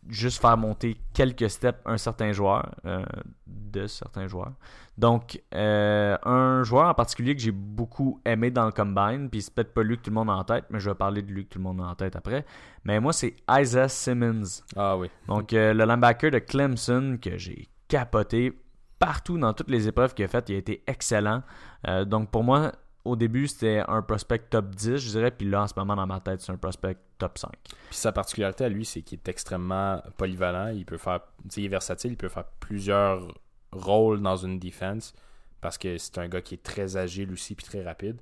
juste 0.08 0.40
faire 0.40 0.58
monter 0.58 0.98
quelques 1.14 1.50
steps 1.50 1.80
un 1.86 1.98
certain 1.98 2.32
joueur, 2.32 2.74
euh, 2.86 3.04
de 3.48 3.88
certains 3.88 4.28
joueurs. 4.28 4.54
Donc, 4.98 5.42
euh, 5.54 6.18
un 6.24 6.64
joueur 6.64 6.88
en 6.88 6.94
particulier 6.94 7.36
que 7.36 7.42
j'ai 7.42 7.52
beaucoup 7.52 8.22
aimé 8.26 8.50
dans 8.50 8.66
le 8.66 8.72
combine, 8.72 9.30
puis 9.30 9.42
c'est 9.42 9.54
peut-être 9.54 9.74
pas 9.74 9.84
lui 9.84 9.98
que 9.98 10.04
tout 10.04 10.10
le 10.10 10.16
monde 10.16 10.30
a 10.30 10.34
en 10.34 10.44
tête, 10.44 10.66
mais 10.70 10.80
je 10.80 10.90
vais 10.90 10.96
parler 10.96 11.22
de 11.22 11.32
lui 11.32 11.46
que 11.46 11.50
tout 11.50 11.60
le 11.60 11.64
monde 11.64 11.82
a 11.82 11.86
en 11.86 11.96
tête 11.96 12.16
après. 12.16 12.46
Mais 12.86 13.00
moi, 13.00 13.12
c'est 13.12 13.36
Isaiah 13.50 13.90
Simmons. 13.90 14.64
Ah 14.76 14.98
oui. 14.98 15.10
Donc, 15.28 15.52
euh, 15.54 15.74
le 15.74 15.84
linebacker 15.84 16.32
de 16.32 16.40
Clemson 16.40 17.18
que 17.22 17.38
j'ai 17.38 17.68
capoté 17.88 18.58
partout 19.00 19.38
dans 19.38 19.54
toutes 19.54 19.70
les 19.70 19.88
épreuves 19.88 20.14
qu'il 20.14 20.26
a 20.26 20.28
faites. 20.30 20.50
Il 20.50 20.56
a 20.56 20.60
été 20.60 20.84
excellent. 20.88 21.44
Euh, 21.88 22.06
donc, 22.06 22.32
pour 22.32 22.44
moi, 22.44 22.72
au 23.04 23.16
début, 23.16 23.48
c'était 23.48 23.84
un 23.88 24.02
prospect 24.02 24.40
top 24.50 24.74
10, 24.74 24.98
je 24.98 25.10
dirais. 25.10 25.32
Puis 25.32 25.48
là, 25.48 25.64
en 25.64 25.68
ce 25.68 25.74
moment, 25.76 25.96
dans 25.96 26.08
ma 26.08 26.22
tête, 26.22 26.42
c'est 26.42 26.52
un 26.52 26.58
prospect 26.58 26.98
top 27.18 27.38
5. 27.38 27.52
Puis 27.64 27.76
sa 27.92 28.12
particularité 28.12 28.64
à 28.64 28.70
lui, 28.70 28.86
c'est 28.86 29.02
qu'il 29.02 29.20
est 29.20 29.28
extrêmement 29.28 30.02
polyvalent. 30.18 30.70
Il 30.70 30.86
peut 30.86 30.98
faire, 30.98 31.20
tu 31.44 31.50
sais, 31.50 31.62
il 31.62 31.66
est 31.66 31.70
versatile. 31.70 32.12
Il 32.14 32.18
peut 32.18 32.30
faire 32.30 32.46
plusieurs 32.60 33.28
rôles 33.76 34.22
dans 34.22 34.38
une 34.38 34.60
défense 34.60 35.14
parce 35.62 35.78
que 35.78 35.98
c'est 35.98 36.18
un 36.18 36.28
gars 36.28 36.42
qui 36.42 36.56
est 36.56 36.64
très 36.64 36.98
agile 36.98 37.32
aussi 37.32 37.56
puis 37.56 37.66
très 37.66 37.84
rapide. 37.84 38.22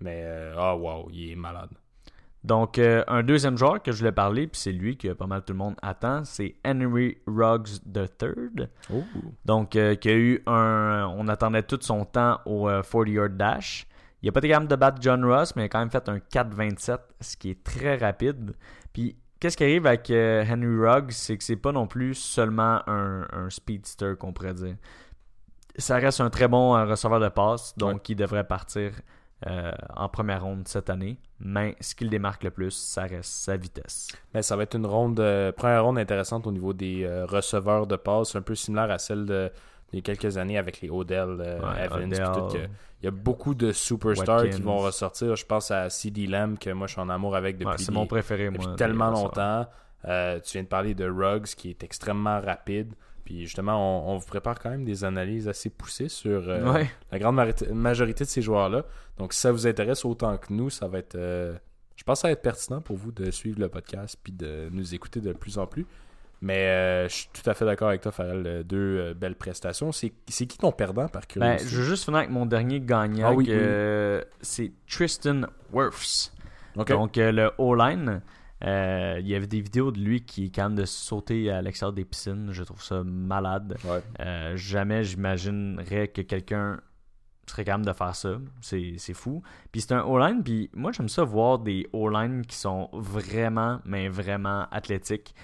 Mais 0.00 0.22
euh, 0.24 0.54
ah 0.58 0.76
wow, 0.76 1.08
il 1.12 1.30
est 1.30 1.36
malade. 1.36 1.70
Donc, 2.44 2.78
euh, 2.78 3.04
un 3.06 3.22
deuxième 3.22 3.56
joueur 3.56 3.82
que 3.82 3.92
je 3.92 3.98
voulais 3.98 4.12
parler, 4.12 4.48
puis 4.48 4.60
c'est 4.60 4.72
lui 4.72 4.96
que 4.96 5.12
pas 5.12 5.26
mal 5.26 5.42
tout 5.44 5.52
le 5.52 5.58
monde 5.58 5.76
attend, 5.80 6.24
c'est 6.24 6.56
Henry 6.66 7.18
Ruggs 7.26 7.78
III. 7.94 8.66
Oh. 8.92 9.04
Donc, 9.44 9.76
euh, 9.76 9.94
qui 9.94 10.08
a 10.08 10.14
eu 10.14 10.42
un. 10.46 11.06
On 11.16 11.28
attendait 11.28 11.62
tout 11.62 11.78
son 11.80 12.04
temps 12.04 12.40
au 12.44 12.68
euh, 12.68 12.82
40-yard 12.82 13.36
dash. 13.36 13.86
Il 14.22 14.26
n'a 14.26 14.32
pas 14.32 14.38
été 14.38 14.48
capable 14.48 14.68
de 14.68 14.76
battre 14.76 14.98
John 15.00 15.24
Ross, 15.24 15.54
mais 15.54 15.62
il 15.62 15.64
a 15.66 15.68
quand 15.68 15.78
même 15.78 15.90
fait 15.90 16.08
un 16.08 16.18
4-27, 16.18 16.98
ce 17.20 17.36
qui 17.36 17.50
est 17.50 17.62
très 17.62 17.96
rapide. 17.96 18.54
Puis, 18.92 19.16
qu'est-ce 19.42 19.56
qui 19.56 19.64
arrive 19.64 19.86
avec 19.88 20.08
euh, 20.10 20.44
Henry 20.48 20.88
Ruggs, 20.88 21.10
c'est 21.10 21.36
que 21.36 21.42
c'est 21.42 21.56
pas 21.56 21.72
non 21.72 21.88
plus 21.88 22.14
seulement 22.14 22.80
un, 22.86 23.26
un 23.32 23.50
speedster 23.50 24.14
qu'on 24.16 24.32
pourrait 24.32 24.54
dire. 24.54 24.76
Ça 25.76 25.96
reste 25.96 26.20
un 26.20 26.30
très 26.30 26.46
bon 26.46 26.76
euh, 26.76 26.84
receveur 26.84 27.18
de 27.18 27.28
passe, 27.28 27.76
donc 27.76 27.94
Ouais. 27.94 28.00
il 28.10 28.14
devrait 28.16 28.44
partir 28.46 28.92
euh, 29.48 29.72
en 29.96 30.08
première 30.08 30.44
ronde 30.44 30.68
cette 30.68 30.90
année. 30.90 31.18
Mais 31.40 31.74
ce 31.80 31.96
qui 31.96 32.04
le 32.04 32.10
démarque 32.10 32.44
le 32.44 32.52
plus, 32.52 32.70
ça 32.70 33.02
reste 33.02 33.32
sa 33.32 33.56
vitesse. 33.56 34.06
Mais 34.32 34.42
ça 34.42 34.54
va 34.54 34.62
être 34.62 34.76
une 34.76 34.86
ronde, 34.86 35.16
première 35.56 35.82
ronde 35.84 35.98
intéressante 35.98 36.46
au 36.46 36.52
niveau 36.52 36.72
des 36.72 37.04
receveurs 37.24 37.88
de 37.88 37.96
passe, 37.96 38.36
un 38.36 38.42
peu 38.42 38.54
similaire 38.54 38.92
à 38.92 38.98
celle 38.98 39.26
de, 39.26 39.50
il 39.92 39.96
y 39.96 39.98
a 39.98 40.02
quelques 40.02 40.36
années 40.38 40.58
avec 40.58 40.80
les 40.80 40.90
Odell, 40.90 41.36
euh, 41.40 41.60
Ouais, 41.60 41.84
Evans, 41.84 42.12
Odell. 42.12 42.24
tout, 42.34 42.56
que- 42.56 42.68
il 43.02 43.04
y 43.04 43.08
a 43.08 43.10
beaucoup 43.10 43.54
de 43.54 43.72
superstars 43.72 44.42
Watkins. 44.42 44.56
qui 44.56 44.62
vont 44.62 44.78
ressortir. 44.78 45.34
Je 45.36 45.44
pense 45.44 45.70
à 45.70 45.90
CD 45.90 46.26
Lamb, 46.26 46.56
que 46.58 46.70
moi 46.70 46.86
je 46.86 46.92
suis 46.92 47.00
en 47.00 47.08
amour 47.08 47.34
avec 47.36 47.56
depuis, 47.58 47.70
Ouais, 47.72 47.78
c'est 47.78 47.88
des- 47.90 47.94
mon 47.94 48.06
préféré, 48.06 48.50
depuis 48.50 48.66
moi. 48.66 48.76
tellement 48.76 49.10
longtemps. 49.10 49.66
Euh, 50.08 50.40
tu 50.40 50.52
viens 50.52 50.62
de 50.62 50.68
parler 50.68 50.94
de 50.94 51.08
Ruggs 51.08 51.46
qui 51.56 51.70
est 51.70 51.82
extrêmement 51.84 52.40
rapide. 52.40 52.94
Puis 53.24 53.42
justement, 53.44 54.08
on, 54.08 54.14
on 54.14 54.16
vous 54.18 54.26
prépare 54.26 54.58
quand 54.58 54.70
même 54.70 54.84
des 54.84 55.04
analyses 55.04 55.46
assez 55.48 55.70
poussées 55.70 56.08
sur 56.08 56.48
euh, 56.48 56.72
Ouais. 56.72 56.90
la 57.12 57.18
grande 57.20 57.36
majorité 57.72 58.24
de 58.24 58.28
ces 58.28 58.42
joueurs-là. 58.42 58.84
Donc 59.18 59.32
si 59.32 59.40
ça 59.40 59.52
vous 59.52 59.66
intéresse 59.66 60.04
autant 60.04 60.36
que 60.38 60.52
nous, 60.52 60.70
ça 60.70 60.88
va 60.88 60.98
être. 60.98 61.16
je 61.16 62.04
pense 62.04 62.18
que 62.18 62.22
ça 62.22 62.28
va 62.28 62.32
être 62.32 62.42
pertinent 62.42 62.80
pour 62.80 62.96
vous 62.96 63.12
de 63.12 63.30
suivre 63.30 63.60
le 63.60 63.68
podcast 63.68 64.18
puis 64.22 64.32
de 64.32 64.68
nous 64.72 64.94
écouter 64.94 65.20
de 65.20 65.32
plus 65.32 65.56
en 65.58 65.66
plus. 65.66 65.86
Mais 66.42 66.66
euh, 66.66 67.08
je 67.08 67.14
suis 67.14 67.28
tout 67.32 67.48
à 67.48 67.54
fait 67.54 67.64
d'accord 67.64 67.88
avec 67.88 68.00
toi, 68.00 68.10
Farrell. 68.10 68.42
euh, 68.46 68.62
Deux 68.64 68.98
euh, 68.98 69.14
belles 69.14 69.36
prestations. 69.36 69.92
C'est 69.92 70.10
qui 70.26 70.58
ton 70.58 70.72
perdant 70.72 71.06
par 71.08 71.22
Ben, 71.22 71.26
curiosité? 71.28 71.70
je 71.70 71.76
veux 71.80 71.84
juste 71.84 72.04
finir 72.04 72.18
avec 72.18 72.30
mon 72.30 72.46
dernier 72.46 72.80
gagnant. 72.80 73.28
Ah 73.28 73.32
oui, 73.32 73.46
C'est 74.40 74.72
Tristan 74.88 75.42
Wirfs. 75.72 76.32
Donc, 76.74 77.16
le 77.16 77.50
O-line, 77.58 78.22
il 78.60 79.26
y 79.28 79.34
avait 79.36 79.46
des 79.46 79.60
vidéos 79.60 79.92
de 79.92 80.00
lui 80.00 80.24
qui 80.24 80.46
est 80.46 80.48
capable 80.48 80.74
de 80.74 80.84
sauter 80.84 81.48
à 81.50 81.62
l'extérieur 81.62 81.92
des 81.92 82.04
piscines. 82.04 82.48
Je 82.50 82.64
trouve 82.64 82.82
ça 82.82 83.02
malade. 83.04 83.76
Ouais. 83.84 84.56
Jamais 84.56 85.04
j'imaginerais 85.04 86.08
que 86.08 86.22
quelqu'un 86.22 86.80
serait 87.46 87.64
capable 87.64 87.86
de 87.86 87.92
faire 87.92 88.16
ça. 88.16 88.38
C'est 88.60 88.94
c'est 88.98 89.14
fou. 89.14 89.42
Puis 89.70 89.82
c'est 89.82 89.92
un 89.92 90.02
O-line. 90.02 90.42
Puis 90.42 90.70
moi, 90.74 90.90
j'aime 90.90 91.08
ça 91.08 91.22
voir 91.22 91.60
des 91.60 91.86
O-line 91.92 92.44
qui 92.46 92.56
sont 92.56 92.88
vraiment, 92.92 93.80
mais 93.84 94.08
vraiment 94.08 94.66
athlétiques. 94.72 95.34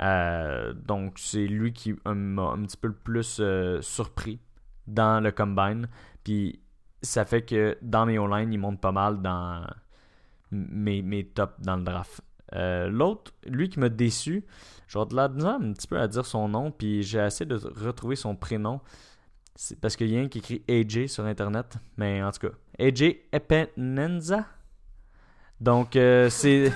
Euh, 0.00 0.72
donc, 0.72 1.18
c'est 1.18 1.46
lui 1.46 1.72
qui 1.72 1.94
m'a 2.04 2.42
un 2.42 2.62
petit 2.62 2.76
peu 2.76 2.88
le 2.88 2.94
plus 2.94 3.38
euh, 3.40 3.80
surpris 3.82 4.38
dans 4.86 5.22
le 5.22 5.30
combine. 5.32 5.88
Puis 6.24 6.60
ça 7.02 7.24
fait 7.24 7.42
que 7.42 7.76
dans 7.82 8.06
mes 8.06 8.18
O-line, 8.18 8.52
il 8.52 8.58
monte 8.58 8.80
pas 8.80 8.92
mal 8.92 9.20
dans 9.22 9.66
mes, 10.50 11.02
mes 11.02 11.24
tops 11.24 11.60
dans 11.60 11.76
le 11.76 11.82
draft. 11.82 12.22
Euh, 12.54 12.88
L'autre, 12.88 13.32
lui 13.46 13.68
qui 13.68 13.78
m'a 13.78 13.88
déçu, 13.88 14.44
j'ai 14.86 15.04
de 15.04 15.14
la 15.14 15.24
un 15.24 15.72
petit 15.72 15.86
peu 15.86 16.00
à 16.00 16.08
dire 16.08 16.24
son 16.24 16.48
nom, 16.48 16.70
puis 16.70 17.02
j'ai 17.02 17.18
essayé 17.18 17.46
de 17.46 17.56
retrouver 17.56 18.16
son 18.16 18.34
prénom. 18.34 18.80
Parce 19.80 19.96
qu'il 19.96 20.08
y 20.08 20.16
a 20.16 20.20
un 20.20 20.28
qui 20.28 20.38
écrit 20.38 20.62
AJ 20.68 21.08
sur 21.08 21.24
Internet. 21.24 21.78
Mais 21.96 22.22
en 22.22 22.30
tout 22.30 22.48
cas, 22.48 22.54
AJ 22.78 23.16
Epenenza. 23.32 24.46
Donc, 25.60 25.96
euh, 25.96 26.30
c'est. 26.30 26.72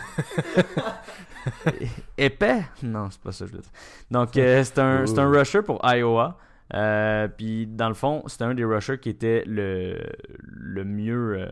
Épais? 2.18 2.64
Non, 2.82 3.10
c'est 3.10 3.20
pas 3.20 3.32
ça 3.32 3.44
que 3.44 3.50
je 3.52 3.56
veux 3.56 3.62
dire. 3.62 3.70
Donc, 4.10 4.36
euh, 4.36 4.64
c'est 4.64 4.78
un, 4.78 5.04
un 5.18 5.30
rusher 5.30 5.62
pour 5.62 5.80
Iowa. 5.84 6.38
Euh, 6.74 7.28
puis, 7.28 7.66
dans 7.66 7.88
le 7.88 7.94
fond, 7.94 8.24
c'était 8.26 8.44
un 8.44 8.54
des 8.54 8.64
rushers 8.64 8.98
qui 8.98 9.08
était 9.08 9.44
le, 9.46 9.98
le 10.38 10.84
mieux. 10.84 11.48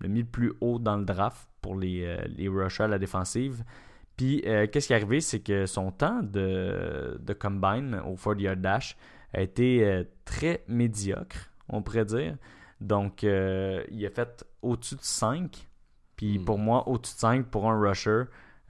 le 0.00 0.08
mis 0.08 0.20
le 0.20 0.26
plus 0.26 0.52
haut 0.60 0.78
dans 0.78 0.96
le 0.96 1.04
draft 1.04 1.48
pour 1.60 1.76
les, 1.76 2.16
les 2.28 2.48
rushers 2.48 2.84
à 2.84 2.88
la 2.88 2.98
défensive. 2.98 3.62
Puis, 4.16 4.42
qu'est-ce 4.42 4.86
qui 4.86 4.92
est 4.92 4.96
arrivé, 4.96 5.20
c'est 5.20 5.40
que 5.40 5.66
son 5.66 5.90
temps 5.90 6.22
de, 6.22 7.18
de 7.20 7.32
combine 7.32 8.00
au 8.06 8.16
40 8.16 8.40
yard 8.40 8.60
dash 8.60 8.96
a 9.32 9.40
été 9.40 10.04
très 10.24 10.64
médiocre, 10.68 11.50
on 11.68 11.82
pourrait 11.82 12.04
dire. 12.04 12.36
Donc, 12.80 13.22
il 13.22 14.06
a 14.06 14.10
fait 14.10 14.44
au-dessus 14.62 14.96
de 14.96 15.02
5. 15.02 15.68
Puis, 16.16 16.38
Hmm. 16.38 16.44
pour 16.44 16.58
moi, 16.58 16.88
au-dessus 16.88 17.14
de 17.14 17.18
5 17.20 17.46
pour 17.46 17.70
un 17.70 17.78
rusher, 17.78 18.24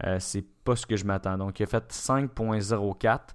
euh, 0.04 0.18
c'est 0.18 0.44
pas 0.64 0.76
ce 0.76 0.86
que 0.86 0.96
je 0.96 1.04
m'attends. 1.04 1.36
Donc, 1.38 1.60
il 1.60 1.64
a 1.64 1.66
fait 1.66 1.92
5.04. 1.92 3.34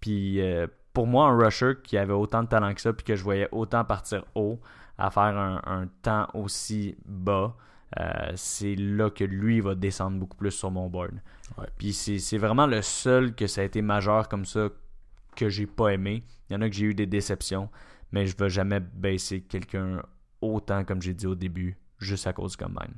Puis, 0.00 0.40
euh, 0.40 0.66
pour 0.92 1.06
moi, 1.06 1.26
un 1.28 1.36
rusher 1.36 1.74
qui 1.82 1.96
avait 1.98 2.12
autant 2.12 2.42
de 2.42 2.48
talent 2.48 2.72
que 2.74 2.80
ça, 2.80 2.92
puis 2.92 3.04
que 3.04 3.16
je 3.16 3.22
voyais 3.22 3.48
autant 3.52 3.84
partir 3.84 4.24
haut, 4.34 4.60
à 4.98 5.10
faire 5.10 5.22
un, 5.36 5.60
un 5.66 5.88
temps 6.02 6.28
aussi 6.34 6.96
bas, 7.04 7.56
euh, 8.00 8.32
c'est 8.36 8.74
là 8.76 9.10
que 9.10 9.24
lui 9.24 9.60
va 9.60 9.74
descendre 9.74 10.18
beaucoup 10.18 10.36
plus 10.36 10.50
sur 10.52 10.70
mon 10.70 10.88
board. 10.88 11.14
Ouais. 11.58 11.66
Puis 11.78 11.92
c'est 11.92 12.18
c'est 12.18 12.38
vraiment 12.38 12.66
le 12.66 12.80
seul 12.82 13.34
que 13.34 13.46
ça 13.46 13.60
a 13.60 13.64
été 13.64 13.82
majeur 13.82 14.28
comme 14.28 14.44
ça 14.44 14.68
que 15.36 15.48
j'ai 15.48 15.66
pas 15.66 15.90
aimé. 15.90 16.24
Il 16.48 16.54
y 16.54 16.56
en 16.56 16.60
a 16.62 16.68
que 16.68 16.74
j'ai 16.74 16.86
eu 16.86 16.94
des 16.94 17.06
déceptions, 17.06 17.68
mais 18.12 18.26
je 18.26 18.36
vais 18.36 18.50
jamais 18.50 18.80
baisser 18.80 19.42
quelqu'un 19.42 20.02
autant 20.40 20.84
comme 20.84 21.02
j'ai 21.02 21.14
dit 21.14 21.26
au 21.26 21.34
début, 21.34 21.76
juste 21.98 22.26
à 22.26 22.32
cause 22.32 22.56
du 22.56 22.64
combine. 22.64 22.94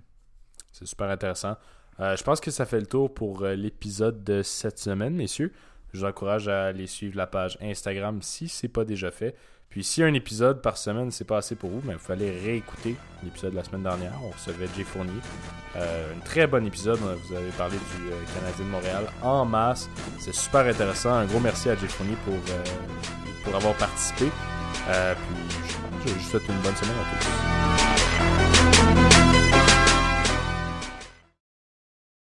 C'est 0.79 0.87
super 0.87 1.09
intéressant. 1.09 1.57
Euh, 2.01 2.16
je 2.16 2.22
pense 2.22 2.41
que 2.41 2.51
ça 2.51 2.66
fait 2.66 2.81
le 2.81 2.87
tour 2.87 3.12
pour 3.12 3.43
euh, 3.43 3.55
l'épisode 3.55 4.22
de 4.24 4.43
cette 4.43 4.79
semaine, 4.79 5.14
messieurs. 5.14 5.53
Je 5.93 6.01
vous 6.01 6.05
encourage 6.05 6.49
à 6.49 6.66
aller 6.66 6.87
suivre 6.87 7.16
la 7.16 7.27
page 7.27 7.57
Instagram 7.62 8.20
si 8.20 8.49
c'est 8.49 8.68
pas 8.68 8.85
déjà 8.85 9.11
fait. 9.11 9.35
Puis 9.70 9.83
si 9.83 10.03
un 10.03 10.12
épisode 10.12 10.61
par 10.61 10.77
semaine 10.77 11.11
c'est 11.11 11.24
pas 11.24 11.39
assez 11.39 11.55
pour 11.55 11.70
vous, 11.70 11.81
mais 11.85 11.95
vous 11.95 12.12
allez 12.12 12.31
réécouter 12.31 12.95
l'épisode 13.24 13.53
de 13.53 13.57
la 13.57 13.64
semaine 13.64 13.85
dernière. 13.85 14.12
On 14.22 14.31
recevait 14.31 14.68
Jay 14.77 14.85
Fournier. 14.85 15.12
Euh, 15.77 16.12
un 16.14 16.20
très 16.20 16.47
bon 16.47 16.64
épisode. 16.66 16.99
Vous 16.99 17.35
avez 17.35 17.51
parlé 17.53 17.77
du 17.77 18.11
Canadien 18.35 18.64
de 18.64 18.70
Montréal 18.70 19.07
en 19.22 19.47
masse. 19.47 19.89
C'est 20.18 20.35
super 20.35 20.66
intéressant. 20.66 21.14
Un 21.14 21.24
gros 21.24 21.41
merci 21.41 21.70
à 21.70 21.77
Jay 21.77 21.89
Fournier 21.89 22.16
pour, 22.27 22.37
pour 23.45 23.57
avoir 23.57 23.74
participé. 23.77 24.27
Puis 24.27 25.59
je, 26.05 26.09
je 26.11 26.14
vous 26.14 26.20
souhaite 26.20 26.47
une 26.49 26.61
bonne 26.61 26.77
semaine 26.77 26.97
à 26.99 27.05
tous. 29.11 29.16